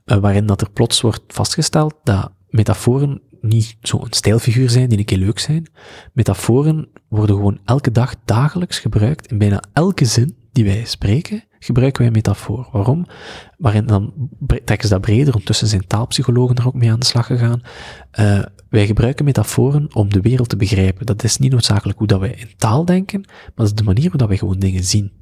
[0.06, 5.04] uh, waarin dat er plots wordt vastgesteld dat metaforen niet zo'n stijlfiguur zijn die een
[5.04, 5.70] keer leuk zijn.
[6.12, 9.30] Metaforen worden gewoon elke dag dagelijks gebruikt.
[9.30, 12.68] In bijna elke zin die wij spreken, gebruiken wij een metafoor.
[12.72, 13.06] Waarom?
[13.56, 14.12] Waarin dan
[14.46, 17.62] trekken ze dat breder, ondertussen zijn taalpsychologen er ook mee aan de slag gegaan.
[18.20, 21.06] Uh, wij gebruiken metaforen om de wereld te begrijpen.
[21.06, 24.10] Dat is niet noodzakelijk hoe dat wij in taal denken, maar dat is de manier
[24.10, 25.12] waarop wij gewoon dingen zien.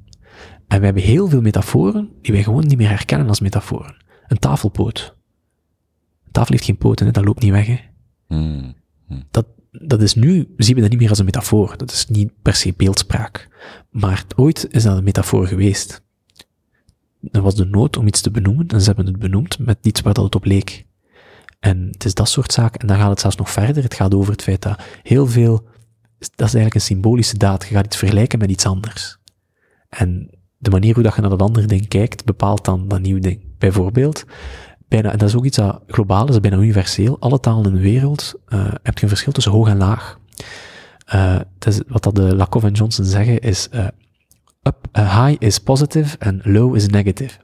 [0.73, 3.95] En we hebben heel veel metaforen die wij gewoon niet meer herkennen als metaforen.
[4.27, 5.15] Een tafelpoot.
[6.25, 7.67] Een tafel heeft geen poten, dat loopt niet weg.
[7.67, 7.79] Hè.
[8.27, 8.75] Hmm.
[9.07, 9.23] Hmm.
[9.31, 11.77] Dat, dat is nu, zien we dat niet meer als een metafoor.
[11.77, 13.49] Dat is niet per se beeldspraak.
[13.89, 16.01] Maar ooit is dat een metafoor geweest.
[17.31, 20.01] Er was de nood om iets te benoemen, en ze hebben het benoemd met iets
[20.01, 20.85] waar dat het op leek.
[21.59, 23.83] En het is dat soort zaken, en dan gaat het zelfs nog verder.
[23.83, 25.67] Het gaat over het feit dat heel veel,
[26.17, 27.67] dat is eigenlijk een symbolische daad.
[27.67, 29.17] Je gaat iets vergelijken met iets anders.
[29.89, 33.19] En de manier hoe dat je naar dat andere ding kijkt, bepaalt dan dat nieuwe
[33.19, 33.41] ding.
[33.57, 34.25] Bijvoorbeeld,
[34.87, 37.19] bijna, en dat is ook iets dat globaal is, bijna universeel.
[37.19, 40.19] Alle talen in de wereld uh, heb je een verschil tussen hoog en laag.
[41.59, 43.87] Is, wat dat de Lakoff en Johnson zeggen is, uh,
[44.63, 47.39] up, high is positive en low is negative.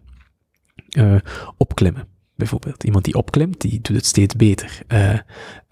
[1.57, 2.83] opklimmen, bijvoorbeeld.
[2.83, 4.81] Iemand die opklimt, die doet het steeds beter.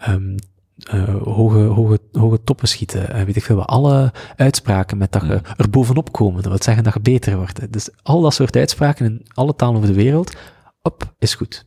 [0.08, 0.34] Um,
[0.78, 3.66] eh, hoge, hoge, hoge toppen schieten, en weet ik veel wat.
[3.66, 7.72] Alle uitspraken met dat je er bovenop komen, dat wil zeggen dat je beter wordt.
[7.72, 10.36] Dus al dat soort uitspraken in alle talen over de wereld,
[10.82, 11.66] op, is goed.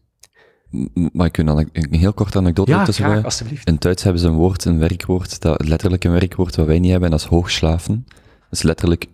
[1.11, 3.67] Maar ik een, een heel kort anekdote Ja, tussen alsjeblieft.
[3.67, 6.91] In Duits hebben ze een woord, een werkwoord, dat letterlijk een werkwoord wat wij niet
[6.91, 8.05] hebben, en dat is hoogslafen.
[8.07, 9.05] Dat is letterlijk,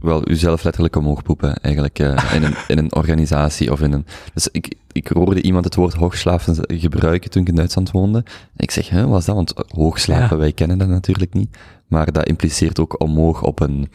[0.00, 4.06] wel, uzelf letterlijk omhoog poepen, eigenlijk, eh, in, een, in een organisatie of in een...
[4.34, 8.18] Dus ik, ik hoorde iemand het woord hoogslafen z- gebruiken toen ik in Duitsland woonde.
[8.56, 9.34] En ik zeg, hè, wat is dat?
[9.34, 10.42] Want hoogslapen, Ja.
[10.42, 11.56] wij kennen dat natuurlijk niet.
[11.86, 13.90] Maar dat impliceert ook omhoog op een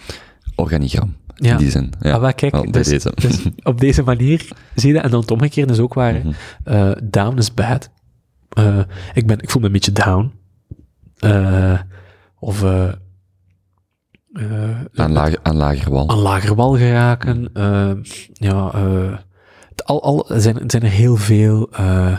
[0.55, 1.15] organigram.
[1.35, 1.51] Ja.
[1.51, 1.91] In die zin.
[1.99, 2.11] Ja.
[2.17, 3.11] Ah, kijk, Wel, dus, deze.
[3.15, 5.03] dus op deze manier zie je dat.
[5.03, 6.13] En dan het omgekeerde is ook waar.
[6.13, 6.31] Mhm.
[6.63, 7.89] Eh, down is bad.
[8.49, 8.79] Eh,
[9.13, 10.31] ik, ben, ik voel me een beetje down.
[12.39, 12.63] Of
[14.93, 16.09] aan, lager, aan lager wal.
[16.09, 17.49] aan lager wal geraken.
[17.53, 17.91] eh,
[18.33, 19.17] ja, eh,
[19.69, 22.17] het al, al zijn, zijn er heel veel eh,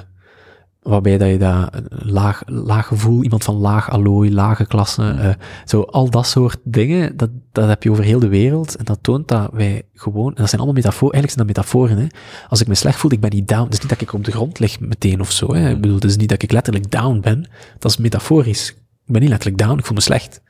[0.83, 5.31] waarbij dat je dat eh, laag, laag gevoel, iemand van laag allooi, lage klasse, eh,
[5.65, 8.99] zo al dat soort dingen, dat, dat heb je over heel de wereld en dat
[9.03, 12.07] toont dat wij gewoon, en dat zijn allemaal metaforen, eigenlijk zijn dat metaforen, hè.
[12.49, 14.25] Als ik me slecht voel, ik ben niet down, het is niet dat ik op
[14.25, 15.71] de grond lig meteen of zo, hè.
[15.71, 18.69] Ik bedoel, het is niet dat ik letterlijk down ben, dat is metaforisch.
[19.05, 20.41] Ik ben niet letterlijk down, ik voel me slecht.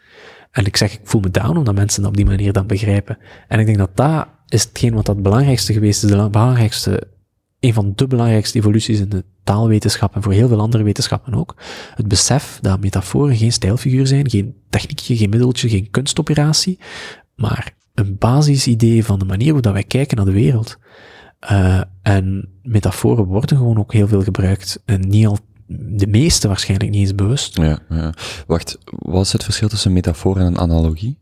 [0.51, 3.19] En ik zeg, ik voel me down, omdat mensen dat op die manier dan begrijpen.
[3.49, 7.03] En ik denk dat dat is hetgeen wat dat belangrijkste geweest is, de la- belangrijkste,
[7.61, 11.57] een van de belangrijkste evoluties in de taalwetenschap en voor heel veel andere wetenschappen ook.
[11.95, 16.79] Het besef dat metaforen geen stijlfiguur zijn, geen techniekje, geen middeltje, geen kunstoperatie,
[17.37, 20.79] maar een basisidee van de manier hoe dat wij kijken naar de wereld.
[21.39, 24.83] Eh, en metaforen worden gewoon ook heel veel gebruikt.
[24.85, 25.39] En niet al,
[25.69, 27.57] de meeste waarschijnlijk niet eens bewust.
[27.57, 28.13] Ja, ja.
[28.47, 31.19] Wacht, wat is het verschil tussen metafoor en een analogie?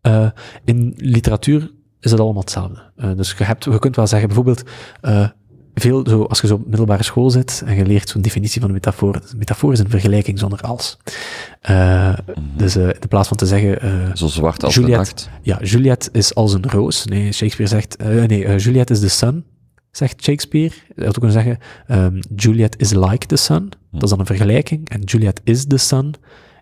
[0.00, 0.26] Eh,
[0.64, 1.70] in literatuur
[2.00, 2.82] is het allemaal hetzelfde.
[2.96, 4.62] Eh, dus je, hebt, je kunt wel zeggen, bijvoorbeeld,
[5.00, 5.28] eh,
[5.74, 8.68] veel, zo, als je zo op middelbare school zit en je leert zo'n definitie van
[8.68, 9.14] een metafoor.
[9.14, 10.96] Een metafoor is een vergelijking zonder als.
[11.60, 12.14] Eh,
[12.56, 14.90] Dus in plaats van te zeggen, eh, Zo zwart als Juliet.
[14.90, 15.28] de nacht.
[15.42, 17.04] ja, Juliet is als een roos.
[17.04, 17.98] Nee, Shakespeare zegt,
[18.28, 19.44] nee, Juliet is the sun,
[19.96, 20.74] zegt Shakespeare.
[20.96, 23.72] Je had ook kunnen zeggen, ehm, Juliet is like the sun.
[23.90, 24.88] Dat is dan een vergelijking.
[24.88, 26.14] En Juliet is the sun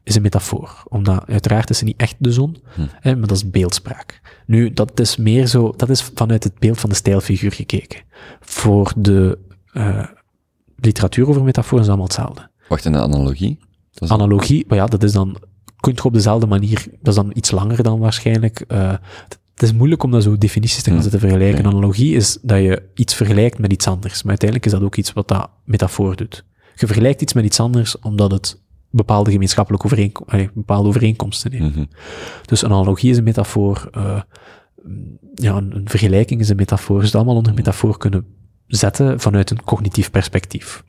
[0.04, 0.82] is een metafoor.
[0.88, 2.56] Omdat uiteraard is ze niet echt de zon,
[3.00, 4.20] hè, maar dat is beeldspraak.
[4.46, 8.00] Nu, dat is meer zo, dat is vanuit het beeld van de stijlfiguur gekeken.
[8.40, 9.38] Voor de
[9.72, 10.06] eh,
[10.76, 12.50] literatuur over metaforen is het allemaal hetzelfde.
[12.68, 13.58] Wacht, en een analogie?
[13.92, 15.36] Dat is Analogie, maar ja, dat is dan,
[15.80, 18.60] kunt je op dezelfde manier, dat is dan iets langer dan waarschijnlijk.
[18.60, 18.94] eh,
[19.62, 21.58] het- is moeilijk om dat zo definities te gaan zitten vergelijken.
[21.58, 24.96] Een analogie is dat je iets vergelijkt met iets anders, maar uiteindelijk is dat ook
[24.96, 26.44] iets wat dat metafoor doet.
[26.74, 28.60] Je vergelijkt iets met iets anders omdat het
[28.90, 31.74] bepaalde gemeenschappelijke overeenkom bepaalde overeenkomsten heeft.
[31.74, 31.84] Mhm.
[32.44, 34.20] Dus een analogie is een metafoor, eh,
[35.34, 37.02] ja, een, een vergelijking is een metafoor.
[37.02, 38.24] Het allemaal onder metafoor kunnen
[38.66, 40.84] zetten vanuit een cognitief perspectief.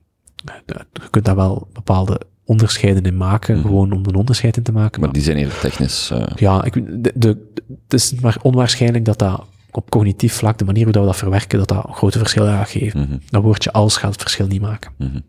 [0.66, 5.02] Je kunt daar wel bepaalde onderscheiden in maken, gewoon om een onderscheid in te maken.
[5.02, 6.10] Maar die zijn eerder technisch.
[6.12, 7.38] eh, ja, ik, de, de,
[7.84, 11.18] het is maar onwaarschijnlijk dat dat op cognitief vlak, de manier hoe dat we dat
[11.18, 13.00] verwerken, dat dat grote verschillen gaat geven.
[13.00, 14.92] mhm, Dat woordje als gaat het verschil niet maken.
[14.98, 15.20] mhm.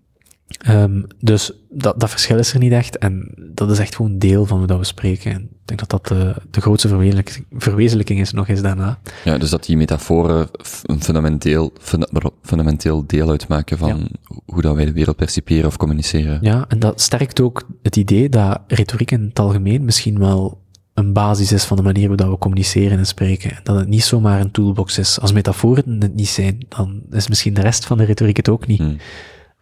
[0.58, 2.98] Ehm, dus dat, dat verschil is er niet echt.
[2.98, 5.32] En dat is echt gewoon deel van hoe dat we spreken.
[5.32, 8.98] En ik denk dat dat de, de grootste verwezenlijking, verwezenlijking is nog eens daarna.
[9.24, 10.48] Ja, dus dat die metaforen
[10.82, 14.08] een fundamenteel, funda- fundamenteel deel uitmaken van
[14.44, 16.38] hoe dat wij de wereld perciperen of communiceren.
[16.42, 20.62] Ja, en dat sterkt ook het idee dat retoriek in het algemeen misschien wel
[20.94, 23.58] een basis is van de manier hoe dat we communiceren en spreken.
[23.62, 25.20] Dat het niet zomaar een toolbox is.
[25.20, 28.66] Als metaforen het niet zijn, dan is misschien de rest van de retoriek het ook
[28.66, 28.78] niet.
[28.78, 28.96] Hmm.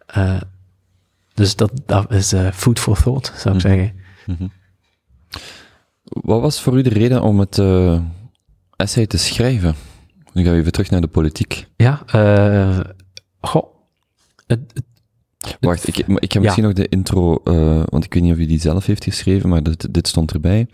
[0.05, 0.41] Eh,
[1.33, 3.75] dus dat, dat is eh, food for thought, zou ik Mhm.
[3.75, 4.51] zeggen.
[6.03, 7.99] Wat was voor u de reden om het eh,
[8.75, 9.75] essay te schrijven?
[10.33, 11.67] Nu gaan we even terug naar de politiek.
[11.75, 12.79] Ja, eh
[13.41, 13.65] goh.
[14.47, 14.83] Het, het-
[15.59, 16.39] Wacht, ik, ik heb Ja.
[16.39, 17.41] misschien nog de intro,
[17.89, 20.67] want ik weet niet of u die zelf heeft geschreven, maar dit, dit stond erbij.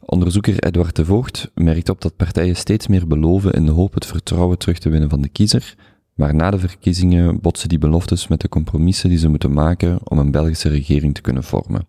[0.00, 4.06] Onderzoeker Edward de Voogd merkt op dat partijen steeds meer beloven in de hoop het
[4.06, 5.74] vertrouwen terug te winnen van de kiezer,
[6.20, 10.18] maar na de verkiezingen botsen die beloftes met de compromissen die ze moeten maken om
[10.18, 11.86] een Belgische regering te kunnen vormen.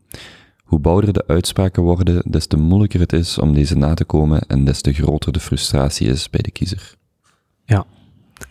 [0.63, 4.41] Hoe bouder de uitspraken worden, des te moeilijker het is om deze na te komen
[4.47, 6.95] en des te groter de frustratie is bij de kiezer.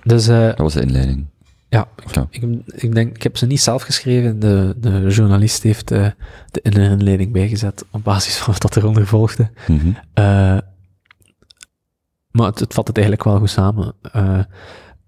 [0.05, 1.27] dus eh, Dat was de inleiding.
[1.69, 2.27] ja, Ja.
[2.31, 4.40] ik, ik denk, ik heb ze niet zelf geschreven.
[4.40, 6.07] De, de journalist heeft eh,
[6.51, 9.51] de inleiding bijgezet op basis van wat eronder volgde.
[9.69, 9.89] Mhm.
[10.12, 10.59] Eh,
[12.31, 13.94] maar het, het vat het eigenlijk wel goed samen.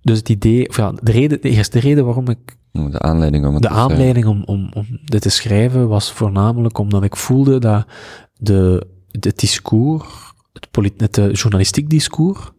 [0.02, 3.54] Dus het idee, of ja, de, reden, de eerste reden waarom ik De aanleiding om
[3.54, 7.58] het De te aanleiding om, om, om dit te schrijven was voornamelijk omdat ik voelde
[7.58, 7.86] dat
[8.32, 10.04] de, het discours,
[10.52, 12.50] het, polit- het eh, journalistiek discours,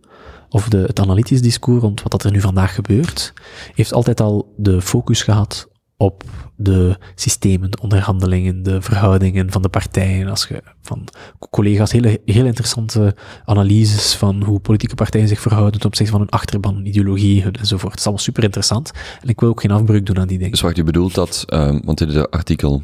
[0.49, 3.33] of de, het analytisch discours rond wat dat er nu vandaag gebeurt,
[3.73, 6.23] heeft altijd al de focus gehad op
[6.63, 10.27] de systemen, de onderhandelingen, de verhoudingen van de partijen.
[10.27, 11.07] Als je van
[11.49, 13.15] collega's hele, heel interessante
[13.45, 17.91] analyses van hoe politieke partijen zich verhouden ten opzichte van hun achterban, ideologie enzovoort.
[17.91, 18.91] Het is allemaal super interessant.
[19.21, 20.51] En ik wil ook geen afbreuk doen aan die dingen.
[20.51, 22.83] Dus wat je bedoelt dat, um, want is een artikel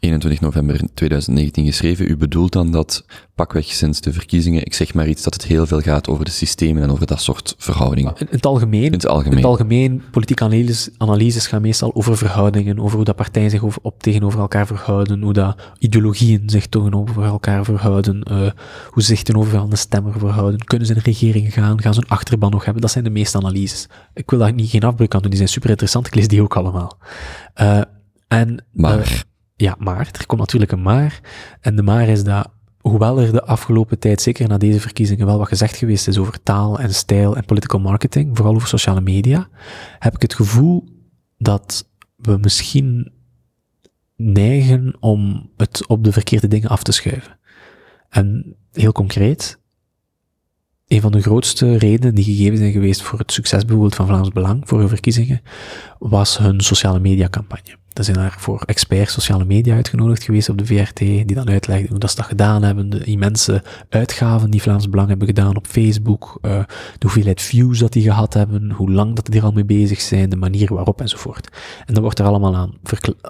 [0.00, 2.10] 21 november 2019 geschreven.
[2.10, 3.04] U bedoelt dan dat
[3.34, 6.30] pakweg sinds de verkiezingen, ik zeg maar iets, dat het heel veel gaat over de
[6.30, 8.12] systemen en over dat soort verhoudingen.
[8.18, 8.84] In het algemeen.
[8.84, 9.30] In het algemeen.
[9.30, 13.64] In het algemeen politieke analyses, analyses gaan meestal over verhoudingen, over hoe dat partijen zich
[13.64, 18.38] over, op tegenover elkaar verhouden, hoe dat ideologieën zich tegenover elkaar verhouden, uh,
[18.90, 20.64] hoe ze zich tegenover de stemmer verhouden.
[20.64, 21.80] Kunnen ze in regering gaan?
[21.80, 22.82] Gaan ze een achterban nog hebben?
[22.82, 23.88] Dat zijn de meeste analyses.
[24.14, 26.06] Ik wil daar niet geen afbreuk aan doen, die zijn super interessant.
[26.06, 26.98] Ik lees die ook allemaal.
[27.60, 27.80] Uh,
[28.28, 28.98] en, maar.
[28.98, 29.06] Uh,
[29.60, 30.08] ja, maar.
[30.12, 31.20] Er komt natuurlijk een maar.
[31.60, 32.50] En de maar is dat,
[32.80, 36.42] hoewel er de afgelopen tijd, zeker na deze verkiezingen, wel wat gezegd geweest is over
[36.42, 39.48] taal en stijl en political marketing, vooral over sociale media,
[39.98, 40.84] heb ik het gevoel
[41.38, 43.12] dat we misschien
[44.16, 47.38] neigen om het op de verkeerde dingen af te schuiven.
[48.08, 49.58] En heel concreet,
[50.86, 54.28] een van de grootste redenen die gegeven zijn geweest voor het succes bijvoorbeeld van Vlaams
[54.28, 55.40] Belang, voor hun verkiezingen,
[56.00, 57.78] was hun sociale media campagne.
[57.92, 61.90] Er zijn daar voor experts sociale media uitgenodigd geweest op de VRT, die dan uitlegden
[61.90, 65.66] hoe dat ze dat gedaan hebben, de immense uitgaven die Vlaams Belang hebben gedaan op
[65.66, 66.66] Facebook, uh, de
[67.00, 70.28] hoeveelheid views dat die gehad hebben, hoe lang dat die er al mee bezig zijn,
[70.28, 71.48] de manier waarop enzovoort.
[71.86, 72.78] En dan wordt er allemaal aan,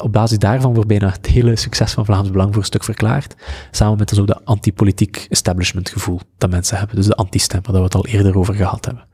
[0.03, 3.35] op basis daarvan wordt bijna het hele succes van Vlaams Belang voor een stuk verklaard,
[3.71, 7.83] samen met zo de anti-politiek establishment gevoel dat mensen hebben, dus de anti-stem, waar we
[7.83, 9.07] het al eerder over gehad hebben.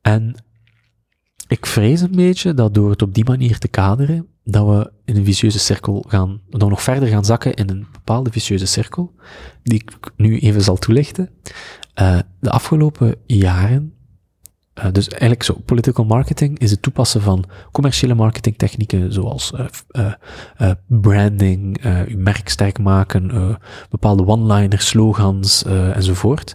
[0.00, 0.36] En
[1.52, 5.16] ik vrees een beetje dat door het op die manier te kaderen, dat we in
[5.16, 9.14] een vicieuze cirkel gaan, dat we nog verder gaan zakken in een bepaalde vicieuze cirkel,
[9.62, 11.30] die ik nu even zal toelichten.
[12.00, 13.92] Uh, de afgelopen jaren,
[14.78, 19.52] uh, dus eigenlijk zo, political marketing is het toepassen van commerciële marketingtechnieken zoals
[19.90, 23.58] uh, branding, uw merk sterk maken,
[23.90, 26.52] bepaalde one-liners, slogans enzovoort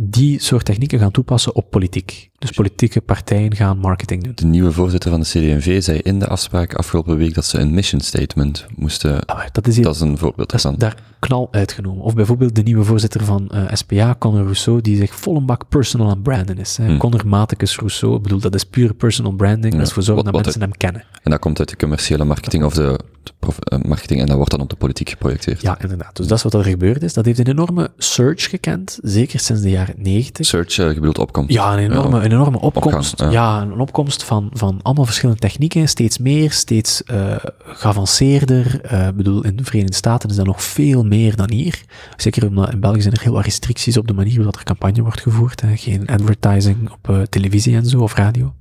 [0.00, 2.30] die soort technieken gaan toepassen op politiek.
[2.38, 4.32] Dus politieke partijen gaan marketing doen.
[4.34, 7.74] De nieuwe voorzitter van de CD&V zei in de afspraak afgelopen week dat ze een
[7.74, 9.24] mission statement moesten...
[9.24, 12.04] Ah, dat, is hier, dat is een voorbeeld daar knal uitgenomen.
[12.04, 15.46] Of bijvoorbeeld de nieuwe voorzitter van uh, eh, SPA, Conor Rousseau, die zich vol een
[15.46, 16.76] bak personal aan branden is.
[16.76, 16.86] Hè.
[16.86, 16.98] Hmm.
[16.98, 20.42] Conor Maticus Rousseau, ik bedoel, dat is pure personal branding, dat is voor zorgen dat
[20.42, 21.04] mensen hem kennen.
[21.22, 23.32] En dat komt uit de commerciële marketing of de, de
[23.72, 25.60] uh, marketing en dat wordt dan op de politiek geprojecteerd.
[25.60, 26.16] Ja, inderdaad.
[26.16, 27.12] Dus dat is wat er gebeurd is.
[27.12, 30.46] Dat heeft een enorme surge gekend, zeker sinds de jaren 90.
[30.46, 31.52] Surge, uh, gebeeld opkomst.
[31.52, 33.24] Ja, een enorme, een enorme opkomst.
[33.30, 33.62] ja.
[33.62, 38.74] een opkomst van, van allemaal verschillende technieken, steeds meer, steeds uh, geavanceerder.
[39.08, 41.82] Ik bedoel, in de Verenigde Staten is dat nog veel meer dan hier.
[42.16, 45.02] Zeker omdat in België zijn er heel wat restricties op de manier waarop er campagne
[45.02, 45.60] wordt gevoerd.
[45.60, 45.76] Hè.
[45.76, 48.54] Geen advertising op uh, televisie en zo, of radio.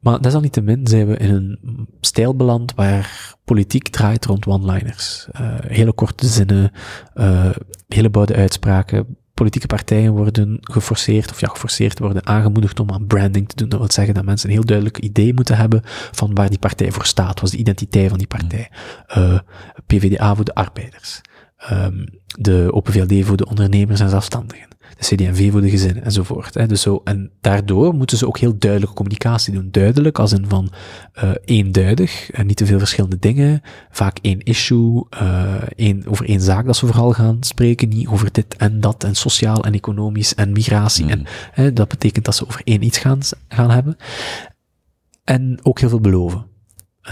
[0.00, 1.58] Maar desalniettemin zijn we in een
[2.00, 5.28] stijl beland waar politiek draait rond one-liners.
[5.40, 6.70] Uh, hele korte zinnen,
[7.14, 7.50] uh,
[7.88, 9.16] hele boude uitspraken.
[9.40, 13.68] Politieke partijen worden geforceerd, of ja, geforceerd worden aangemoedigd om aan branding te doen.
[13.68, 15.80] Dat wil zeggen dat mensen een heel duidelijk idee moeten hebben
[16.12, 17.40] van waar die partij voor staat.
[17.40, 18.70] Wat is de identiteit van die partij?
[19.16, 19.38] Uh,
[19.86, 21.20] PvdA voor de arbeiders
[21.72, 22.04] um,
[22.38, 24.68] de Open VLD voor de ondernemers en zelfstandigen,
[24.98, 26.54] de CD&V voor de gezinnen enzovoort.
[26.54, 26.66] Hè.
[26.66, 29.68] Dus zo, en daardoor moeten ze ook heel duidelijke communicatie doen.
[29.70, 30.72] Duidelijk als in van
[31.24, 33.60] uh, eenduidig, en niet te veel verschillende dingen,
[33.90, 38.32] vaak één issue, uh, één, over één zaak dat ze vooral gaan spreken, niet over
[38.32, 41.06] dit en dat en sociaal en economisch en migratie.
[41.06, 43.18] En hè, dat betekent dat ze over één iets gaan,
[43.48, 43.96] gaan hebben.
[45.24, 46.46] En ook heel veel beloven.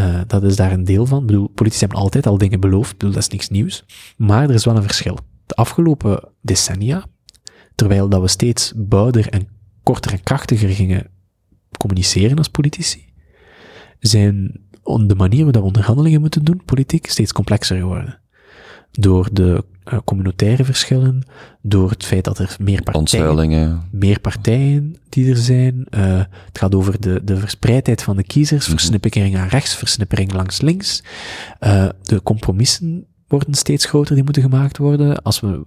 [0.00, 1.20] Uh, dat is daar een deel van.
[1.20, 2.92] Ik bedoel, politici hebben altijd al dingen beloofd.
[2.92, 3.84] Ik bedoel, dat is niks nieuws.
[4.16, 5.18] Maar er is wel een verschil.
[5.46, 7.04] De afgelopen decennia,
[7.78, 9.48] terwijl dat we steeds bouder en
[9.82, 11.06] korter en krachtiger gingen
[11.76, 13.04] communiceren als politici,
[14.00, 18.20] zijn de manier waarop we onderhandelingen moeten doen, politiek, steeds complexer geworden.
[18.90, 21.22] Door de uh, communautaire verschillen,
[21.62, 25.86] door het feit dat er meer partijen, meer partijen die er zijn.
[25.90, 30.32] Uh, het gaat over de, de verspreidheid van de kiezers, mm versnippering aan rechts, versnippering
[30.32, 31.02] langs links.
[31.60, 35.22] Uh, de compromissen worden steeds groter, die moeten gemaakt worden.
[35.22, 35.64] Als we,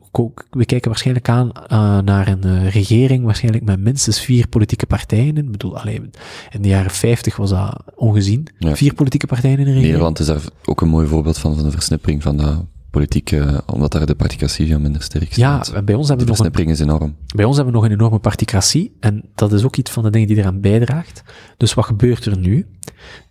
[0.49, 5.37] we kijken waarschijnlijk aan uh, naar een uh, regering, waarschijnlijk met minstens vier politieke partijen.
[5.37, 6.11] Ik bedoel, alleen
[6.49, 8.47] in de jaren 50 was dat ongezien.
[8.57, 8.75] Ja.
[8.75, 9.91] Vier politieke partijen in de regering.
[9.91, 12.57] Nederland is daar ook een mooi voorbeeld van, van de versnippering van de
[12.91, 15.71] politiek, uh, omdat daar de particratie minder sterk staat.
[15.73, 17.15] Ja, bij ons hebben we nog een, is enorm.
[17.35, 20.09] Bij ons hebben we nog een enorme particratie en dat is ook iets van de
[20.09, 21.23] dingen die eraan bijdraagt.
[21.57, 22.67] Dus wat gebeurt er nu?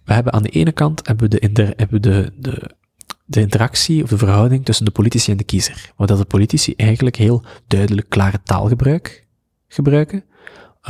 [0.04, 2.70] We hebben aan de ene kant hebben we de, inter, hebben de, de,
[3.30, 5.92] de interactie of de verhouding tussen de politici en de kiezer.
[5.96, 9.26] Waar dat de politici eigenlijk heel duidelijk klare taalgebruik
[9.68, 10.24] gebruiken,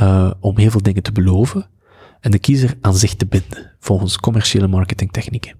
[0.01, 1.69] uh, om heel veel dingen te beloven,
[2.19, 3.75] en de kiezer aan zich te binden.
[3.79, 5.55] volgens commerciële marketingtechnieken.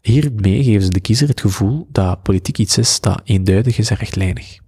[0.00, 3.96] Hiermee geven ze de kiezer het gevoel dat politiek iets is dat eenduidig is en
[3.96, 4.58] rechtlijnig.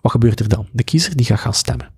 [0.00, 0.68] Wat gebeurt er dan?
[0.72, 1.92] De kiezer die gaat gaan stemmen.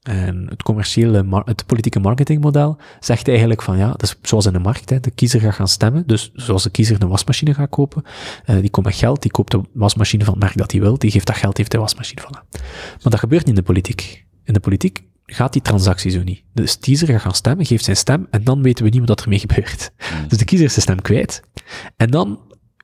[0.00, 4.58] En het commerciële, het politieke marketingmodel zegt eigenlijk van ja, dat is zoals in de
[4.58, 6.06] markt, hè, de kiezer gaat gaan stemmen.
[6.06, 8.02] Dus zoals de kiezer een wasmachine gaat kopen,
[8.46, 10.98] uh, die komt met geld, die koopt de wasmachine van het merk dat hij wil,
[10.98, 12.32] die geeft dat geld, heeft de wasmachine van.
[12.32, 14.26] Maar dat gebeurt niet in de politiek.
[14.44, 16.42] In de politiek gaat die transactie zo niet.
[16.52, 19.38] De kiezer gaat gaan stemmen, geeft zijn stem, en dan weten we niet wat ermee
[19.38, 19.90] gebeurt.
[19.96, 20.28] Hmm.
[20.28, 21.42] Dus de kiezer is zijn stem kwijt.
[21.96, 22.40] En dan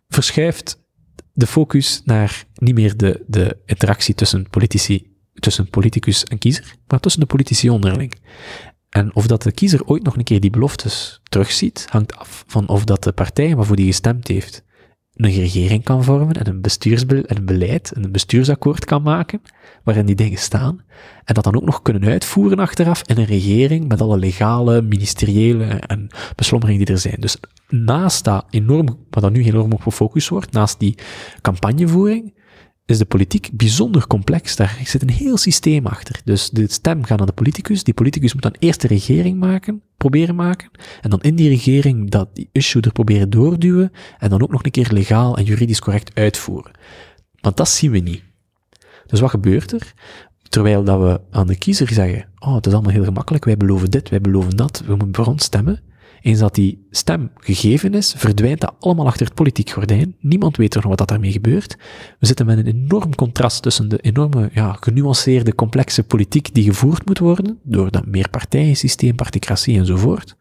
[0.09, 0.85] verschuift
[1.33, 7.01] de focus naar niet meer de, de interactie tussen politici tussen politicus en kiezer, maar
[7.01, 8.15] tussen de politici onderling.
[8.89, 12.69] En of dat de kiezer ooit nog een keer die beloftes terugziet, hangt af van
[12.69, 14.65] of dat de partij waarvoor die gestemd heeft
[15.17, 19.43] een regering kan vormen en een, bestuursbe en een beleid en een bestuursakkoord kan maken,
[19.85, 20.85] waarin die dingen staan,
[21.25, 25.65] en dat dan ook nog kunnen uitvoeren achteraf in een regering met alle legale, ministeriële
[25.65, 27.21] en beslommeringen die er zijn.
[27.21, 27.37] Dus
[27.69, 30.99] naast dat enorm, wat dan nu enorm op gefocust wordt, naast die
[31.41, 32.35] campagnevoering,
[32.87, 34.57] is de politiek bijzonder complex.
[34.57, 36.21] Daar zit een heel systeem achter.
[36.25, 37.85] Dus de stem gaat naar de politicus.
[37.85, 40.71] Die politicus moet dan eerst de regering maken, proberen maken.
[41.01, 43.93] En dan in die regering dat die issue er proberen doorduwen.
[44.19, 46.73] En dan ook nog een keer legaal en juridisch correct uitvoeren.
[47.41, 48.23] Want dat zien we niet.
[49.07, 49.93] Dus wat gebeurt er?
[50.49, 53.91] Terwijl dat we aan de kiezer zeggen, oh, het is allemaal heel gemakkelijk, wij beloven
[53.91, 55.81] dit, wij beloven dat, we moeten voor ons stemmen.
[56.27, 60.17] Eens dat die stem gegeven is, verdwijnt dat allemaal achter het politiek gordijn.
[60.21, 61.77] Niemand weet er nog wat daarmee gebeurt.
[62.19, 67.07] We zitten met een enorm contrast tussen de enorme, ja, genuanceerde, complexe politiek die gevoerd
[67.07, 70.37] moet worden, door dat meerpartijensysteem, particratie enzovoort.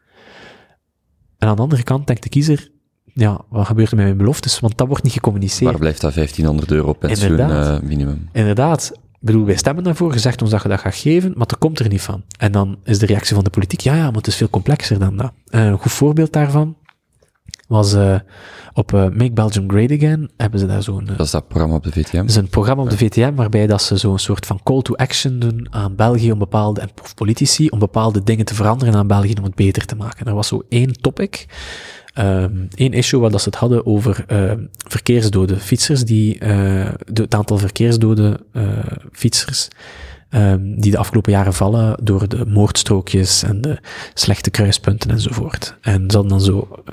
[1.38, 2.70] En aan de andere kant denkt de kiezer,
[3.04, 4.60] ja, wat gebeurt er met mijn beloftes?
[4.60, 5.72] Want dat wordt niet gecommuniceerd.
[5.72, 8.30] Waar blijft dat 1500 euro pensioen uh, minimum?
[8.32, 8.92] Inderdaad
[9.26, 11.80] bedoel, wij stemmen daarvoor, je zegt ons dat je dat gaat geven, maar er komt
[11.80, 12.24] er niet van.
[12.38, 15.00] En dan is de reactie van de politiek, ja, ja, maar het is veel complexer
[15.00, 15.32] dan dat.
[15.50, 16.76] En een goed voorbeeld daarvan
[17.68, 18.16] was uh,
[18.74, 21.02] op uh, Make Belgium Great Again, hebben ze daar zo'n...
[21.02, 22.18] Uh, dat is dat programma op de VTM?
[22.18, 24.96] Dat is een programma op de VTM, waarbij dat ze zo'n soort van call to
[24.96, 29.34] action doen aan België om bepaalde, en politici, om bepaalde dingen te veranderen aan België
[29.38, 30.26] om het beter te maken.
[30.26, 31.46] Er was zo één topic,
[32.16, 34.52] Ehm, issue waar dat ze het hadden over uh,
[34.88, 35.60] verkeersdoden.
[35.60, 38.64] Fietsers die, uh, het aantal verkeersdoden uh,
[39.12, 39.68] fietsers
[40.30, 43.78] um, die de afgelopen jaren vallen door de moordstrookjes en de
[44.14, 45.76] slechte kruispunten enzovoort.
[45.82, 46.84] En ze hadden dan zo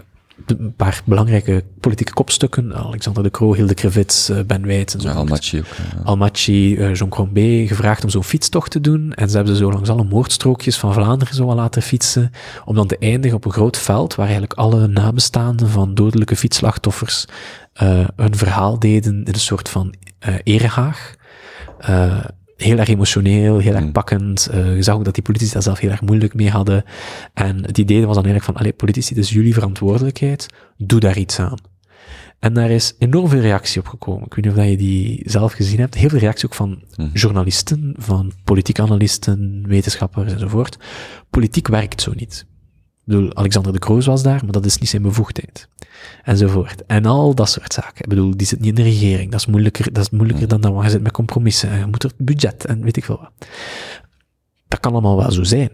[0.46, 2.74] een paar belangrijke politieke kopstukken.
[2.74, 5.08] Alexander de Croo, Hilde Krevits, uh, Ben Wijts en zo.
[5.08, 5.64] Ja, Almachi ook.
[5.66, 6.02] Ja.
[6.04, 9.12] Almachi, uh, Jean Crombé, gevraagd om zo'n fietstocht te doen.
[9.12, 12.30] En ze hebben ze zo langs alle moordstrookjes van Vlaanderen zo laten fietsen.
[12.64, 17.24] Om dan te eindigen op een groot veld waar eigenlijk alle nabestaanden van dodelijke fietsslachtoffers
[17.82, 19.94] uh, hun verhaal deden in een soort van
[20.44, 21.14] erehaag
[22.62, 23.92] heel erg emotioneel, heel erg mm.
[23.92, 24.48] pakkend.
[24.54, 26.84] Uh, je zag ook dat die politici daar zelf heel erg moeilijk mee hadden.
[27.34, 31.18] En het idee was dan eigenlijk van, allee, politici, het is jullie verantwoordelijkheid, doe daar
[31.18, 31.58] iets aan.
[32.38, 34.24] En daar is enorm veel reactie op gekomen.
[34.24, 35.94] Ik weet niet of je die zelf gezien hebt.
[35.94, 37.10] Heel veel reactie ook van mm.
[37.12, 40.78] journalisten, van politiek analisten, wetenschappers enzovoort.
[41.30, 42.46] Politiek werkt zo niet.
[43.04, 45.68] Ik bedoel, Alexander de Kroos was daar, maar dat is niet zijn bevoegdheid.
[46.22, 46.86] Enzovoort.
[46.86, 48.02] En al dat soort zaken.
[48.02, 49.30] Ik bedoel, die zit niet in de regering.
[49.30, 51.70] Dat is moeilijker, dat is moeilijker dan dat, want je zit met compromissen.
[51.70, 53.48] En je moet er budget en weet ik veel wat.
[54.68, 55.70] Dat kan allemaal wel zo zijn.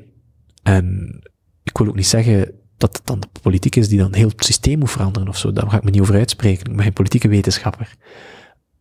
[0.62, 1.18] En
[1.62, 4.44] ik wil ook niet zeggen dat het dan de politiek is die dan heel het
[4.44, 5.52] systeem moet veranderen of zo.
[5.52, 6.66] Daar ga ik me niet over uitspreken.
[6.66, 7.94] Ik ben geen politieke wetenschapper.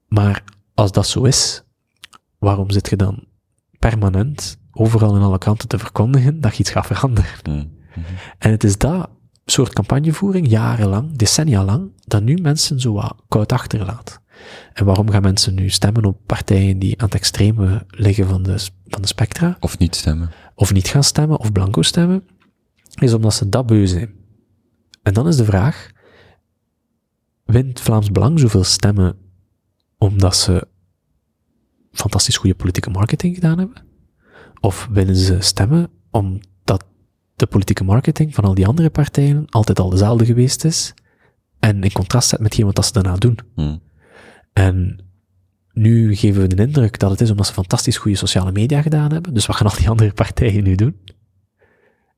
[0.07, 0.43] Maar
[0.73, 1.63] als dat zo is,
[2.39, 3.25] waarom zit je dan
[3.79, 7.31] permanent overal in alle kanten te verkondigen dat je iets gaat veranderen?
[7.49, 7.55] Mm.
[7.55, 8.05] Mhm.
[8.37, 9.09] En het is dat
[9.51, 14.21] soort campagnevoering, jarenlang, decennia lang, dat nu mensen zo wat koud achterlaat.
[14.73, 18.59] En waarom gaan mensen nu stemmen op partijen die aan het extreme liggen van de,
[18.85, 19.57] van de spectra?
[19.59, 20.31] Of niet stemmen.
[20.55, 22.23] Of niet gaan stemmen, of blanco stemmen,
[22.95, 24.13] is omdat ze dat beu zijn.
[25.03, 25.91] En dan is de vraag,
[27.45, 29.17] wint Vlaams Belang zoveel stemmen
[29.97, 30.67] omdat ze
[31.91, 33.85] fantastisch goede politieke marketing gedaan hebben?
[34.59, 36.39] Of winnen ze stemmen om
[37.37, 40.93] de politieke marketing van al die andere partijen altijd al dezelfde geweest is.
[41.59, 43.39] En in contrast zet met hetgeen wat ze daarna doen.
[43.55, 43.81] Hmm.
[44.53, 45.05] En
[45.71, 49.11] nu geven we de indruk dat het is omdat ze fantastisch goede sociale media gedaan
[49.11, 49.33] hebben.
[49.33, 50.99] Dus wat gaan al die andere partijen nu doen?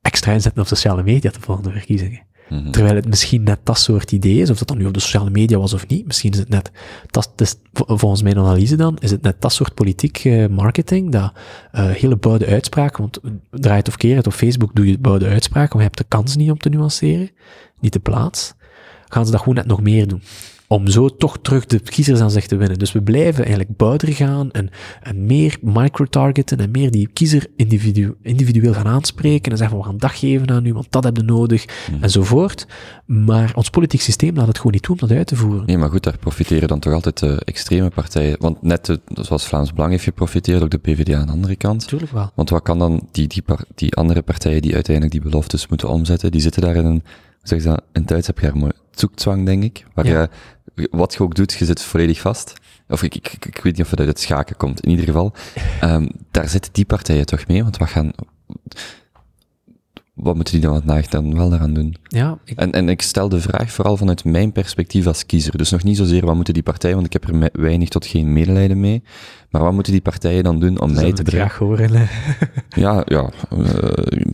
[0.01, 2.25] Extra inzetten op sociale media de volgende verkiezingen.
[2.49, 2.71] Mhm.
[2.71, 5.29] Terwijl het misschien net dat soort idee is, of dat dan nu op de sociale
[5.29, 6.05] media was of niet.
[6.05, 6.71] Misschien is het net,
[7.07, 11.31] dat is, volgens mijn analyse dan, is het net dat soort politiek uh, marketing, dat
[11.73, 13.19] uh, hele bouwde uitspraken, want
[13.51, 16.51] draait of keer op Facebook doe je bouwde uitspraken, maar je hebt de kans niet
[16.51, 17.29] om te nuanceren,
[17.79, 18.53] niet de plaats.
[19.07, 20.21] Gaan ze dat gewoon net nog meer doen.
[20.71, 22.79] Om zo toch terug de kiezers aan zich te winnen.
[22.79, 24.69] Dus we blijven eigenlijk buiten gaan en,
[25.01, 29.91] en meer micro-targeten en meer die kiezer individu individueel gaan aanspreken en zeggen van we
[29.91, 32.03] gaan dag geven aan u, want dat hebben we nodig, Mhm.
[32.03, 32.67] enzovoort.
[33.05, 35.65] Maar ons politiek systeem laat het gewoon niet toe om dat uit te voeren.
[35.65, 38.35] Nee, maar goed, daar profiteren dan toch altijd de extreme partijen.
[38.39, 41.81] Want net de, zoals Vlaams Belang heeft geprofiteerd, ook de PvdA aan de andere kant.
[41.81, 42.31] Natuurlijk wel.
[42.35, 43.43] Want wat kan dan die, die,
[43.75, 47.47] die andere partijen die uiteindelijk die beloftes moeten omzetten, die zitten daar in een, hoe
[47.47, 49.85] zeg je dat, in Duits heb je daar mooi, zoekzwang, denk ik.
[49.93, 50.21] Waar Ja.
[50.21, 50.29] je,
[50.91, 52.53] wat je ook doet, je zit volledig vast.
[52.87, 54.79] Of ik, ik, weet niet of het uit het schaken komt.
[54.79, 55.33] In ieder geval,
[55.79, 58.11] ehm, daar zitten die partijen toch mee, want wat gaan,
[60.13, 61.95] wat moeten die dan vandaag dan wel daaraan doen?
[62.03, 65.57] Ja, ik, En, en ik stel de vraag vooral vanuit mijn perspectief als kiezer.
[65.57, 68.33] Dus nog niet zozeer wat moeten die partijen, want ik heb er weinig tot geen
[68.33, 69.03] medelijden mee.
[69.49, 71.95] Maar wat moeten die partijen dan doen om mij te graag horen.
[71.95, 72.05] hè.
[72.81, 73.29] Ja, ja.
[73.49, 74.25] eh,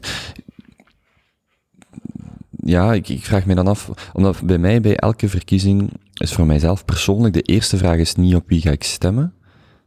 [2.65, 6.45] ja, ik, ik vraag me dan af, omdat bij mij bij elke verkiezing is voor
[6.45, 9.33] mijzelf persoonlijk de eerste vraag is niet op wie ga ik stemmen.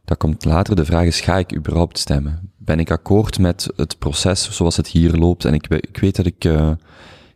[0.05, 0.75] Dat komt later.
[0.75, 2.51] De vraag is, ga ik überhaupt stemmen?
[2.57, 5.45] Ben ik akkoord met het proces zoals het hier loopt?
[5.45, 6.69] En ik, ik weet dat ik, eh,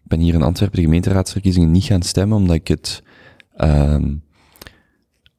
[0.03, 3.03] ik ben hier in Antwerpen de gemeenteraadsverkiezingen niet gaan stemmen, omdat ik het,
[3.56, 4.15] ehm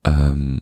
[0.00, 0.56] ehm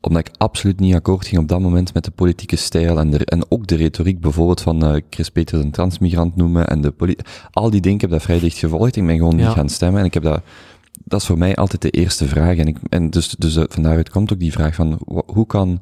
[0.00, 3.24] omdat ik absoluut niet akkoord ging op dat moment met de politieke stijl en, de,
[3.24, 7.16] en ook de retoriek bijvoorbeeld van eh, Chris Peters een transmigrant noemen en de
[7.50, 8.96] al die dingen, ik heb dat vrij dicht gevolgd.
[8.96, 9.46] Ik ben gewoon Ja.
[9.46, 10.42] niet gaan stemmen en ik heb dat,
[11.12, 12.56] dat is voor mij altijd de eerste vraag.
[12.56, 15.80] En, ik, en dus, dus eh, van daaruit komt ook die vraag van, hoe kan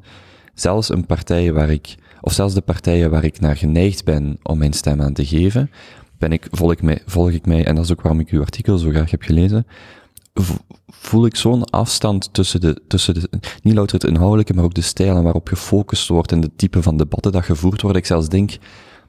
[0.53, 4.57] zelfs een partij waar ik, of zelfs de partijen waar ik naar geneigd ben om
[4.57, 5.71] mijn stem aan te geven,
[6.17, 8.41] ben ik, volg ik mij, volg ik mij, en dat is ook waarom ik uw
[8.41, 9.65] artikel zo graag heb gelezen,
[10.87, 13.29] voel ik zo'n afstand tussen de, tussen de,
[13.61, 16.81] niet louter het inhoudelijke, maar ook de stijl en waarop gefocust wordt en de type
[16.81, 18.01] van debatten dat gevoerd worden.
[18.01, 18.57] Ik zelfs denk,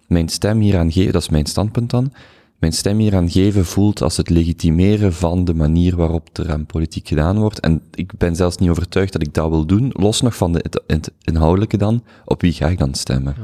[0.06, 2.12] mijn stem hier aan geven, dat is mijn standpunt dan,
[2.62, 6.66] mijn stem hier aan geven voelt als het legitimeren van de manier waarop er aan
[6.66, 7.60] politiek gedaan wordt.
[7.60, 10.58] En ik ben zelfs niet overtuigd dat ik dat wil doen, los nog van de,
[10.62, 13.36] het, het inhoudelijke dan, op wie ga ik dan stemmen?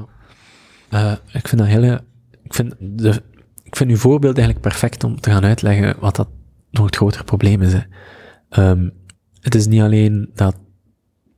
[0.89, 2.05] Eh, ik vind dat hele,
[2.43, 3.23] ik vind de,
[3.63, 6.29] ik vind uw voorbeeld eigenlijk perfect om te gaan uitleggen wat dat
[6.71, 7.73] nog het grotere probleem is.
[7.73, 7.81] Hè.
[8.49, 8.89] Ehm,
[9.41, 10.57] het is niet alleen dat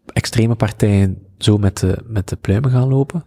[0.07, 3.25] extreme partijen zo met de, met de pluimen gaan lopen.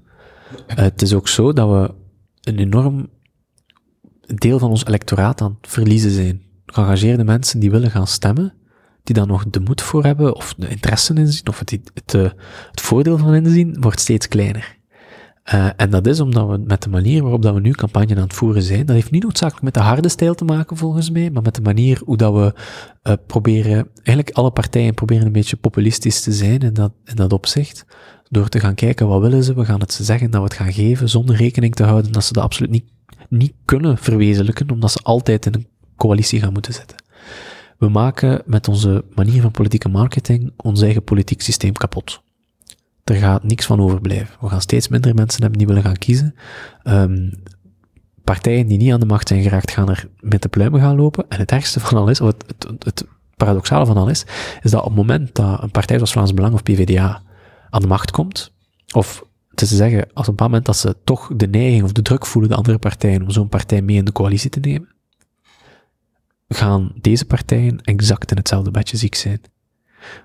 [0.68, 1.94] Eh, het is ook zo dat we
[2.42, 3.10] een enorm
[4.36, 6.42] deel van ons electoraat aan het verliezen zijn.
[6.66, 8.54] Geëngageerde mensen die willen gaan stemmen,
[9.04, 12.14] die daar nog de moed voor hebben, of de interesse in zien, of het, het,
[12.14, 12.22] eh,
[12.72, 14.82] het voordeel van inzien, wordt steeds kleiner.
[15.54, 18.22] Uh, en dat is omdat we met de manier waarop dat we nu campagne aan
[18.22, 21.30] het voeren zijn, dat heeft niet noodzakelijk met de harde stijl te maken volgens mij,
[21.30, 22.54] maar met de manier hoe dat we
[23.04, 27.34] uh, proberen, eigenlijk alle partijen proberen een beetje populistisch te zijn in dat, in dat
[27.34, 27.86] opzicht,
[28.30, 30.58] door te gaan kijken wat willen ze, we gaan het ze zeggen dat we het
[30.58, 32.86] gaan geven, zonder rekening te houden dat ze dat absoluut niet,
[33.30, 35.68] niet kunnen verwezenlijken, omdat ze altijd in een
[35.98, 36.98] coalitie gaan moeten zitten.
[37.78, 42.22] We maken met onze manier van politieke marketing ons eigen politiek systeem kapot
[43.04, 44.36] er gaat niks van overblijven.
[44.40, 46.36] We gaan steeds minder mensen hebben die willen gaan kiezen.
[46.84, 47.44] Um,
[48.24, 51.26] partijen die niet aan de macht zijn geraakt, gaan er met de pluimen gaan lopen.
[51.30, 53.06] En het ergste van al is, of het, het,
[53.36, 54.26] paradoxale van al is,
[54.62, 57.22] dat op het moment dat een partij zoals Vlaams Belang of PvdA
[57.70, 58.54] aan de macht komt,
[58.94, 62.26] of te zeggen, als op het moment dat ze toch de neiging of de druk
[62.26, 64.96] voelen, de andere partijen, om zo'n partij mee in de coalitie te nemen,
[66.48, 69.42] gaan deze partijen exact in hetzelfde bedje ziek zijn.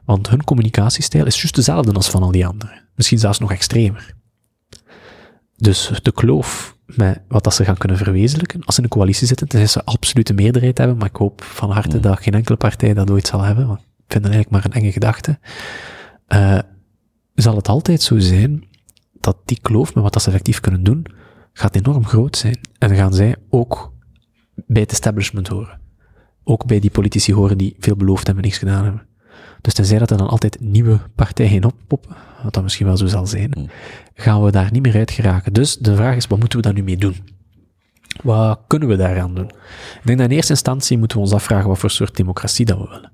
[0.05, 2.89] Want hun communicatiestijl is juist dezelfde als van al die anderen.
[2.95, 4.15] Misschien zelfs nog extremer.
[5.57, 9.27] Dus de kloof met wat dat ze gaan kunnen verwezenlijken, als ze in een coalitie
[9.27, 12.03] zitten, tenzij ze absolute meerderheid hebben, maar ik hoop van harte ja.
[12.03, 14.81] dat geen enkele partij dat ooit zal hebben, want ik vind dat eigenlijk maar een
[14.81, 15.39] enge gedachte,
[16.29, 16.59] uh,
[17.35, 18.69] zal het altijd zo zijn
[19.21, 21.07] dat die kloof met wat dat ze effectief kunnen doen,
[21.53, 22.59] gaat enorm groot zijn.
[22.79, 23.93] En gaan zij ook
[24.67, 25.81] bij het establishment horen.
[26.45, 29.07] Ook bij die politici horen die veel beloofd hebben en niks gedaan hebben.
[29.61, 33.27] Dus tenzij dat er dan altijd nieuwe partijen oppoppen, wat dat misschien wel zo zal
[33.27, 33.71] zijn,
[34.15, 35.53] gaan we daar niet meer uit geraken.
[35.53, 37.17] Dus de vraag is, wat moeten we daar nu mee doen?
[38.23, 39.49] Wat kunnen we daaraan doen?
[40.01, 42.79] Ik denk dat in eerste instantie moeten we ons afvragen wat voor soort democratie dat
[42.79, 43.13] we willen.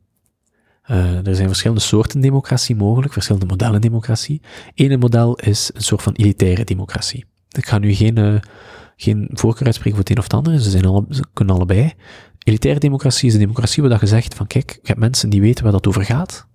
[0.90, 4.42] Uh, er zijn verschillende soorten democratie mogelijk, verschillende modellen democratie.
[4.74, 7.24] Ene model is een soort van elitaire democratie.
[7.50, 8.40] Ik ga nu geen, uh,
[8.96, 11.92] geen voorkeur uitspreken voor het een of het andere, ze, zijn alle, ze kunnen allebei.
[12.38, 15.62] Elitaire democratie is een democratie waar je zegt van kijk, je hebt mensen die weten
[15.62, 16.46] waar dat over gaat.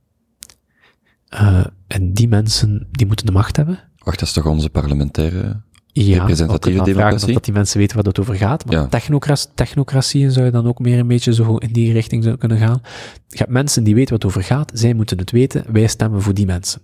[1.33, 3.79] Uh, en die mensen, die moeten de macht hebben.
[3.97, 7.25] Wacht, dat is toch onze parlementaire ja, representatieve democratie?
[7.25, 8.65] Dat, dat die mensen weten waar dat over gaat.
[8.65, 8.87] Maar Ja.
[8.87, 12.57] technocratie, technocratieën zou je dan ook meer een beetje zo in die richting zou kunnen
[12.57, 12.81] gaan.
[13.27, 16.21] Je hebt mensen die weten wat het over gaat, zij moeten het weten, wij stemmen
[16.21, 16.81] voor die mensen.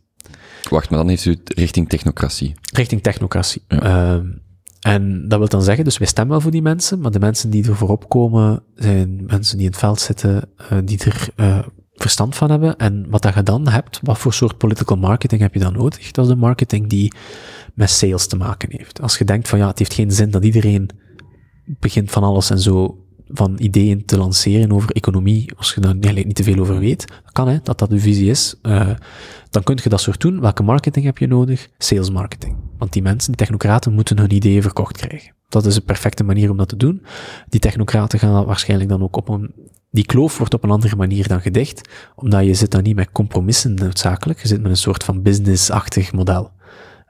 [0.69, 2.53] Wacht, maar dan heeft u het richting technocratie.
[2.73, 3.61] Richting technocratie.
[3.68, 4.15] Ja.
[4.15, 4.22] Uh,
[4.80, 7.49] en dat wil dan zeggen, dus wij stemmen wel voor die mensen, maar de mensen
[7.49, 11.60] die er voorop komen, zijn mensen die in het veld zitten, uh, die er uh,
[11.94, 12.77] verstand van hebben.
[12.77, 16.11] En wat dat je dan hebt, wat voor soort political marketing heb je dan nodig?
[16.11, 17.14] Dat is de marketing die
[17.76, 19.02] met sales te maken heeft.
[19.02, 20.90] Als je denkt van ja, het heeft geen zin dat iedereen
[21.66, 26.26] begint van alles en zo van ideeën te lanceren over economie, als je daar eigenlijk
[26.26, 28.90] niet te veel over weet, kan hè, dat dat de visie is, uh,
[29.50, 30.42] dan kun je dat soort doen.
[30.42, 31.70] Welke marketing heb je nodig?
[31.78, 32.56] Sales marketing.
[32.78, 35.34] Want die mensen, die technocraten, moeten hun ideeën verkocht krijgen.
[35.50, 37.02] Dat is de perfecte manier om dat te doen.
[37.50, 39.54] Die technocraten gaan waarschijnlijk dan ook op een,
[39.92, 43.12] die kloof wordt op een andere manier dan gedicht, omdat je zit dan niet met
[43.12, 46.52] compromissen noodzakelijk, je zit met een soort van business-achtig model.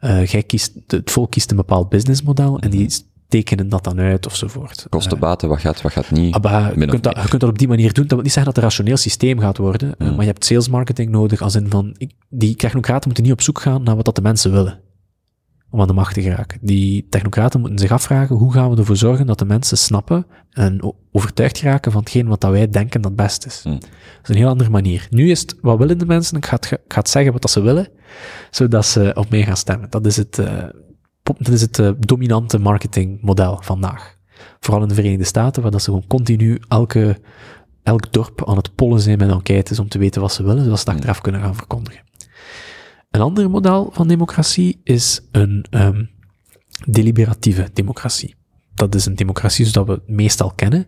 [0.01, 2.89] Uh, jij kiest, het volk kiest een bepaald businessmodel en die
[3.27, 4.85] tekenen dat dan uit ofzovoort.
[4.89, 6.35] Kosten, baten, wat gaat, wat gaat niet.
[6.35, 8.03] Ah, je, kunt dat, je kunt dat op die manier doen.
[8.03, 10.07] Dat wil niet zeggen dat het een rationeel systeem gaat worden, mm.
[10.07, 11.95] maar je hebt sales marketing nodig als in van,
[12.29, 14.79] die technocraten moeten niet op zoek gaan naar wat dat de mensen willen
[15.75, 16.59] om aan de macht te geraken.
[16.61, 20.95] Die technocraten moeten zich afvragen, hoe gaan we ervoor zorgen dat de mensen snappen en
[21.11, 23.61] overtuigd geraken van hetgeen wat dat wij denken dat best is.
[23.63, 23.79] Mm.
[23.79, 23.89] Dat
[24.23, 25.07] is een heel andere manier.
[25.09, 26.37] Nu is het, wat willen de mensen?
[26.37, 27.87] Ik ga het, ik ga het zeggen wat dat ze willen,
[28.51, 29.89] zodat ze op mij gaan stemmen.
[29.89, 30.63] Dat is het, uh,
[31.23, 34.17] dat is het uh, dominante marketingmodel vandaag.
[34.59, 37.17] Vooral in de Verenigde Staten, waar dat ze gewoon continu elke,
[37.83, 40.79] elk dorp aan het pollen zijn met enquêtes om te weten wat ze willen, zodat
[40.79, 42.03] ze dat achteraf kunnen gaan verkondigen.
[43.15, 46.09] Een ander model van democratie is een um,
[46.85, 48.35] deliberatieve democratie.
[48.73, 50.87] Dat is een democratie zoals we meestal kennen,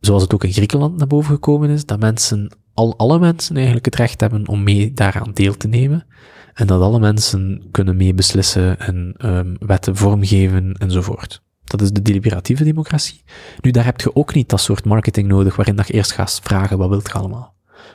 [0.00, 3.84] zoals het ook in Griekenland naar boven gekomen is, dat mensen, al alle mensen eigenlijk
[3.84, 6.06] het recht hebben om mee daaraan deel te nemen.
[6.54, 11.42] En dat alle mensen kunnen meebeslissen en um, wetten vormgeven enzovoort.
[11.64, 13.22] Dat is de deliberatieve democratie.
[13.60, 16.78] Nu, daar heb je ook niet dat soort marketing nodig waarin je eerst gaat vragen
[16.78, 17.54] wat wilt je allemaal.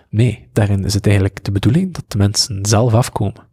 [0.09, 3.46] Nee, daarin is het eigenlijk de bedoeling dat de mensen zelf afkomen.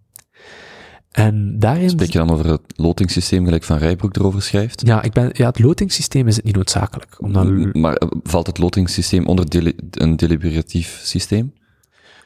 [1.15, 1.91] En daarin...
[1.91, 4.86] Spreek je dan over het lotingssysteem gelijk Van Rijbroek erover schrijft?
[4.86, 7.16] Ja, ik ben, ja, het lotingssysteem is het niet noodzakelijk.
[7.19, 7.74] Omdat...
[7.74, 9.47] Maar eh, valt het lotingssysteem onder
[9.91, 11.53] een deliberatief systeem?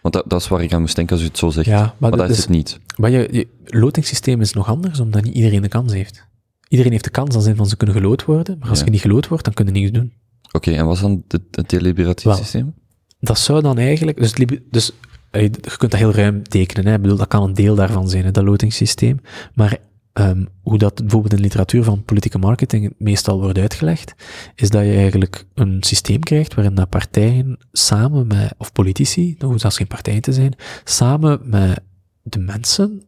[0.02, 1.66] Want dat, dat, is waar ik aan moest denken als u het zo zegt.
[1.66, 2.80] Ja, maar, dat is het niet.
[2.96, 6.26] Maar je, je lotingssysteem is nog anders, omdat niet iedereen de kans heeft.
[6.68, 9.00] Iedereen heeft de kans als in van ze kunnen gelood worden, maar als je niet
[9.00, 10.12] gelood wordt, dan kun je niets doen.
[10.52, 12.74] Oké, en wat is dan het deliberatief systeem?
[13.20, 14.34] Dat zou dan eigenlijk, dus,
[14.70, 14.92] dus
[15.30, 16.86] je kunt dat heel ruim tekenen.
[16.86, 16.94] Hè.
[16.94, 19.20] Ik bedoel, dat kan een deel daarvan zijn, hè, dat lotingssysteem.
[19.54, 19.78] Maar
[20.12, 24.14] um, hoe dat bijvoorbeeld in de literatuur van politieke marketing meestal wordt uitgelegd,
[24.54, 29.48] is dat je eigenlijk een systeem krijgt waarin dat partijen samen met, of politici, dat
[29.48, 31.80] hoeft zelfs geen partijen te zijn, samen met
[32.22, 33.02] de mensen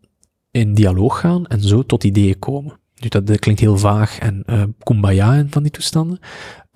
[0.50, 2.78] in dialoog gaan en zo tot ideeën komen.
[3.00, 6.18] Nu, dat, klinkt heel vaag en uh, kumbaya en van die toestanden.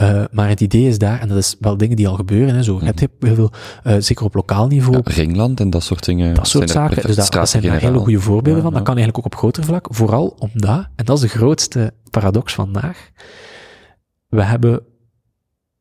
[0.02, 2.62] Uh, maar het idee is daar, en dat is wel dingen die al gebeuren, hè,
[2.62, 2.78] zo.
[2.78, 3.26] Je hebt mhm.
[3.26, 3.52] heel veel,
[3.86, 4.96] uh, zeker op lokaal niveau.
[4.96, 6.34] Ja, Ringland en dat soort dingen.
[6.34, 7.02] Dat soort zaken.
[7.02, 8.72] Dus dat, dat zijn daar hele goede voorbeelden van.
[8.72, 9.86] Dat kan eigenlijk ook op groter vlak.
[9.90, 13.10] Vooral omdat, en dat is de grootste paradox vandaag,
[14.28, 14.82] we hebben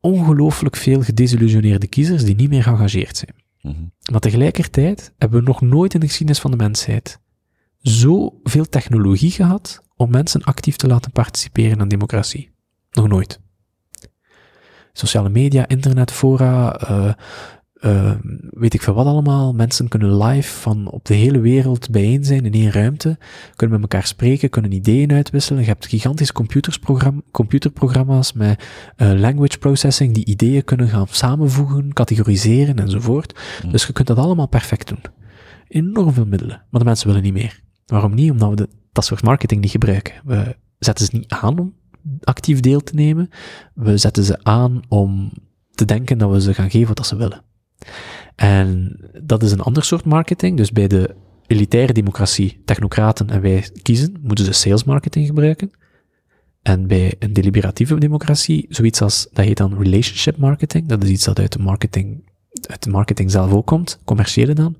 [0.00, 3.34] ongelooflijk veel gedesillusioneerde kiezers die niet meer geëngageerd zijn.
[3.60, 7.20] Mm Maar tegelijkertijd hebben we nog nooit in de geschiedenis van de mensheid
[7.78, 12.52] zoveel technologie gehad om mensen actief te laten participeren aan democratie.
[12.90, 13.42] Nog nooit.
[14.96, 17.12] Sociale media, internet, fora, uh,
[17.80, 18.12] uh,
[18.50, 19.52] weet ik veel wat allemaal.
[19.52, 23.18] Mensen kunnen live van op de hele wereld bijeen zijn in één ruimte,
[23.54, 25.60] kunnen met elkaar spreken, kunnen ideeën uitwisselen.
[25.60, 26.32] Je hebt gigantische
[27.30, 28.64] computerprogramma's met
[28.96, 33.40] uh, language processing die ideeën kunnen gaan samenvoegen, categoriseren enzovoort.
[33.64, 33.72] Mm.
[33.72, 35.02] Dus je kunt dat allemaal perfect doen.
[35.68, 37.60] Enorm veel middelen, maar de mensen willen niet meer.
[37.86, 38.30] Waarom niet?
[38.30, 40.14] Omdat we de, dat soort marketing niet gebruiken.
[40.24, 41.74] We zetten ze niet aan om
[42.22, 43.28] actief deel te nemen.
[43.74, 45.32] We zetten ze aan om
[45.70, 47.42] te denken dat we ze gaan geven wat ze willen.
[48.36, 50.56] En dat is een ander soort marketing.
[50.56, 51.14] Dus bij de
[51.46, 55.70] elitaire democratie, technocraten en wij kiezen, moeten ze sales marketing gebruiken.
[56.62, 60.88] En bij een deliberatieve democratie, zoiets als, dat heet dan relationship marketing.
[60.88, 62.24] Dat is iets dat uit de marketing
[62.62, 64.76] uit marketing zelf ook komt, commerciële dan,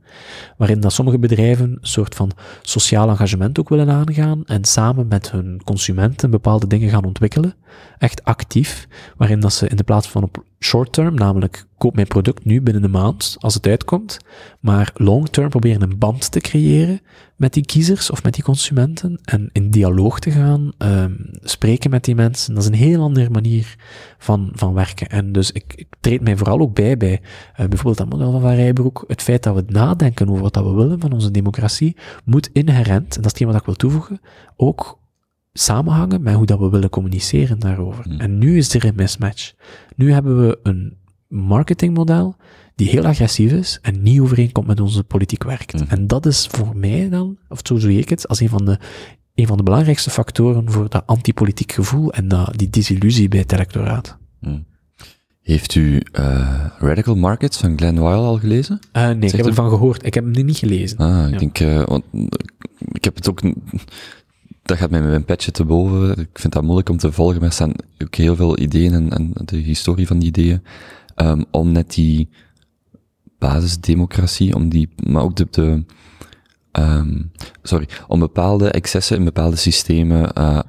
[0.57, 2.31] waarin dat sommige bedrijven een soort van
[2.63, 7.55] sociaal engagement ook willen aangaan en samen met hun consumenten bepaalde dingen gaan ontwikkelen,
[7.99, 12.07] echt actief, waarin dat ze in de plaats van op short term, namelijk koop mijn
[12.07, 14.19] product nu binnen een maand als het uitkomt,
[14.61, 17.01] maar long term proberen een band te creëren
[17.37, 22.05] met die kiezers of met die consumenten en in dialoog te gaan, um, spreken met
[22.05, 22.55] die mensen.
[22.55, 23.77] Dat is een heel andere manier
[24.19, 25.09] van, van werken.
[25.09, 28.41] En dus ik, ik treed mij vooral ook bij bij uh, bijvoorbeeld dat model van
[28.41, 29.05] Van Rijbroek.
[29.07, 33.17] Het feit dat we nadenken over wat dat we willen van onze democratie, moet inherent,
[33.17, 34.21] en dat is hetgeen wat ik wil toevoegen,
[34.57, 34.99] ook
[35.59, 38.05] samenhangen met hoe dat we willen communiceren daarover.
[38.05, 38.21] Hmm.
[38.21, 39.53] En nu is er een mismatch.
[39.97, 40.97] Nu hebben we een
[41.29, 42.37] marketingmodel
[42.75, 45.73] die heel agressief is en niet overeenkomt met onze politiek werkt.
[45.73, 45.89] Hmm.
[45.89, 48.79] En dat is voor mij dan, of zo zie ik het, als een van de,
[49.35, 53.53] een van de belangrijkste factoren voor dat antipolitiek gevoel en dat, die disillusie bij het
[53.53, 54.17] electoraat.
[54.41, 54.65] Hmm.
[55.43, 58.79] Heeft u uh, Radical Markets van Glenn Weil al gelezen?
[58.93, 60.07] Uh, nee, Zegt ik heb ervan gehoord.
[60.07, 60.99] Ik heb hem niet gelezen.
[60.99, 62.05] Ah, ik denk, uh, want,
[62.93, 63.43] ik heb het ook,
[64.65, 66.19] dat gaat mij met mijn petje te boven.
[66.19, 69.13] Ik vind dat moeilijk om te volgen, maar er staan ook heel veel ideeën en,
[69.13, 70.63] en de historie van die ideeën,
[71.17, 72.29] um, om net die
[73.39, 75.85] basisdemocratie, om die, maar ook de,
[76.73, 77.31] um,
[77.63, 80.61] sorry, om bepaalde excessen in bepaalde systemen uh,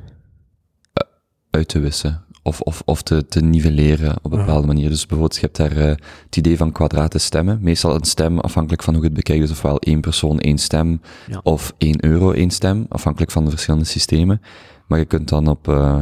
[1.50, 2.25] uit te wissen.
[2.48, 4.90] Of, of, of te, te nivelleren op een bepaalde manier.
[4.90, 5.96] Dus bijvoorbeeld, je hebt daar uh,
[6.26, 7.60] het idee van kwadraten stemmen.
[7.62, 11.02] Meestal een stem, afhankelijk van hoe je het bekijkt, dus ofwel één persoon één stem,
[11.28, 11.40] ja.
[11.44, 14.42] of één euro één stem, afhankelijk van de verschillende systemen.
[14.88, 16.00] Maar je kunt dan op, uh,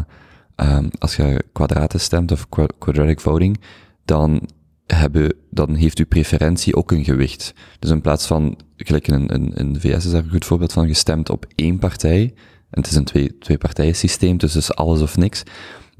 [0.55, 2.47] um, als je kwadraten stemt, of
[2.77, 3.59] quadratic voting,
[4.05, 4.49] dan
[4.85, 7.53] hebben, dan heeft uw preferentie ook een gewicht.
[7.79, 10.73] Dus in plaats van, gelijk in, in, in de VS is daar een goed voorbeeld
[10.73, 12.33] van, gestemd op één partij,
[12.69, 15.43] en het is een twee, twee partijen systeem, dus is alles of niks.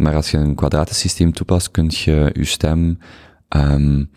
[0.04, 2.98] Maar als je een kwadratensysteem toepast, kun je je stem,
[3.50, 4.10] um,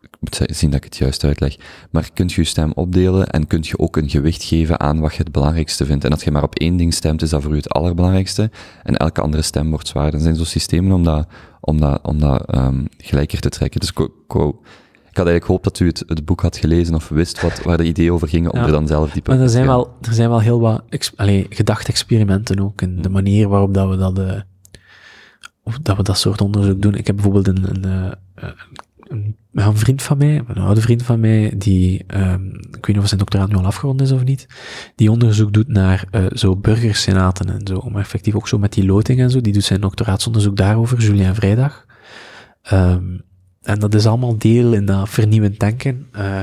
[0.00, 1.56] ik moet zien dat ik het juist uitleg,
[1.90, 5.14] maar kunt je je stem opdelen en kunt je ook een gewicht geven aan wat
[5.14, 6.04] je het belangrijkste vindt.
[6.04, 8.50] En als je maar op één ding stemt, is dat voor u het allerbelangrijkste,
[8.82, 10.10] en elke andere stem wordt zwaar.
[10.10, 11.26] Dan zijn zo systemen om dat,
[11.60, 13.80] om dat, om dat um, gelijker te trekken.
[13.80, 13.96] Dus ik,
[15.16, 17.84] had eigenlijk gehoopt dat u het, het, boek had gelezen of wist wat, waar de
[17.84, 20.28] ideeën over gingen, om ja, er dan zelf dieper maar er zijn wel, er zijn
[20.28, 23.12] wel heel wat ex, allez, gedachte-experimenten ook, in de hmm.
[23.12, 24.40] manier waarop dat we dat, uh,
[25.62, 26.94] of dat we dat soort onderzoek doen.
[26.94, 27.84] Ik heb bijvoorbeeld een, een,
[28.34, 28.48] eh,
[28.98, 32.98] een, een vriend van mij, een oude vriend van mij, die, um, ik weet niet
[32.98, 34.46] of zijn doctoraat nu al afgerond is of niet,
[34.94, 38.86] die onderzoek doet naar uh, zo burgersenaten en zo, maar effectief ook zo met die
[38.86, 41.86] loting en zo, die doet zijn doctoraatsonderzoek daarover, Julien Vrijdag.
[42.72, 43.22] Um,
[43.62, 46.06] en dat is allemaal deel in dat vernieuwend denken.
[46.16, 46.40] Uh,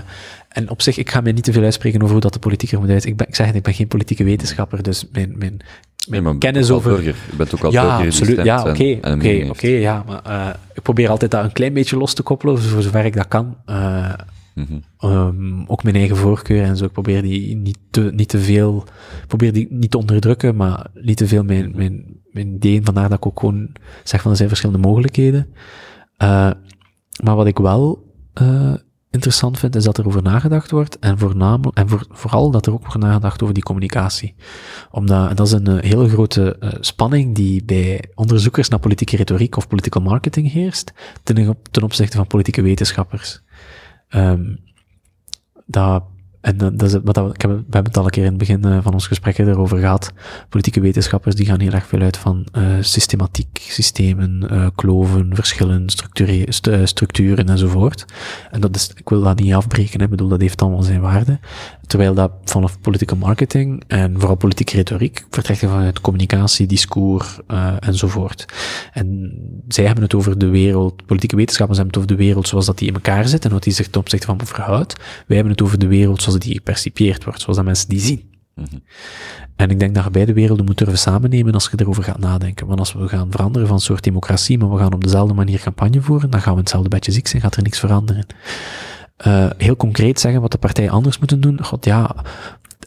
[0.49, 2.79] en op zich, ik ga mij niet te veel uitspreken over hoe dat de politiek
[2.79, 3.05] moet uit.
[3.05, 5.59] Ik, ik zeg het, ik ben geen politieke wetenschapper, dus mijn, mijn,
[6.09, 6.91] mijn nee, kennis over...
[6.91, 7.15] Burger.
[7.29, 8.45] Je bent ook al ja, burger absoluut.
[8.45, 10.03] Ja, oké, oké, oké, ja.
[10.07, 13.15] Maar uh, ik probeer altijd dat een klein beetje los te koppelen, voor zover ik
[13.15, 13.57] dat kan.
[13.65, 14.13] Uh,
[14.53, 15.09] mm -hmm.
[15.11, 16.85] um, ook mijn eigen voorkeur en zo.
[16.85, 18.83] Ik probeer die niet te, niet te veel...
[19.27, 22.85] probeer die niet te onderdrukken, maar niet te veel mijn, mijn, mijn ideeën.
[22.85, 23.69] Vandaar dat ik ook gewoon
[24.03, 25.47] zeg van, er zijn verschillende mogelijkheden.
[26.23, 26.51] Uh,
[27.23, 28.05] maar wat ik wel
[29.17, 32.73] interessant vind, is dat er over nagedacht wordt en, voornamelijk, en voor, vooral dat er
[32.73, 34.35] ook wordt nagedacht over die communicatie.
[34.91, 39.57] Omdat, dat is een uh, hele grote uh, spanning die bij onderzoekers naar politieke retoriek
[39.57, 43.41] of political marketing heerst, ten, opzichte van politieke wetenschappers.
[44.09, 44.59] Um,
[46.41, 48.37] en dat is wat we, ik heb, we hebben het al een keer in het
[48.37, 50.13] begin uh, van ons gesprek erover gehad.
[50.49, 55.89] Politieke wetenschappers die gaan heel erg veel uit van uh, systematiek, systemen, kloven, verschillen,
[56.47, 58.05] st structuren enzovoort.
[58.51, 61.39] En dat is, ik wil dat niet afbreken, ik bedoel, dat heeft allemaal zijn waarde.
[61.87, 67.39] Terwijl dat vanaf politieke marketing en vooral politieke retoriek vertrekt vanuit communicatie, discours
[67.79, 68.45] enzovoort.
[68.93, 69.33] En
[69.67, 72.77] zij hebben het over de wereld, politieke wetenschappers hebben het over de wereld zoals dat
[72.77, 74.95] die in elkaar zit en wat die zich ten opzichte van verhoudt.
[75.27, 78.35] Wij hebben het over de wereld zoals die gepercipieerd wordt, zoals dat mensen die zien.
[78.55, 78.77] Mhm.
[79.55, 82.67] En ik denk dat je beide werelden moet durven samennemen als je erover gaat nadenken.
[82.67, 86.01] Want als we gaan veranderen van soort democratie, maar we gaan op dezelfde manier campagne
[86.01, 88.25] voeren, dan gaan we hetzelfde bedje ziek zijn, gaat er niks veranderen.
[89.25, 92.15] Uh, heel concreet zeggen wat de partijen anders moeten doen, god ja,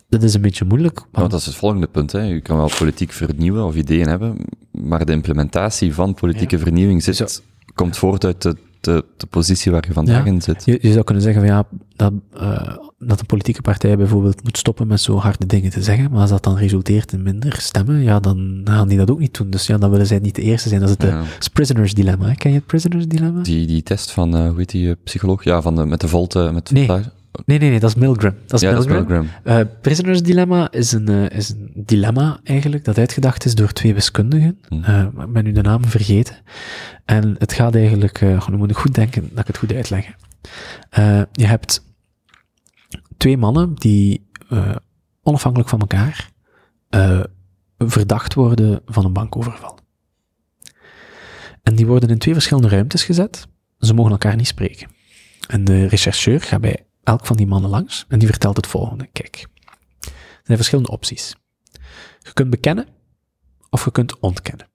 [0.08, 0.98] dat is een beetje moeilijk.
[0.98, 1.12] Want...
[1.12, 2.12] Nou, dat is het volgende punt.
[2.12, 2.20] Hè.
[2.20, 4.36] Je kan wel politiek vernieuwen of ideeën hebben,
[4.70, 7.42] maar de implementatie van politieke vernieuwing zit,
[7.74, 10.64] komt voort uit de de, de positie waar je vandaag in zit.
[10.64, 11.66] Je, je, zou kunnen zeggen van ja,
[11.96, 16.10] dat, uh, dat een politieke partij bijvoorbeeld moet stoppen met zo harde dingen te zeggen,
[16.10, 19.36] maar als dat dan resulteert in minder stemmen, ja, dan gaan die dat ook niet
[19.36, 19.50] doen.
[19.50, 20.80] Dus ja, dan willen zij niet de eerste zijn.
[20.80, 21.22] Dat is het, ja.
[21.52, 22.34] prisoners dilemma.
[22.34, 23.42] Ken je het prisoners dilemma?
[23.42, 25.44] Die, die test van, uh, hoe heet die uh, psycholoog?
[25.44, 26.88] Ja, van de, met de volte, met nee.
[27.44, 28.34] Nee, nee, nee, dat is Milgram.
[28.46, 29.08] Dat is ja, Milgram.
[29.08, 29.66] Dat is Milgram.
[29.66, 33.94] Uh, prisoners dilemma is een, uh, is een dilemma eigenlijk dat uitgedacht is door twee
[33.94, 34.58] wiskundigen.
[34.68, 34.82] Hmm.
[34.88, 36.36] Uh, ik ben nu de naam vergeten.
[37.04, 40.06] En het gaat eigenlijk, gewoon moet ik goed denken dat ik het goed uitleg.
[41.32, 41.84] je hebt
[43.16, 44.28] twee mannen die
[45.22, 46.30] onafhankelijk van elkaar
[47.78, 49.78] verdacht worden van een bankoverval.
[51.62, 53.46] En die worden in twee verschillende ruimtes gezet.
[53.78, 54.88] Ze mogen elkaar niet spreken.
[55.48, 59.06] En de rechercheur gaat bij elk van die mannen langs en die vertelt het volgende.
[59.06, 59.46] Kijk,
[60.00, 61.36] er zijn verschillende opties.
[62.18, 62.88] Je kunt bekennen
[63.70, 64.68] of je kunt ontkennen.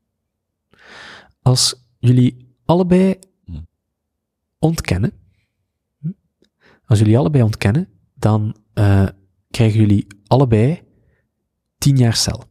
[1.42, 3.20] Als jullie allebei
[4.60, 5.12] ontkennen,
[6.00, 6.12] hm,
[6.86, 9.08] als jullie allebei ontkennen, dan uh,
[9.50, 10.82] krijgen jullie allebei
[11.78, 12.44] tien jaar cel.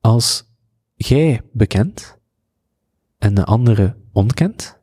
[0.00, 0.44] Als
[0.94, 2.18] jij bekent
[3.18, 4.78] en de andere ontkent,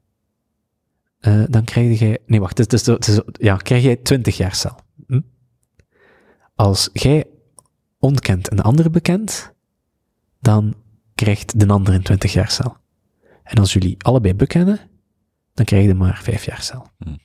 [1.22, 2.22] uh, dan krijg je...
[2.26, 4.80] Nee, wacht, het is, het is, ja, krijg jij 20 jaar cel.
[5.08, 5.22] Hm?
[6.56, 7.26] Als jij
[8.00, 9.54] ontkent en de andere bekent,
[10.40, 10.76] dan
[11.16, 12.78] krijgt de andere 20 jaar cel.
[13.44, 14.80] En als jullie allebei bekennen,
[15.54, 16.88] dan krijg je maar vijf jaar cel.
[16.98, 17.20] Hmm.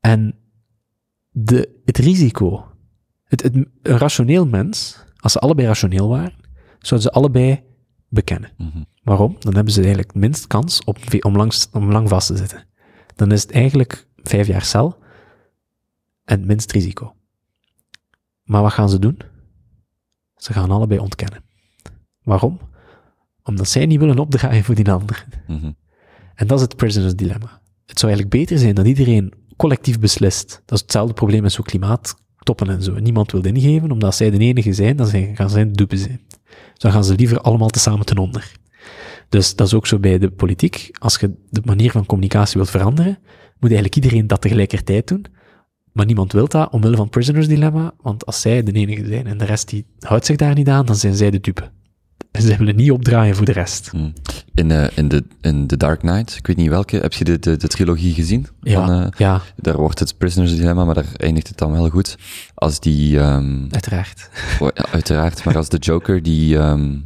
[0.00, 0.38] En
[1.30, 2.66] de, het risico,
[3.24, 6.34] het, het, een rationeel mens, als ze allebei rationeel waren,
[6.78, 7.62] zouden ze allebei
[8.14, 8.50] bekennen.
[8.58, 8.82] Mhm.
[9.02, 9.36] Waarom?
[9.38, 12.66] Dan hebben ze eigenlijk minst kans op, om, langs, om lang vast te zitten.
[13.14, 14.98] Dan is het eigenlijk vijf jaar cel
[16.24, 17.14] en het minst risico.
[18.42, 19.18] Maar wat gaan ze doen?
[20.36, 21.44] Ze gaan allebei ontkennen.
[22.22, 22.60] Waarom?
[23.42, 25.26] Omdat zij niet willen opdraaien voor die ander.
[25.46, 25.72] Mhm.
[26.34, 27.60] En dat is het prisoners dilemma.
[27.86, 30.62] Het zou eigenlijk beter zijn dat iedereen collectief beslist.
[30.64, 31.64] Dat is hetzelfde probleem met zo'n
[32.44, 33.00] klimaattoppen en zo.
[33.02, 36.20] Niemand wil ingeven, omdat zij de enige zijn, dan zijn, gaan zij dupe zijn.
[36.28, 38.52] Dus dan gaan ze liever allemaal tezamen ten onder.
[39.28, 40.90] Dus dat is ook zo bij de politiek.
[40.98, 43.18] Als je de manier van communicatie wilt veranderen,
[43.60, 45.26] moet eigenlijk iedereen dat tegelijkertijd doen.
[45.92, 49.38] Maar niemand wil dat, omwille van prisoners dilemma, want als zij de enige zijn en
[49.38, 51.70] de rest die houdt zich daar niet aan, dan zijn zij de dupe.
[52.42, 53.92] Ze willen niet opdraaien voor de rest.
[53.92, 54.08] Mhm.
[54.54, 57.38] In, eh, in, de, in The Dark Knight, ik weet niet welke, heb je de,
[57.38, 58.46] de, de trilogie gezien?
[58.60, 61.88] Ja, Van, eh, ja, daar wordt het Prisoners Dilemma, maar daar eindigt het dan wel
[61.88, 62.18] goed.
[62.54, 64.30] Als die, ehm, uiteraard.
[64.60, 66.96] oh, ja, uiteraard, maar als de Joker die ehm,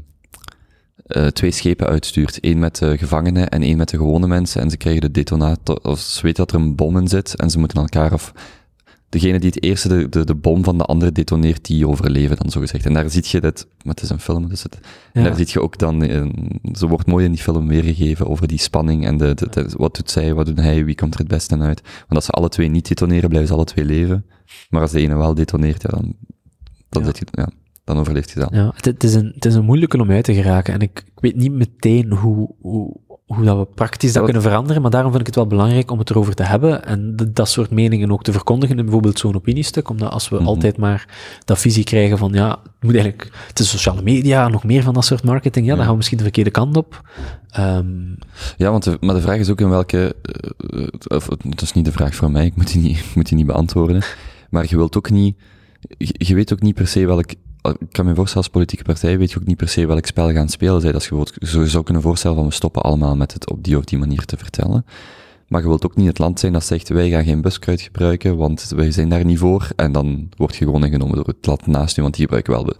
[1.07, 2.41] eh, twee schepen uitstuurt.
[2.41, 4.61] één met de gevangenen en één met de gewone mensen.
[4.61, 7.51] En ze krijgen de detonator, of ze weten dat er een bom in zit en
[7.51, 8.33] ze moeten elkaar, of
[9.09, 12.51] degene die het eerste de, de, de bom van de andere detoneert, die overleven dan
[12.51, 12.87] zogezegd.
[12.87, 14.75] En daar ziet je dat, maar het is een film, dus het,
[15.13, 15.29] en Ja.
[15.29, 16.27] daar ziet je ook dan, eh,
[16.73, 19.95] ze wordt mooi in die film weergegeven over die spanning en de, de, de- wat
[19.97, 21.81] doet zij, wat doet hij, wie komt er het beste uit.
[21.83, 24.25] Want als ze alle twee niet detoneren, blijven ze alle twee leven.
[24.71, 26.15] Maar als de ene wel detoneert, ja, dan,
[26.89, 27.11] dan, Ja.
[27.19, 27.49] je, ja,
[27.85, 28.49] dan overleeft je dan.
[28.53, 30.75] Ja, het, het is een, het is een moeilijke om uit te geraken.
[30.75, 32.97] En ik, ik weet niet meteen hoe, hoe,
[33.29, 35.99] hoe dat we praktisch dat kunnen veranderen, maar daarom vind ik het wel belangrijk om
[35.99, 39.89] het erover te hebben en dat soort meningen ook te verkondigen in bijvoorbeeld zo'n opiniestuk,
[39.89, 40.47] omdat als we Mhm.
[40.47, 41.09] altijd maar
[41.45, 44.95] dat visie krijgen van, ja, het moet eigenlijk, het is sociale media, nog meer van
[44.95, 47.01] dat soort marketing, ja, dan gaan we misschien de verkeerde kant op.
[47.51, 47.87] Ehm,
[48.57, 50.87] Ja, want de, maar de vraag is ook in welke, eh,
[51.17, 53.37] of, het is niet de vraag voor mij, ik moet die niet, ik moet die
[53.37, 54.03] niet beantwoorden.
[54.51, 55.37] Maar je wilt ook niet,
[55.99, 57.31] je, je weet ook niet per se welk,
[57.63, 60.33] ik kan me voorstellen als politieke partij, weet je ook niet per se welk spel
[60.33, 60.93] gaan spelen zij.
[60.93, 63.85] Dat je bijvoorbeeld, zou kunnen voorstellen van we stoppen allemaal met het op die of
[63.85, 64.85] die manier te vertellen.
[65.49, 68.37] Maar je wilt ook niet het land zijn dat zegt, wij gaan geen buskruid gebruiken,
[68.37, 69.69] want wij zijn daar niet voor.
[69.77, 72.73] En dan word je gewoon ingenomen door het land naast je, want die gebruiken wel.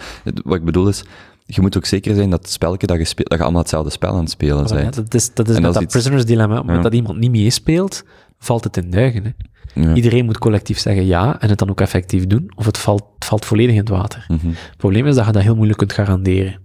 [0.45, 1.05] Wat ik bedoel is,
[1.47, 3.91] je moet ook zeker zijn dat het spelletje dat je speelt, dat je allemaal hetzelfde
[3.91, 4.95] spel aan het spelen ja, bent.
[4.95, 6.83] dat is, dat is met dat dat, iets- prisoners dilemma, omdat Ja.
[6.83, 8.03] dat iemand niet meespeelt,
[8.39, 9.25] valt het in duigen.
[9.25, 9.31] Hè.
[9.75, 9.95] Ja.
[9.95, 13.25] Iedereen moet collectief zeggen ja en het dan ook effectief doen, of het valt, het
[13.25, 14.25] valt volledig in het water.
[14.29, 14.47] Mhm.
[14.49, 16.61] Het probleem is dat je dat heel moeilijk kunt garanderen.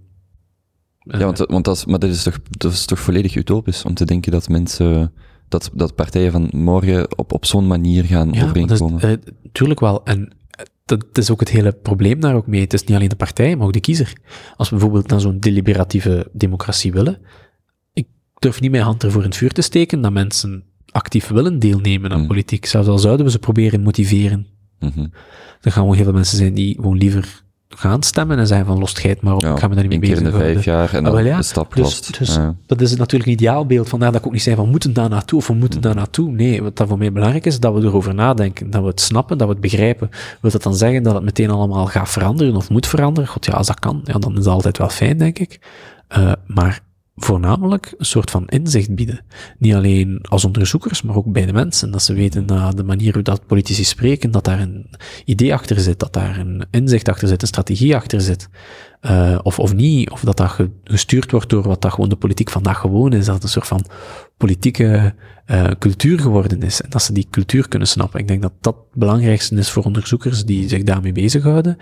[0.98, 3.82] Eh, Ja, want, want dat is, maar dat is, toch, dat is toch volledig utopisch
[3.84, 5.12] om te denken dat mensen,
[5.48, 9.00] dat, dat partijen van morgen op, op zo'n manier gaan ja, overeenkomen.
[9.00, 9.12] eh,
[9.52, 10.04] tuurlijk wel.
[10.04, 12.60] En eh, dat is ook het hele probleem daar ook mee.
[12.60, 14.12] Het is niet alleen de partij, maar ook de kiezer.
[14.56, 17.18] Als we bijvoorbeeld naar zo'n deliberatieve democratie willen,
[17.92, 18.06] ik
[18.38, 20.64] durf niet mijn hand ervoor in het vuur te steken dat mensen
[20.94, 22.26] actief willen deelnemen aan Hmm.
[22.26, 22.66] politiek.
[22.66, 24.46] Zelfs al zouden we ze proberen motiveren.
[24.80, 25.00] Mhm.
[25.00, 28.78] Er gaan gewoon heel veel mensen zijn die gewoon liever gaan stemmen en zeggen van
[28.78, 30.64] lost geit maar op, Ja, ik ga me daar niet mee keer in de vijf
[30.64, 32.18] jaar en Ah, dan wel ja, de stap Dus, lost.
[32.18, 32.54] dus Ja.
[32.66, 33.88] dat is natuurlijk een ideaalbeeld.
[33.88, 35.94] Vandaar dat ik ook niet zei van we moeten daar naartoe of we moeten daar
[35.94, 36.30] naartoe.
[36.30, 39.38] Nee, wat dat voor mij belangrijk is, dat we erover nadenken, dat we het snappen,
[39.38, 40.08] dat we het begrijpen.
[40.40, 43.28] Wil dat dan zeggen dat het meteen allemaal gaat veranderen of moet veranderen?
[43.30, 45.60] God, ja, als dat kan, ja, dan is dat altijd wel fijn, denk ik.
[46.08, 46.80] Eh, maar
[47.16, 49.20] voornamelijk een soort van inzicht bieden.
[49.58, 51.90] Niet alleen als onderzoekers, maar ook bij de mensen.
[51.90, 54.90] Dat ze weten dat de manier hoe dat politici spreken, dat daar een
[55.24, 58.48] idee achter zit, dat daar een inzicht achter zit, een strategie achter zit.
[59.00, 62.16] Eh, of, of niet, of dat dat ge- gestuurd wordt door wat dat gewoon de
[62.16, 63.84] politiek vandaag gewoon is, dat het een soort van
[64.36, 65.14] politieke
[65.44, 66.80] eh, cultuur geworden is.
[66.82, 68.20] En dat ze die cultuur kunnen snappen.
[68.20, 71.76] Ik denk dat dat het belangrijkste is voor onderzoekers die zich daarmee bezighouden.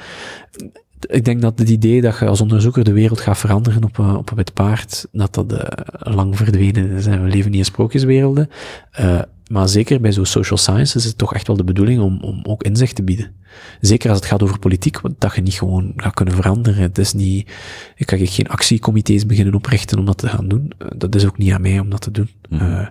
[1.07, 4.17] Ik denk dat het idee dat je als onderzoeker de wereld gaat veranderen op, een-
[4.17, 7.07] op een wit paard, dat dat eh, lang verdwenen is.
[7.07, 8.49] En we leven niet in sprookjeswerelden.
[8.91, 9.21] Eh,
[9.51, 12.41] maar zeker bij zo'n social science is het toch echt wel de bedoeling om, om
[12.45, 13.33] ook inzicht te bieden.
[13.81, 16.83] Zeker als het gaat over politiek, want dat je niet gewoon gaat kunnen veranderen.
[16.83, 17.51] Het is niet,
[17.97, 20.73] ik kan geen actiecomité's beginnen oprichten om dat te gaan doen.
[20.79, 22.31] Eh, Dat is ook niet aan mij om dat te doen.
[22.49, 22.63] Mhm.
[22.65, 22.87] Eh,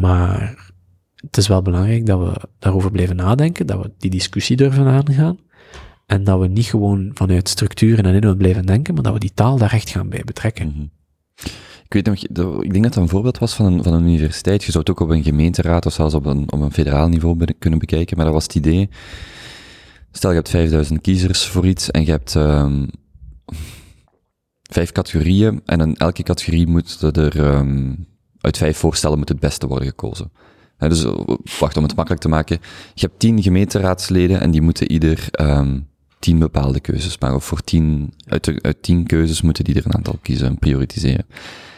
[0.00, 0.56] maar
[1.16, 5.38] het is wel belangrijk dat we daarover blijven nadenken, dat we die discussie durven aangaan.
[6.10, 9.34] En dat we niet gewoon vanuit structuren en inhoud blijven denken, maar dat we die
[9.34, 10.66] taal daar echt gaan bij betrekken.
[10.66, 10.86] Mhm.
[11.84, 12.14] Ik weet nog,
[12.62, 14.64] ik denk dat dat een voorbeeld was van een, van een universiteit.
[14.64, 17.44] Je zou het ook op een gemeenteraad of zelfs op een, op een federaal niveau
[17.58, 18.88] kunnen bekijken, maar dat was het idee.
[20.12, 22.86] Stel, je hebt 5000 kiezers voor iets en je hebt ehm,
[24.62, 27.94] vijf categorieën en in elke categorie moet er ehm,
[28.40, 30.32] uit vijf voorstellen moet het beste worden gekozen.
[30.76, 31.18] Hè, dus, eh,
[31.58, 32.58] wacht, om het makkelijk te maken.
[32.94, 35.78] Je hebt tien gemeenteraadsleden en die moeten ieder ehm,
[36.20, 37.36] tien bepaalde keuzes maken.
[37.36, 40.58] Of voor tien, uit, de- uit tien keuzes moeten die er een aantal kiezen en
[40.58, 41.26] prioritiseren.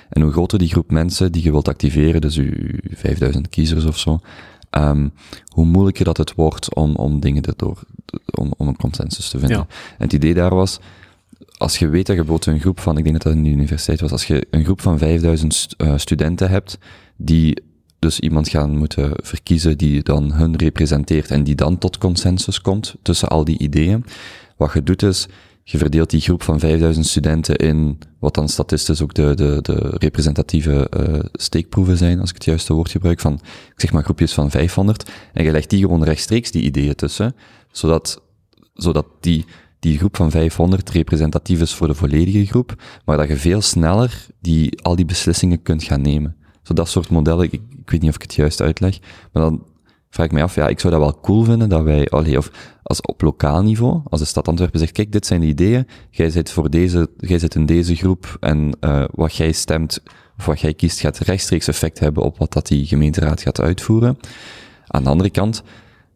[0.09, 2.53] En hoe groter die groep mensen die je wilt activeren, dus uw
[2.95, 4.21] 5000 kiezers of zo,
[4.71, 5.13] um,
[5.49, 7.81] hoe moeilijker dat het wordt om, om dingen erdoor,
[8.39, 9.57] om, om een consensus te vinden.
[9.57, 9.67] Ja.
[9.99, 10.79] En het idee daar was,
[11.57, 13.51] als je weet dat je bijvoorbeeld een groep van, ik denk dat dat in de
[13.51, 16.79] universiteit was, als je een groep van 5000 st uh, studenten hebt,
[17.17, 17.63] die
[18.03, 22.95] dus iemand gaan moeten verkiezen die dan hun representeert en die dan tot consensus komt
[23.03, 24.05] tussen al die ideeën.
[24.57, 25.27] Wat je doet is,
[25.63, 29.95] je verdeelt die groep van 5000 studenten in wat dan statistisch ook de, de, de
[29.99, 33.35] representatieve uh, steekproeven zijn, als ik het juiste woord gebruik, van,
[33.75, 37.35] ik zeg maar groepjes van 500, en je legt die gewoon rechtstreeks die ideeën tussen,
[37.71, 38.23] zodat,
[38.75, 39.45] zodat die,
[39.79, 44.27] die groep van 500 representatief is voor de volledige groep, maar dat je veel sneller
[44.41, 46.37] die, al die beslissingen kunt gaan nemen.
[46.63, 47.51] Zo dat soort modellen,
[47.83, 48.99] ik weet niet of ik het juist uitleg,
[49.33, 49.67] maar dan
[50.11, 52.51] vraag ik mij af, ja, ik zou dat wel cool vinden dat wij, allee, of
[52.83, 56.31] als op lokaal niveau, als de stad Antwerpen zegt, kijk, dit zijn de ideeën, jij
[56.31, 60.03] zit voor deze, jij zit in deze groep en uh, wat jij stemt,
[60.39, 64.19] of wat jij kiest, gaat rechtstreeks effect hebben op wat dat die gemeenteraad gaat uitvoeren.
[64.87, 65.63] Aan de andere kant,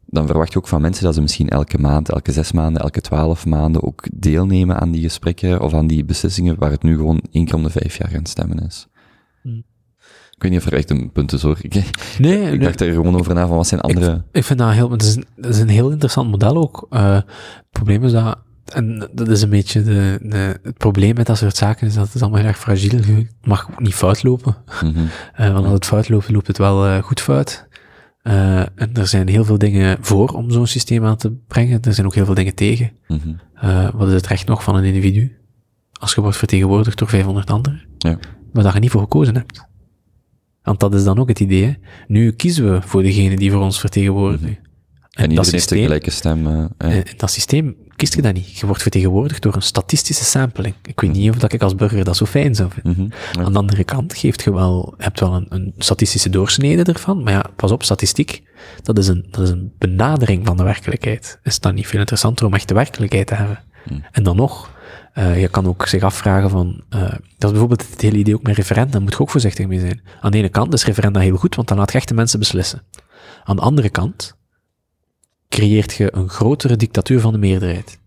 [0.07, 3.01] dan verwacht je ook van mensen dat ze misschien elke maand, elke zes maanden, elke
[3.01, 7.23] twaalf maanden ook deelnemen aan die gesprekken of aan die beslissingen waar het nu gewoon
[7.31, 8.89] één keer om de vijf jaar gaan stemmen is.
[9.43, 9.65] Hmm.
[10.37, 11.59] Ik weet niet of er echt een punt is hoor.
[11.69, 11.75] Ik,
[12.19, 12.59] Nee, ik nee.
[12.59, 14.13] dacht er gewoon over na van wat zijn andere...
[14.13, 16.87] Ik, ik vind dat heel, het is, een, het is een heel interessant model ook.
[16.91, 18.39] Uh, het probleem is dat,
[18.73, 22.13] en dat is een beetje de, de, het probleem met dat soort zaken, is dat
[22.13, 23.07] het allemaal heel erg fragiel is.
[23.07, 24.57] Het mag ook niet fout lopen.
[24.83, 24.99] Mhm.
[25.41, 27.67] Uh, want als het fout loopt, loopt het wel uh, goed fout.
[28.23, 31.83] Uh, en er zijn heel veel dingen voor om zo'n systeem aan te brengen.
[31.83, 32.91] Er zijn ook heel veel dingen tegen.
[33.09, 33.97] Mhm.
[33.97, 35.37] Wat is het recht nog van een individu?
[35.93, 37.83] Als je wordt vertegenwoordigd door 500 anderen.
[37.99, 38.19] Ja.
[38.53, 39.67] Maar dat je niet voor gekozen hebt.
[40.67, 41.65] Want dat is dan ook het idee.
[41.65, 41.73] Hè?
[42.07, 44.49] Nu kiezen we voor degene die voor ons vertegenwoordigen.
[44.49, 44.65] Mhm.
[45.11, 46.47] En, en iedereen heeft een gelijke stem.
[46.47, 47.03] Uh, ja.
[47.17, 48.59] Dat systeem kiest je dat niet.
[48.59, 50.75] Je wordt vertegenwoordigd door een statistische sampling.
[50.83, 52.93] Ik weet niet of dat ik als burger dat zo fijn zou vinden.
[52.93, 53.19] Mm -hmm.
[53.33, 53.45] ja.
[53.45, 57.33] Aan de andere kant geeft je wel, hebt wel een, een, statistische doorsnede ervan, maar
[57.33, 58.43] ja, pas op, statistiek,
[58.83, 61.39] dat is een, dat is een benadering van de werkelijkheid.
[61.43, 63.65] Is dat niet veel interessanter om echt de werkelijkheid te hebben?
[63.91, 64.05] Mm.
[64.13, 64.71] En dan nog,
[65.15, 68.43] uh, je kan ook zich afvragen van, uh, dat is bijvoorbeeld het hele idee ook
[68.43, 70.01] met referenda, daar moet je ook voorzichtig mee zijn.
[70.21, 72.39] Aan de ene kant is referenda heel goed, want dan laat je echt de mensen
[72.39, 72.83] beslissen.
[73.45, 74.37] Aan de andere kant
[75.49, 77.99] creëert je een grotere dictatuur van de meerderheid.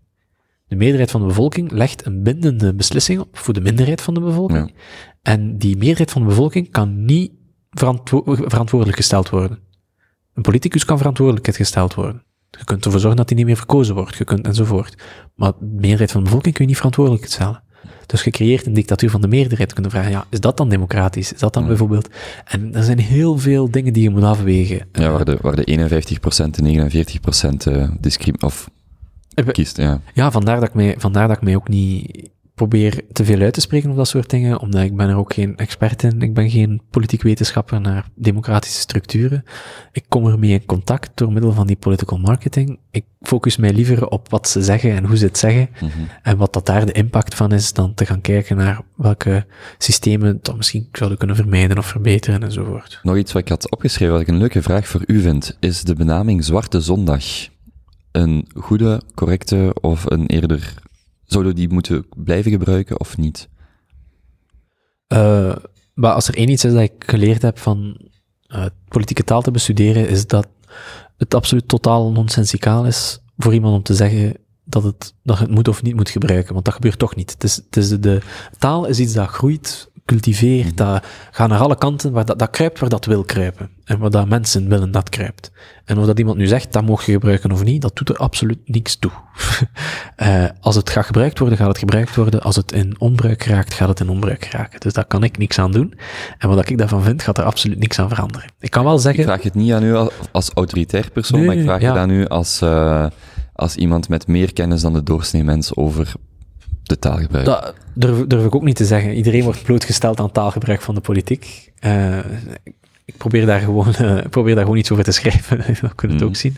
[0.66, 4.20] De meerderheid van de bevolking legt een bindende beslissing op voor de minderheid van de
[4.20, 4.72] bevolking.
[4.74, 4.82] Ja.
[5.22, 7.32] En die meerderheid van de bevolking kan niet
[7.70, 9.58] verantwo verantwoordelijk gesteld worden.
[10.34, 12.24] Een politicus kan verantwoordelijk gesteld worden.
[12.50, 15.02] Je kunt ervoor zorgen dat hij niet meer verkozen wordt, je kunt enzovoort.
[15.34, 17.62] Maar de meerderheid van de bevolking kun je niet verantwoordelijk stellen.
[18.06, 19.68] Dus je creëert een dictatuur van de meerderheid.
[19.68, 21.32] Je kunt vragen, ja, is dat dan democratisch?
[21.32, 22.08] Is dat dan bijvoorbeeld...
[22.44, 24.88] En er zijn heel veel dingen die je moet afwegen.
[24.92, 25.88] Ja, waar de, waar de
[26.54, 26.90] 51% en
[27.66, 28.70] 49% uh, discrim of
[29.34, 30.00] Eh, kiest, ja.
[30.14, 32.30] Ja, vandaar dat, ik mij, vandaar dat ik mij ook niet
[32.60, 35.34] probeer te veel uit te spreken op dat soort dingen, omdat ik ben er ook
[35.34, 36.22] geen expert in.
[36.22, 39.44] Ik ben geen politiek wetenschapper naar democratische structuren.
[39.92, 42.78] Ik kom ermee in contact door middel van die political marketing.
[42.90, 45.90] Ik focus mij liever op wat ze zeggen en hoe ze het zeggen, Mhm.
[46.22, 49.46] en wat dat daar de impact van is, dan te gaan kijken naar welke
[49.78, 53.00] systemen dat misschien zouden kunnen vermijden of verbeteren enzovoort.
[53.02, 55.82] Nog iets wat ik had opgeschreven, wat ik een leuke vraag voor u vind, is
[55.82, 57.24] de benaming Zwarte Zondag
[58.12, 60.74] een goede, correcte of een eerder...
[61.30, 63.48] Zouden we die moeten blijven gebruiken of niet?
[65.12, 65.56] Uh,
[65.94, 68.00] maar als er één iets is dat ik geleerd heb van
[68.48, 70.48] uh, politieke taal te bestuderen, is dat
[71.16, 75.52] het absoluut totaal nonsensicaal is voor iemand om te zeggen dat, het, dat je het
[75.52, 77.30] moet of niet moet gebruiken, want dat gebeurt toch niet.
[77.30, 78.20] Het is, het is de
[78.58, 82.78] taal is iets dat groeit, cultiveert, dat gaat naar alle kanten, waar dat, dat kruipt
[82.78, 83.70] waar dat wil kruipen.
[83.84, 85.50] En waar dat mensen willen dat kruipt.
[85.84, 88.16] En of dat iemand nu zegt, dat mag je gebruiken of niet, dat doet er
[88.16, 89.10] absoluut niks toe.
[90.16, 92.40] uh, als het gaat gebruikt worden, gaat het gebruikt worden.
[92.40, 94.80] Als het in onbruik raakt, gaat het in onbruik raken.
[94.80, 95.94] Dus daar kan ik niks aan doen.
[96.38, 98.50] En wat ik daarvan vind, gaat er absoluut niks aan veranderen.
[98.60, 99.20] Ik kan wel zeggen...
[99.20, 101.88] Ik vraag het niet aan u als, als autoritair persoon, Nee, maar ik vraag ja.
[101.88, 103.06] het aan u als, uh,
[103.52, 106.12] als iemand met meer kennis dan de doorsnee mens over
[106.82, 107.44] de taalgebruik.
[107.44, 109.14] Dat durf, durf ik ook niet te zeggen.
[109.14, 111.72] Iedereen wordt blootgesteld aan taalgebruik van de politiek.
[111.84, 112.18] Uh,
[113.04, 115.58] ik probeer daar gewoon, uh, ik probeer daar gewoon iets over te schrijven.
[115.80, 116.30] Dan kunnen het Mm.
[116.32, 116.56] ook zien.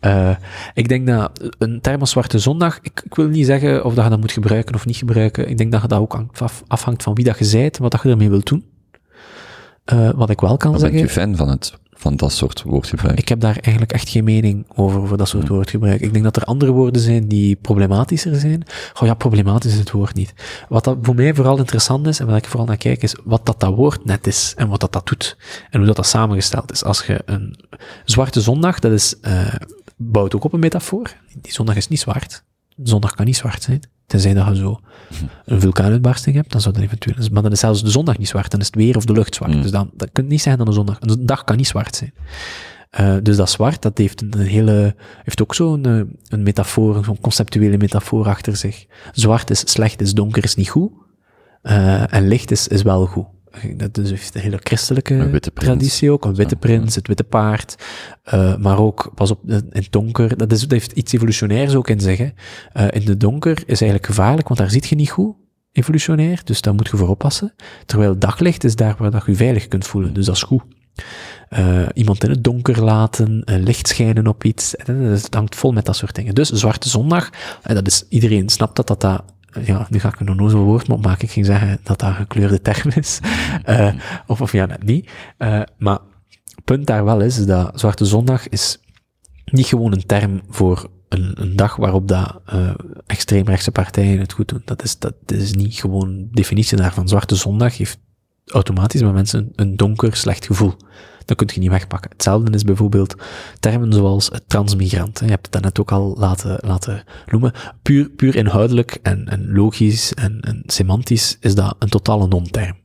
[0.00, 0.36] Uh,
[0.74, 4.04] ik denk dat een term als Zwarte Zondag, ik, ik, wil niet zeggen of dat
[4.04, 5.48] je dat moet gebruiken of niet gebruiken.
[5.48, 7.90] Ik denk dat je dat ook af, afhangt van wie dat je zijt en wat
[7.90, 8.64] dat je ermee wilt doen.
[10.14, 10.98] Wat ik wel kan maar zeggen.
[10.98, 13.18] Bent u fan van, het, van dat soort woordgebruik?
[13.18, 15.54] Ik heb daar eigenlijk echt geen mening over, over dat soort Hmm.
[15.54, 16.00] woordgebruik.
[16.00, 18.62] Ik denk dat er andere woorden zijn die problematischer zijn.
[19.00, 20.34] Oh ja, problematisch is het woord niet.
[20.68, 23.46] Wat dat voor mij vooral interessant is, en waar ik vooral naar kijk, is wat
[23.46, 25.36] dat, dat woord net is en wat dat, dat doet.
[25.70, 26.84] En hoe dat, dat samengesteld is.
[26.84, 27.58] Als je een
[28.04, 29.54] zwarte zondag, dat is, uh,
[29.96, 31.14] bouwt ook op een metafoor.
[31.40, 32.44] Die zondag is niet zwart.
[32.82, 33.80] Zondag kan niet zwart zijn.
[34.10, 34.80] Tenzij dat je zo
[35.44, 37.28] een vulkaanuitbarsting hebt, dan zou dat eventueel...
[37.32, 39.34] Maar dan is zelfs de zondag niet zwart, dan is het weer of de lucht
[39.34, 39.54] zwart.
[39.54, 39.62] Mm.
[39.62, 40.96] Dus dan, dat je niet zeggen dat een zondag...
[41.00, 42.12] Een dag kan niet zwart zijn.
[42.90, 47.20] Eh, dus dat zwart, dat heeft een hele, heeft ook zo'n eh, een metafoor, zo'n
[47.20, 48.86] conceptuele metafoor achter zich.
[49.12, 50.90] Zwart is slecht, is donker, is niet goed.
[51.62, 53.26] Eh, en licht is, is wel goed.
[53.76, 56.24] Dat is heeft een hele christelijke traditie ook.
[56.24, 57.74] Een witte prins, het witte paard.
[58.22, 60.36] eh, maar ook, pas op, in het donker.
[60.36, 62.18] Dat, is, dat heeft iets evolutionairs ook in zich.
[62.18, 62.28] Hè.
[62.72, 65.34] Eh, in het donker is eigenlijk gevaarlijk, want daar ziet je niet goed,
[65.72, 66.40] evolutionair.
[66.44, 67.54] Dus daar moet je voor oppassen.
[67.86, 70.14] Terwijl daglicht is daar waar dat je je veilig kunt voelen.
[70.14, 70.62] Dus dat is goed.
[71.48, 74.74] Eh, iemand in het donker laten, eh, licht schijnen op iets.
[74.76, 76.34] Het hangt vol met dat soort dingen.
[76.34, 77.30] Dus Zwarte Zondag,
[77.62, 79.22] dat is, iedereen snapt dat dat, dat
[79.62, 81.24] ja, nu ga ik een onnozel woord maar opmaken.
[81.24, 83.18] Ik ging zeggen dat dat een gekleurde term is.
[83.64, 83.92] Eh,
[84.26, 85.10] of, of ja, net niet.
[85.36, 85.98] Eh, maar
[86.28, 88.78] het punt daar wel is, is dat Zwarte Zondag is
[89.44, 92.74] niet gewoon een term voor een, een dag waarop dat, uh,
[93.06, 94.62] extreemrechtse partijen het goed doen.
[94.64, 97.08] Dat is, dat is niet gewoon de definitie daarvan.
[97.08, 97.98] Zwarte Zondag heeft
[98.50, 100.74] automatisch bij mensen een, donker, slecht gevoel.
[101.24, 102.10] Dat kun je niet wegpakken.
[102.10, 103.14] Hetzelfde is bijvoorbeeld
[103.60, 105.18] termen zoals transmigrant.
[105.18, 107.52] Je hebt het daarnet ook al laten, laten noemen.
[107.82, 112.79] Puur, puur inhoudelijk en, en logisch en, en semantisch is dat een totale non-term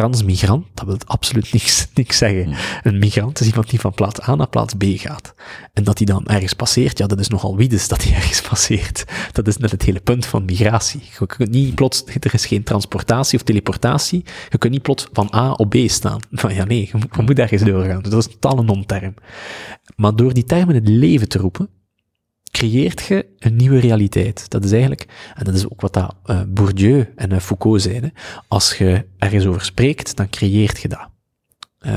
[0.00, 2.44] transmigrant, dat wil absoluut niks, niks zeggen.
[2.44, 2.54] Hmm.
[2.82, 5.34] Een migrant is iemand die van plaats A naar plaats B gaat.
[5.72, 9.04] En dat hij dan ergens passeert, ja, dat is nogal wiedes dat hij ergens passeert.
[9.32, 11.02] Dat is net het hele punt van migratie.
[11.18, 14.24] Je kunt niet plots, er is geen transportatie of teleportatie.
[14.48, 16.20] Je kunt niet plots van A op B staan.
[16.42, 18.02] Maar ja, nee, je moet, ergens doorgaan.
[18.02, 19.14] Dus dat is een non-term.
[19.96, 21.68] Maar door die termen in het leven te roepen,
[22.50, 24.50] creëert je een nieuwe realiteit.
[24.50, 28.12] Dat is eigenlijk, en dat is ook wat dat uh, Bourdieu en uh, Foucault zeiden,
[28.48, 31.08] als je ergens over spreekt, dan creëert je dat.
[31.86, 31.94] Uh,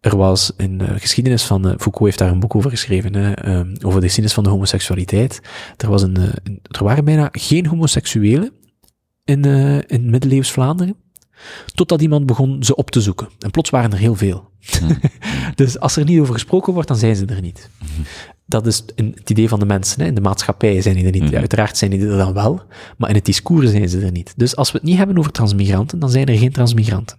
[0.00, 3.74] er was in de geschiedenis van, Foucault heeft daar een boek over geschreven, hè, um,
[3.82, 5.40] over de geschiedenis van de homoseksualiteit.
[5.76, 8.52] Er, was een, een er waren bijna geen homoseksuelen
[9.24, 9.44] in,
[9.86, 10.96] in middeleeuws Vlaanderen,
[11.74, 13.28] totdat iemand begon ze op te zoeken.
[13.38, 14.50] En plots waren er heel veel.
[14.60, 14.98] Hmm.
[15.54, 17.70] dus als er niet over gesproken wordt, dan zijn ze er niet.
[18.50, 20.00] Dat is het idee van de mensen.
[20.00, 20.06] Hè.
[20.06, 21.22] In de maatschappij zijn die er niet.
[21.22, 21.36] Mhm.
[21.36, 22.62] Uiteraard zijn die er dan wel,
[22.98, 24.32] maar in het discours zijn ze er niet.
[24.36, 27.16] Dus als we het niet hebben over transmigranten, dan zijn er geen transmigranten.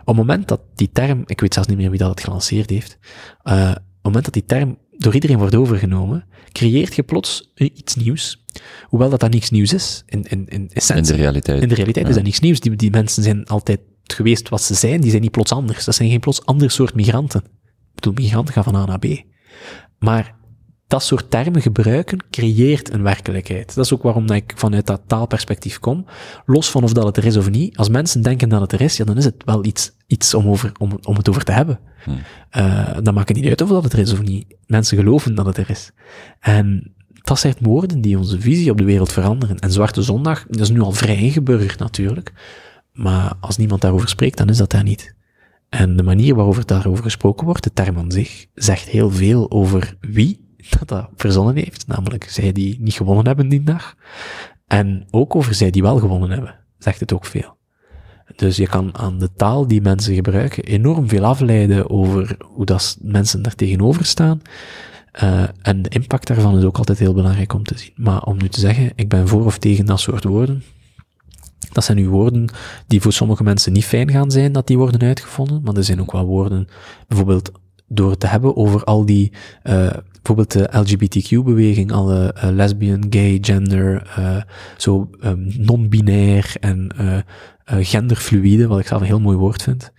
[0.00, 2.70] Op het moment dat die term, ik weet zelfs niet meer wie dat het gelanceerd
[2.70, 2.98] heeft,
[3.44, 7.94] uh, op het moment dat die term door iedereen wordt overgenomen, creëert je plots iets
[7.94, 8.44] nieuws.
[8.82, 11.12] Hoewel dat dat niks nieuws is, in, in, in essentie.
[11.12, 11.62] In de realiteit.
[11.62, 12.10] In de realiteit Ja.
[12.10, 12.60] is dat niks nieuws.
[12.60, 15.84] Die, die mensen zijn altijd geweest wat ze zijn, die zijn niet plots anders.
[15.84, 17.40] Dat zijn geen plots ander soort migranten.
[17.44, 19.06] Ik bedoel, migranten gaan van A naar B.
[19.98, 20.34] Maar
[20.88, 23.74] dat soort termen gebruiken creëert een werkelijkheid.
[23.74, 26.04] Dat is ook waarom ik vanuit dat taalperspectief kom.
[26.46, 27.76] Los van of dat het er is of niet.
[27.76, 30.48] Als mensen denken dat het er is, ja, dan is het wel iets, iets om,
[30.48, 31.78] over, om, om het over te hebben.
[32.04, 32.18] Hmm.
[32.56, 34.56] Uh, dan maakt het niet uit of dat het er is of niet.
[34.66, 35.90] Mensen geloven dat het er is.
[36.40, 39.58] En dat zijn woorden die onze visie op de wereld veranderen.
[39.58, 42.32] En Zwarte Zondag, dat is nu al vrij ingeburgerd natuurlijk.
[42.92, 45.14] Maar als niemand daarover spreekt, dan is dat daar niet.
[45.68, 49.96] En de manier waarover daarover gesproken wordt, de term aan zich, zegt heel veel over
[50.00, 50.46] wie
[50.78, 53.94] dat dat verzonnen heeft, namelijk zij die niet gewonnen hebben die dag.
[54.66, 57.56] En ook over zij die wel gewonnen hebben, zegt het ook veel.
[58.36, 62.98] Dus je kan aan de taal die mensen gebruiken enorm veel afleiden over hoe dat
[63.00, 64.42] mensen daar tegenover staan.
[65.22, 67.92] Uh, en de impact daarvan is ook altijd heel belangrijk om te zien.
[67.94, 70.62] Maar om nu te zeggen, ik ben voor of tegen dat soort woorden,
[71.72, 72.48] dat zijn nu woorden
[72.86, 76.00] die voor sommige mensen niet fijn gaan zijn dat die worden uitgevonden, maar er zijn
[76.00, 76.68] ook wel woorden,
[77.08, 77.52] bijvoorbeeld
[77.88, 79.32] door het te hebben over al die,
[79.64, 79.90] uh,
[80.34, 84.42] bijvoorbeeld de LGBTQ-beweging, alle uh, lesbian, gay, gender, uh,
[84.76, 86.92] zo um, non-binair en
[87.64, 89.92] genderfluïde, wat ik zelf een heel mooi woord vind.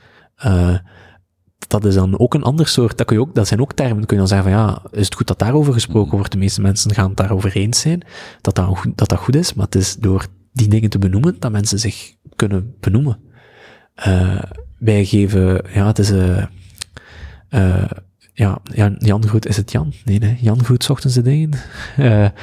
[1.67, 4.05] dat is dan ook een ander soort, dat, kun je ook, dat zijn ook termen,
[4.05, 6.31] kun je dan zeggen van ja, is het goed dat daarover gesproken wordt?
[6.31, 8.01] De meeste mensen gaan het daarover eens zijn,
[8.41, 11.35] dat dat, goed, dat dat goed is, maar het is door die dingen te benoemen,
[11.39, 13.19] dat mensen zich kunnen benoemen.
[14.77, 16.43] Wij geven, ja, het is, uh,
[18.39, 19.93] ja, Jan, Jan Goed, is het Jan?
[20.05, 21.51] Nee, nee, Jan Goed, ochtends de dingen.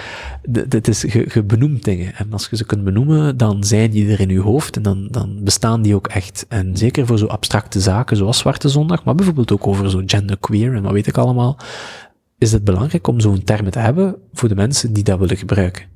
[0.70, 2.14] Het is, je, je benoemt dingen.
[2.14, 5.08] En als je ze kunt benoemen, dan zijn die er in je hoofd en dan,
[5.10, 6.46] dan bestaan die ook echt.
[6.48, 10.74] En zeker voor zo abstracte zaken zoals Zwarte Zondag, maar bijvoorbeeld ook over zo genderqueer
[10.74, 11.58] en wat weet ik allemaal,
[12.38, 15.95] is het belangrijk om zo'n termen te hebben voor de mensen die dat willen gebruiken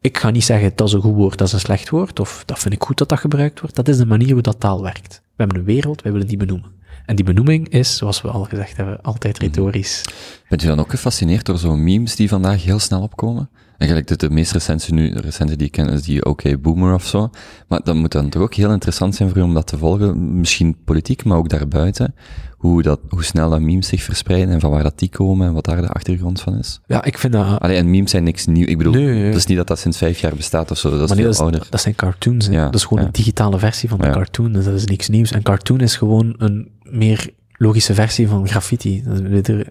[0.00, 2.42] ik ga niet zeggen dat is een goed woord, dat is een slecht woord, of
[2.46, 3.76] dat vind ik goed dat dat gebruikt wordt.
[3.76, 5.22] Dat is de manier hoe dat taal werkt.
[5.22, 6.74] We hebben een wereld, wij willen die benoemen.
[7.06, 10.02] En die benoeming is, zoals we al gezegd hebben, altijd retorisch.
[10.48, 13.50] Bent je dan ook gefascineerd door zo'n memes die vandaag heel snel opkomen?
[13.78, 16.94] Eigenlijk de, de meest recente, nu, de recente die ik ken is die OK Boomer
[16.94, 17.30] of zo.
[17.68, 20.38] Maar dat moet dan toch ook heel interessant zijn voor u om dat te volgen.
[20.38, 22.14] Misschien politiek, maar ook daarbuiten.
[22.56, 25.52] Hoe, dat, hoe snel dat memes zich verspreiden en van waar dat die komen en
[25.52, 26.80] wat daar de achtergrond van is.
[26.86, 27.60] Ja, ik vind dat...
[27.60, 28.66] Allee, en memes zijn niks nieuw.
[28.66, 29.24] Ik bedoel, nee.
[29.24, 30.90] het is niet dat dat sinds vijf jaar bestaat of zo.
[30.90, 31.66] Dat is Maar nee, veel dat, ouder.
[31.70, 32.46] dat zijn cartoons.
[32.46, 33.06] Ja, dat is gewoon ja.
[33.06, 34.12] een digitale versie van de Ja.
[34.12, 34.52] cartoon.
[34.52, 35.30] Dus dat is niks nieuws.
[35.30, 39.02] En cartoon is gewoon een meer logische versie van graffiti.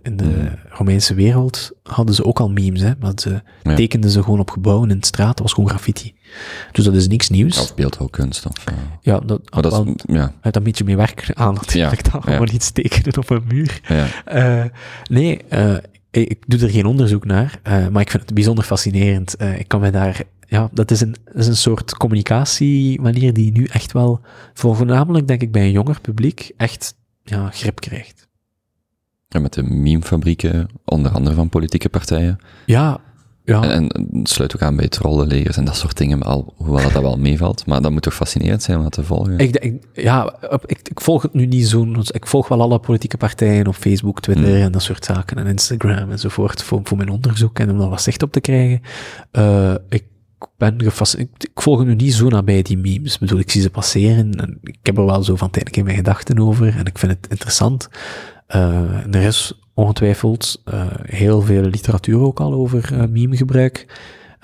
[0.03, 0.49] In de Hmm.
[0.69, 2.81] Romeinse wereld hadden ze ook al memes.
[2.81, 3.75] Hè, maar ze Ja.
[3.75, 5.27] tekenden ze gewoon op gebouwen in de straat.
[5.27, 6.13] Dat was gewoon graffiti.
[6.71, 7.59] Dus dat is niks nieuws.
[7.59, 8.45] Of beeldhouwkunst.
[8.45, 12.05] Of, eh, Ja, dat maar dat wel, is, ja, een beetje mee werk aan natuurlijk.
[12.05, 12.31] Ja, dan ja.
[12.31, 13.81] gewoon iets tekenen op een muur.
[14.25, 14.63] Eh,
[15.09, 15.75] nee, eh,
[16.11, 19.35] ik, doe er geen onderzoek naar, maar ik vind het bijzonder fascinerend.
[19.57, 23.65] Ik kan me daar, ja, dat is een, dat is een soort communicatiemanier die nu
[23.65, 24.21] echt wel,
[24.53, 26.95] voor voornamelijk denk ik bij een jonger publiek, echt
[27.25, 28.27] ja, grip krijgt.
[29.27, 32.37] En met de memefabrieken, onder andere van politieke partijen.
[32.65, 33.01] Ja,
[33.45, 36.91] ja, En, en sluit ook aan bij trollenlegers en dat soort dingen, al, hoewel dat,
[36.91, 37.65] dat wel meevalt.
[37.65, 39.37] Maar dat moet toch fascinerend zijn om dat te volgen?
[39.37, 40.35] ik, ik, ja
[40.65, 44.21] ik, ik volg het nu niet zo, ik volg wel alle politieke partijen op Facebook,
[44.21, 44.55] Twitter Hmm.
[44.55, 48.01] en dat soort zaken, en Instagram enzovoort, voor, voor mijn onderzoek en om daar wat
[48.01, 48.81] zicht op te krijgen.
[49.31, 50.03] Eh, ik
[50.57, 51.43] ben gefascineerd.
[51.43, 53.13] Ik, ik volg nu niet zo nabij die memes.
[53.13, 55.83] Ik bedoel, ik zie ze passeren en ik heb er wel zo van tijd keer
[55.83, 57.89] mijn gedachten over en ik vind het interessant.
[58.47, 63.85] Eh, er is ongetwijfeld eh, heel veel literatuur ook al over eh, memegebruik.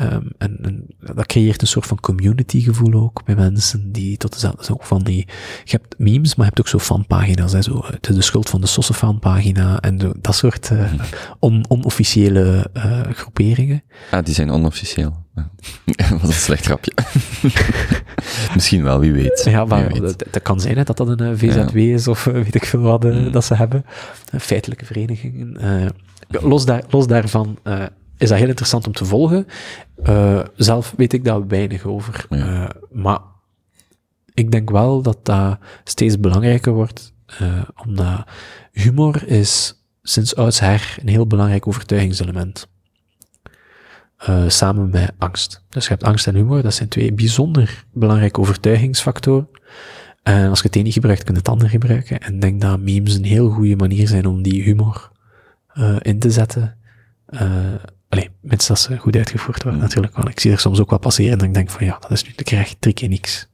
[0.02, 4.34] Ehm, en, en dat creëert een soort van community gevoel ook bij mensen die tot
[4.34, 5.28] dezelfde ook van die,
[5.64, 8.61] je hebt memes, maar je hebt ook zo fanpagina's, hè, zo, is de schuld van
[8.61, 10.94] de Sosse fanpagina en dat soort eh,
[11.40, 13.84] on, onofficiële eh, groeperingen.
[14.11, 15.19] Ah, die zijn onofficieel.
[16.11, 16.94] Wat een slecht grapje.
[18.56, 19.44] Misschien wel, wie weet.
[19.45, 20.02] Ja, maar weet.
[20.02, 22.80] dat, dat kan zijn hè, dat dat een eh, VZW is of weet ik veel
[22.82, 23.32] wat Mm.
[23.32, 23.86] dat ze hebben.
[24.40, 25.57] Feitelijke verenigingen.
[26.28, 27.57] Los, daar, los daarvan
[28.22, 29.48] is dat heel interessant om te volgen.
[30.03, 32.26] Eh, zelf weet ik daar weinig over.
[32.30, 32.68] Ja.
[32.68, 33.19] Eh, maar
[34.34, 38.23] ik denk wel dat dat steeds belangrijker wordt, eh, omdat
[38.72, 42.69] humor is sinds oudsher een heel belangrijk overtuigingselement.
[44.48, 45.64] Samen met angst.
[45.69, 49.49] Dus je hebt angst en humor, dat zijn twee bijzonder belangrijke overtuigingsfactoren.
[50.23, 52.19] En als je het een niet gebruikt, kun je het ander gebruiken.
[52.19, 55.11] En ik denk dat memes een heel goede manier zijn om die humor
[56.02, 56.77] in te zetten.
[58.11, 59.85] Allee, mits dat ze goed uitgevoerd worden, Mm.
[59.88, 60.15] natuurlijk.
[60.15, 62.23] Want ik zie er soms ook wel passeren en ik denk van ja, dat is
[62.23, 63.47] nu te krijg drie keer niks.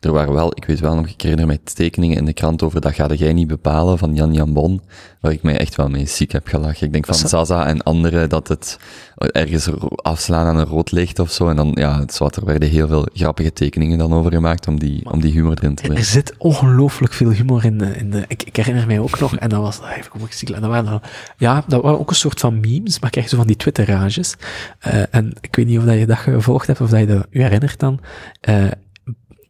[0.00, 2.80] Er waren wel, ik weet wel nog, ik herinner mij tekeningen in de krant over
[2.80, 4.80] dat ga jij niet bepalen van Jan Jan Bon,
[5.20, 6.86] waar ik mij echt wel mee ziek heb gelachen.
[6.86, 8.78] Ik denk van Zaza en anderen dat het
[9.16, 11.48] ergens afslaan aan een rood licht of zo.
[11.48, 14.78] En dan, ja, het wat, er werden heel veel grappige tekeningen dan over gemaakt om
[14.78, 16.06] die, om die humor erin te Er brengen.
[16.06, 19.48] zit ongelooflijk veel humor in de, in de ik, ik herinner mij ook nog, en
[19.48, 21.00] dat was, even kom ik ziek, en dat waren dan,
[21.36, 24.36] ja, dat waren ook een soort van memes, maar krijg zo van die Twitter-rages.
[24.78, 27.26] Eh, en ik weet niet of dat je dat gevolgd hebt, of dat je dat
[27.30, 28.00] u herinnert dan,
[28.40, 28.64] eh,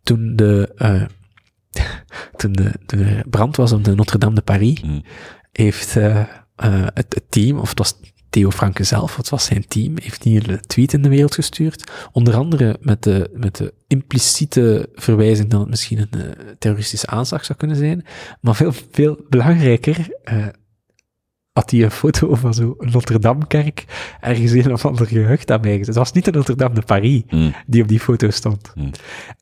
[0.06, 1.02] toen de, eh,
[2.36, 5.02] toen de, brand was op de Notre-Dame de Paris, Mm.
[5.52, 6.26] heeft eh, eh,
[6.94, 7.94] het, het team, of het was
[8.30, 11.90] Theo Franke zelf, het was zijn team, heeft hier een tweet in de wereld gestuurd.
[12.12, 17.44] Onder andere met de, met de impliciete verwijzing dat het misschien een eh, terroristische aanslag
[17.44, 18.04] zou kunnen zijn.
[18.40, 20.46] Maar veel, veel belangrijker eh,
[21.56, 23.84] had hij een foto van zo'n Notre-Dame-kerk
[24.20, 25.86] ergens in een of ander gehucht aan mij gezet.
[25.86, 27.54] Het was niet de Notre-Dame de Paris Mm.
[27.66, 28.72] die op die foto stond.
[28.74, 28.90] Mm.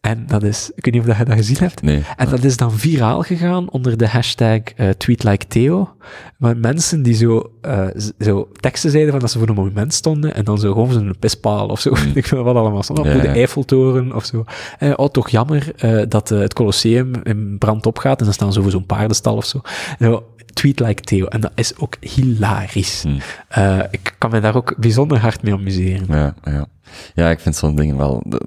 [0.00, 2.02] En dat is, ik weet niet of je dat gezien hebt, Nee.
[2.16, 5.94] en dat is dan viraal gegaan onder de hashtag eh tweetlikeTheo.
[6.38, 7.86] Maar mensen die zo, eh,
[8.18, 11.14] zo teksten zeiden van dat ze voor een monument stonden en dan zo gewoon zo'n
[11.18, 11.90] pispaal of zo.
[12.14, 13.04] ik weet wat allemaal stond.
[13.04, 13.28] Ja, de.
[13.28, 14.44] Eiffeltoren of zo.
[14.78, 15.72] Eh, oh, toch jammer
[16.08, 19.60] dat het Colosseum in brand opgaat en dan staan ze voor zo'n paardenstal of zo.
[19.98, 20.24] zo
[20.54, 21.26] tweetlikeTheo.
[21.26, 23.04] En dat is ook hilarisch.
[23.06, 23.18] Mm.
[23.48, 26.06] Eh, ik kan me daar ook bijzonder hard mee amuseren.
[26.08, 26.66] Ja, ja.
[27.14, 28.46] ja, ik vind zo'n dingen wel, de-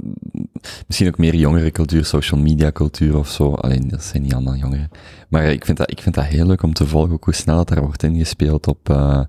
[0.87, 3.53] misschien ook meer jongere cultuur, social media cultuur of zo.
[3.53, 4.89] Alleen, dat zijn niet allemaal jongeren.
[5.29, 7.57] Maar ik vind dat, ik vind dat heel leuk om te volgen, ook hoe snel
[7.57, 9.21] het daar wordt ingespeeld op, eh,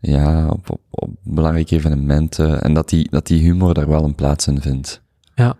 [0.00, 2.62] ja, op, op, op belangrijke evenementen.
[2.62, 5.02] En dat die, dat die humor daar wel een plaats in vindt.
[5.34, 5.54] Ja,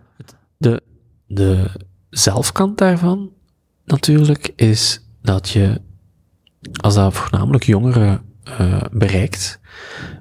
[0.57, 0.81] de,
[1.27, 1.65] de
[2.09, 3.29] zelfkant daarvan
[3.85, 5.81] natuurlijk is dat je,
[6.71, 9.59] als dat voornamelijk jongeren eh, bereikt,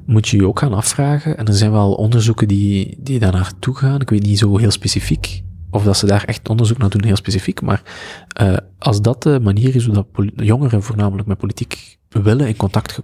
[0.06, 3.77] moet je je ook gaan afvragen, en er zijn wel onderzoeken die, die daar naartoe
[3.77, 7.05] gaan, ik weet niet zo heel specifiek, of dat ze daar echt onderzoek naar doen,
[7.05, 7.82] heel specifiek, maar
[8.28, 10.06] eh, als dat de manier is hoe dat
[10.36, 13.02] jongeren voornamelijk met politiek willen in contact,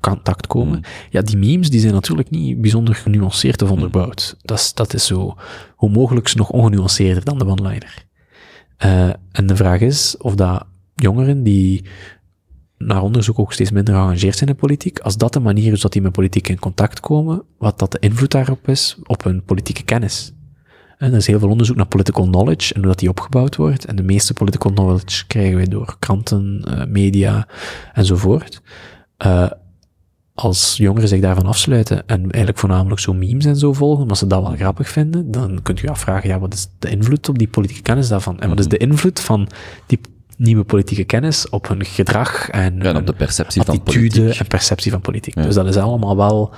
[0.00, 0.84] contact komen, Mm.
[1.10, 4.36] ja, die memes die zijn natuurlijk niet bijzonder genuanceerd of onderbouwd.
[4.42, 5.36] Dat is, dat is zo,
[5.76, 8.04] hoe mogelijk nog ongenuanceerder dan de one-liner.
[8.76, 10.64] Eh, en de vraag is of dat
[10.94, 11.84] jongeren die
[12.84, 15.92] naar onderzoek ook steeds minder geëngageerd zijn in politiek, als dat de manier is dat
[15.92, 19.82] die met politiek in contact komen, wat dat de invloed daarop is, op hun politieke
[19.82, 20.32] kennis.
[20.98, 23.84] En er is heel veel onderzoek naar political knowledge en hoe dat die opgebouwd wordt.
[23.84, 27.48] En de meeste political knowledge krijgen wij door kranten, uh, media
[27.92, 28.62] enzovoort.
[29.26, 29.50] Uh,
[30.34, 34.26] als jongeren zich daarvan afsluiten en eigenlijk voornamelijk zo memes en zo volgen, omdat ze
[34.26, 37.38] dat wel grappig vinden, dan kunt u je afvragen, ja, wat is de invloed op
[37.38, 38.40] die politieke kennis daarvan?
[38.40, 39.48] En wat is de invloed van
[39.86, 40.00] die
[40.40, 44.38] nieuwe politieke kennis op hun gedrag en, ja, op de perceptie van politiek.
[44.38, 45.34] en perceptie van politiek.
[45.34, 46.54] Dus dat is allemaal wel,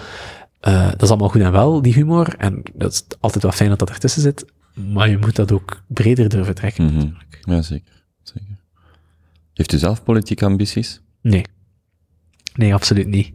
[0.69, 2.35] uh, dat is allemaal goed en wel, die humor.
[2.39, 4.45] En dat is altijd wel fijn dat dat ertussen zit.
[4.75, 6.85] Maar je moet dat ook breder durven trekken.
[6.85, 7.17] Mm -hmm.
[7.45, 8.05] Ja, zeker.
[8.23, 8.59] zeker.
[9.55, 11.01] Heeft u zelf politieke ambities?
[11.21, 11.45] Nee.
[12.55, 13.33] Nee, absoluut niet.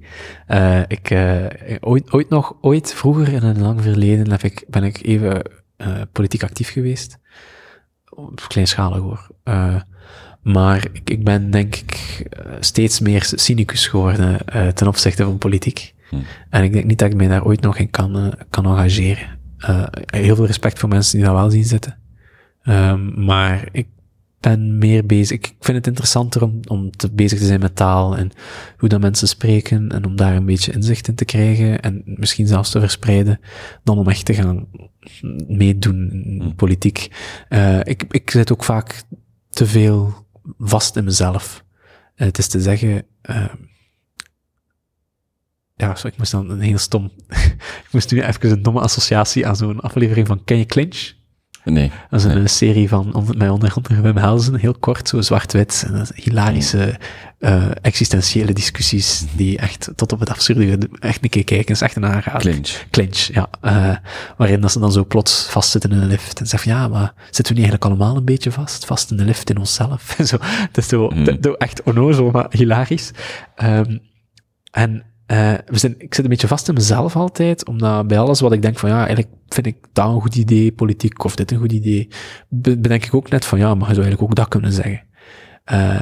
[0.47, 1.45] Uh, ik, uh,
[1.79, 5.41] ooit, ooit nog, ooit vroeger in een lang verleden heb ik, ben ik even
[5.77, 7.17] uh, politiek actief geweest.
[8.47, 9.29] Kleinschalig hoor.
[10.47, 12.23] Maar ik, ik ben denk ik
[12.59, 14.39] steeds meer cynicus geworden
[14.73, 15.93] ten opzichte van politiek.
[16.09, 16.15] Hm.
[16.49, 19.39] En ik denk niet dat ik mij daar ooit nog in kan, kan engageren.
[20.05, 21.97] heel veel respect voor mensen die dat wel zien zitten.
[22.63, 23.87] Um, maar ik
[24.39, 25.37] ben meer bezig.
[25.37, 28.31] Ik vind het interessanter om, om te bezig te zijn met taal en
[28.77, 32.47] hoe dat mensen spreken en om daar een beetje inzicht in te krijgen en misschien
[32.47, 33.39] zelfs te verspreiden,
[33.83, 34.67] dan om echt te gaan
[35.47, 36.55] meedoen in hmm.
[36.55, 37.07] politiek.
[37.49, 39.03] Uh, ik, ik zit ook vaak
[39.49, 40.26] te veel
[40.57, 41.63] vast in mezelf.
[42.15, 43.53] Uh, het is te zeggen, uh,
[45.75, 47.11] ja, sorry, ik moest dan een heel stom,
[47.85, 51.13] ik moest nu even een domme associatie aan zo'n aflevering van Ken je Clinch?
[51.71, 51.91] Nee.
[52.09, 55.89] Dat is een serie van, met onder andere Wim Helsen, heel kort, zo zwart-wit.
[56.15, 56.95] Hilarische,
[57.39, 61.95] uh, existentiële discussies die echt tot op het absurde, echt een keer kijken, is echt
[61.95, 62.39] een aanrader.
[62.39, 62.85] Clinch.
[62.91, 63.49] Clinch, ja.
[63.61, 63.95] Uh,
[64.37, 67.13] waarin dat ze dan zo plots vastzitten in een lift en zeggen van, ja, maar
[67.23, 68.85] zitten we niet eigenlijk allemaal een beetje vast?
[68.85, 70.15] Vast in de lift in onszelf?
[70.25, 70.37] zo,
[70.71, 71.25] dat is zo, mm.
[71.57, 73.11] echt onnozel, maar hilarisch.
[73.63, 74.01] Um,
[74.71, 78.39] en uh, we zijn, ik zit een beetje vast in mezelf altijd, omdat bij alles
[78.39, 81.51] wat ik denk van ja, eigenlijk vind ik dat een goed idee, politiek, of dit
[81.51, 82.07] een goed idee,
[82.47, 85.01] bedenk ik ook net van ja, maar je zou eigenlijk ook dat kunnen zeggen.
[85.71, 86.01] Uh,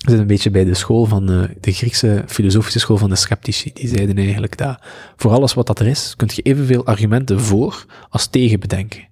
[0.00, 3.16] we zitten een beetje bij de school van uh, de Griekse filosofische school van de
[3.16, 3.70] sceptici.
[3.74, 4.82] Die zeiden eigenlijk dat
[5.16, 9.09] voor alles wat dat er is, kun je evenveel argumenten voor als tegen bedenken.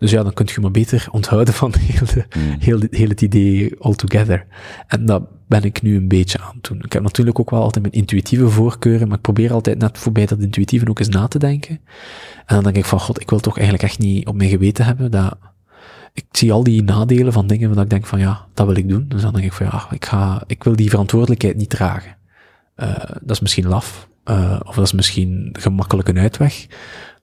[0.00, 2.56] Dus ja, dan kunt je maar beter onthouden van heel, de, mm.
[2.58, 4.46] heel, heel het idee altogether.
[4.86, 6.82] En dat ben ik nu een beetje aan het doen.
[6.82, 10.26] Ik heb natuurlijk ook wel altijd mijn intuïtieve voorkeuren, maar ik probeer altijd net voorbij
[10.26, 11.80] dat intuïtieve ook eens na te denken.
[12.46, 14.84] En dan denk ik van, god, ik wil toch eigenlijk echt niet op mijn geweten
[14.84, 15.38] hebben dat
[16.12, 18.88] ik zie al die nadelen van dingen waar ik denk van, ja, dat wil ik
[18.88, 19.04] doen.
[19.08, 22.16] Dus dan denk ik van, ja, ik ga, ik wil die verantwoordelijkheid niet dragen.
[22.76, 26.66] Uh, dat is misschien laf, uh, of dat is misschien gemakkelijk een uitweg.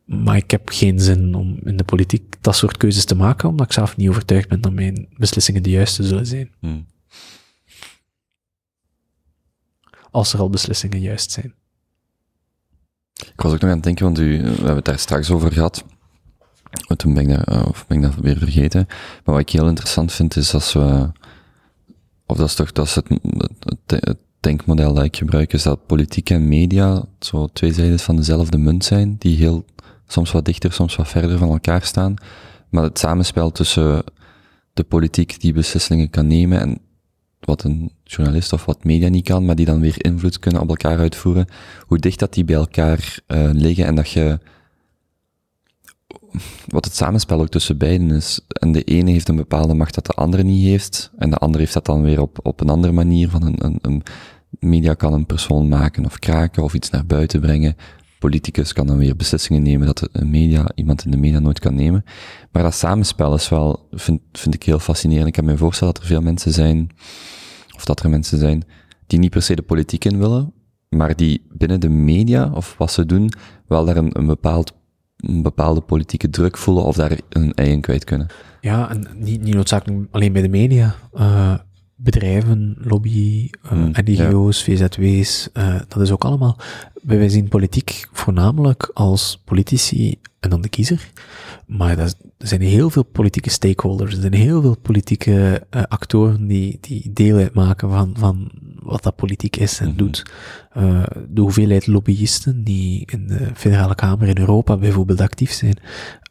[0.08, 3.66] Maar ik heb geen zin om in de politiek dat soort keuzes te maken, omdat
[3.66, 6.52] ik zelf niet overtuigd ben dat mijn beslissingen de juiste zullen zijn.
[6.60, 6.86] Hmm.
[10.12, 11.54] Als er al beslissingen juist zijn.
[13.14, 15.52] Ik was ook nog aan het denken, want u, we hebben het daar straks over
[15.52, 15.86] gehad.
[16.96, 18.86] Toen ben ik dat, eh, of ben ik dat weer vergeten.
[18.88, 21.12] Maar wat ik heel interessant vind, is als we,
[22.26, 23.10] of dat is toch, dat is het,
[23.60, 28.16] het, het denkmodel dat ik gebruik, is dat politiek en media zo twee zijden van
[28.16, 29.66] dezelfde munt zijn, die heel
[30.08, 32.14] soms wat dichter, soms wat verder van elkaar staan.
[32.70, 34.04] Maar het samenspel tussen
[34.74, 36.78] de politiek die beslissingen kan nemen en
[37.40, 40.70] wat een journalist of wat media niet kan, maar die dan weer invloed kunnen op
[40.70, 41.48] elkaar uitvoeren,
[41.86, 44.40] hoe dicht dat die bij elkaar uh, liggen en dat je
[46.68, 48.40] wat het samenspel ook tussen beiden is.
[48.48, 51.64] En de ene heeft een bepaalde macht dat de andere niet heeft, en de andere
[51.64, 53.30] heeft dat dan weer op, op een andere manier.
[53.30, 54.04] Van een, een, een
[54.60, 57.76] media kan een persoon maken of kraken of iets naar buiten brengen
[58.20, 61.76] politicus kan dan weer beslissingen nemen dat een media, iemand in de media nooit kan
[61.76, 62.04] nemen.
[62.52, 65.28] Maar dat samenspel is wel, vind, vind ik heel fascinerend.
[65.28, 66.90] Ik kan me voorstellen dat er veel mensen zijn,
[67.76, 68.64] of dat er mensen zijn,
[69.08, 70.54] die niet per se de politiek in willen,
[70.90, 73.32] maar die binnen de media, of wat ze doen,
[73.68, 74.74] wel daar een, een, bepaald,
[75.18, 78.28] een bepaalde politieke druk voelen of daar een ei in kwijt kunnen.
[78.62, 80.96] Ja, en niet, niet noodzakelijk alleen bij de media.
[81.14, 81.54] Uh,
[82.00, 84.76] bedrijven, lobby, uh, mm, NGO's, ja.
[84.76, 86.58] VZW's, uh, dat is ook allemaal
[87.16, 91.12] wij zien politiek voornamelijk als politici en dan de kiezer.
[91.68, 96.78] Maar er zijn heel veel politieke stakeholders, er zijn heel veel politieke uh, actoren die,
[96.82, 99.98] die deel uitmaken van, van wat dat politiek is en mm -hmm.
[99.98, 100.26] doet.
[100.78, 105.78] Uh, de hoeveelheid lobbyisten die in de federale kamer in Europa bijvoorbeeld actief zijn,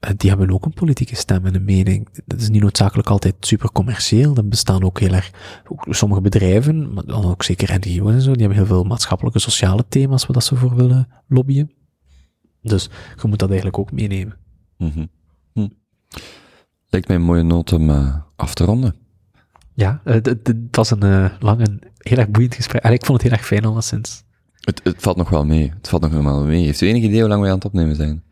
[0.05, 2.09] uh, die hebben ook een politieke stem en een mening.
[2.27, 5.31] Dat is niet noodzakelijk altijd super commercieel, dat bestaan ook heel erg,
[5.69, 9.39] ook sommige bedrijven, maar dan ook zeker NGO's en zo, die hebben heel veel maatschappelijke,
[9.39, 11.71] sociale thema's waar dat ze voor willen lobbyen.
[12.63, 12.91] Dus
[13.23, 14.37] je moet dat eigenlijk ook meenemen.
[14.79, 15.09] Mm -hmm.
[16.89, 18.95] Lijkt mij een mooie noot om uh, af te ronden.
[19.75, 22.83] Ja, eh, het was een uh, lang en heel erg boeiend gesprek.
[22.85, 24.25] Allee, ik vond het heel erg fijn alleszins.
[24.61, 25.73] Het, het valt nog wel mee.
[25.77, 26.65] Het valt nog wel mee.
[26.65, 28.25] Heeft u enig idee hoe lang wij aan het opnemen zijn?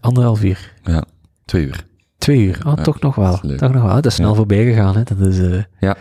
[0.00, 0.74] Anderhalf uur.
[0.82, 1.04] Ja,
[1.44, 1.86] twee uur.
[2.18, 3.38] Twee uur, oh, ja, toch nog wel.
[3.38, 3.94] Toch nog wel.
[3.94, 4.34] Dat is snel ja.
[4.34, 5.02] voorbij gegaan, hè.
[5.02, 5.64] Dat is.
[5.78, 5.96] Ja.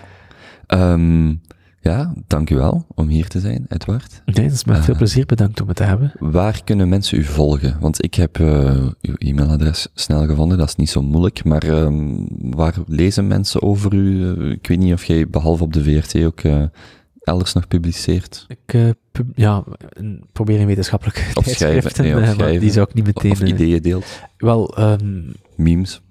[0.68, 1.41] Um,
[1.88, 4.22] ja, dank u wel om hier te zijn, Edward.
[4.26, 6.12] Nee, het is met uh, veel plezier bedankt om het te hebben.
[6.20, 7.78] Waar kunnen mensen u volgen?
[7.80, 12.28] Want ik heb uh, uw e-mailadres snel gevonden, dat is niet zo moeilijk, maar um,
[12.40, 14.36] waar lezen mensen over u?
[14.52, 16.64] ik weet niet of jij behalve op de VRT ook uh,
[17.24, 18.46] elders nog publiceert.
[18.48, 19.64] Ik pub ja,
[20.32, 23.32] probeer een wetenschappelijke of schrijven, nee, of schrijven, die zou ik niet meteen...
[23.32, 24.06] Of ideeën deelt.
[24.38, 26.02] Wel, um, memes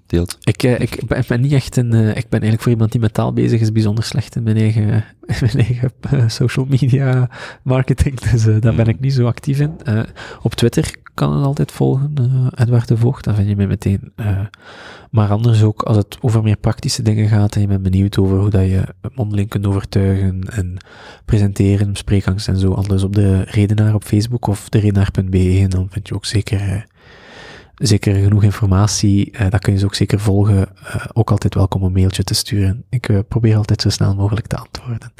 [0.43, 3.13] Ik, uh, ik, ben, niet echt een, uh, ik ben eigenlijk voor iemand die met
[3.13, 4.85] taal bezig is bijzonder slecht in mijn eigen,
[5.41, 7.29] mijn eigen uh, social media
[7.63, 9.75] marketing, dus daar ben ik niet zo actief in.
[10.41, 12.13] op Twitter kan het altijd volgen,
[12.55, 14.13] Edward de Voogd, dan vind je mij meteen.
[15.11, 18.37] maar anders ook, als het over meer praktische dingen gaat en je bent benieuwd over
[18.37, 18.83] hoe dat je
[19.15, 20.77] mondeling kunt overtuigen en
[21.25, 25.87] presenteren, spreekangst en zo, alles op de Redenaar op Facebook of de redenaar.be en dan
[25.89, 26.85] vind je ook zeker
[27.77, 29.31] zeker genoeg informatie.
[29.31, 30.57] Uh, dat kun je ze ook zeker volgen.
[30.57, 32.85] Uh, ook altijd welkom een mailtje te sturen.
[32.89, 35.13] Ik uh, probeer altijd zo snel mogelijk te antwoorden.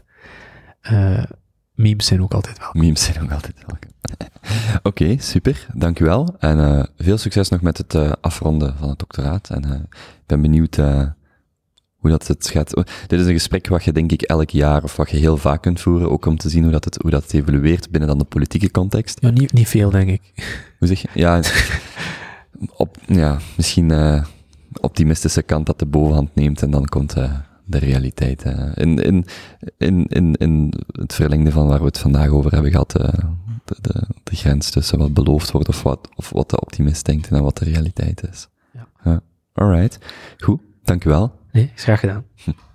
[1.74, 2.82] memes zijn ook altijd welkom.
[2.82, 3.90] Memes zijn ook altijd welkom.
[4.84, 5.68] Oké, okay, super.
[5.74, 6.36] Dank u wel.
[6.40, 9.50] En veel succes nog met het afronden van het doctoraat.
[9.50, 10.76] En ik ben benieuwd
[11.98, 12.74] hoe dat het gaat.
[13.08, 15.62] Dit is een gesprek wat je denk ik elk jaar of wat je heel vaak
[15.62, 18.18] kunt voeren, ook om te zien hoe dat het, hoe dat het evolueert binnen dan
[18.18, 19.18] de politieke context.
[19.22, 20.22] Ja, niet, niet veel denk ik.
[20.80, 21.08] Hoe zeg je?
[21.14, 21.42] Ja,
[22.76, 24.24] op, ja, misschien uh,
[24.82, 27.34] optimistische kant dat de bovenhand neemt en dan komt uh,
[27.66, 28.46] de realiteit.
[28.46, 28.72] Uh.
[28.76, 29.26] In, in,
[29.78, 33.14] in, in, in het verlengde van waar we het vandaag over hebben gehad, de,
[33.82, 37.44] de, de grens tussen wat beloofd wordt of wat, of wat de optimist denkt en
[37.44, 38.48] wat de realiteit is.
[39.04, 39.22] Ja.
[39.54, 40.00] Alright.
[40.38, 41.36] Goed, dank u wel.
[41.52, 42.26] Nee, is graag gedaan.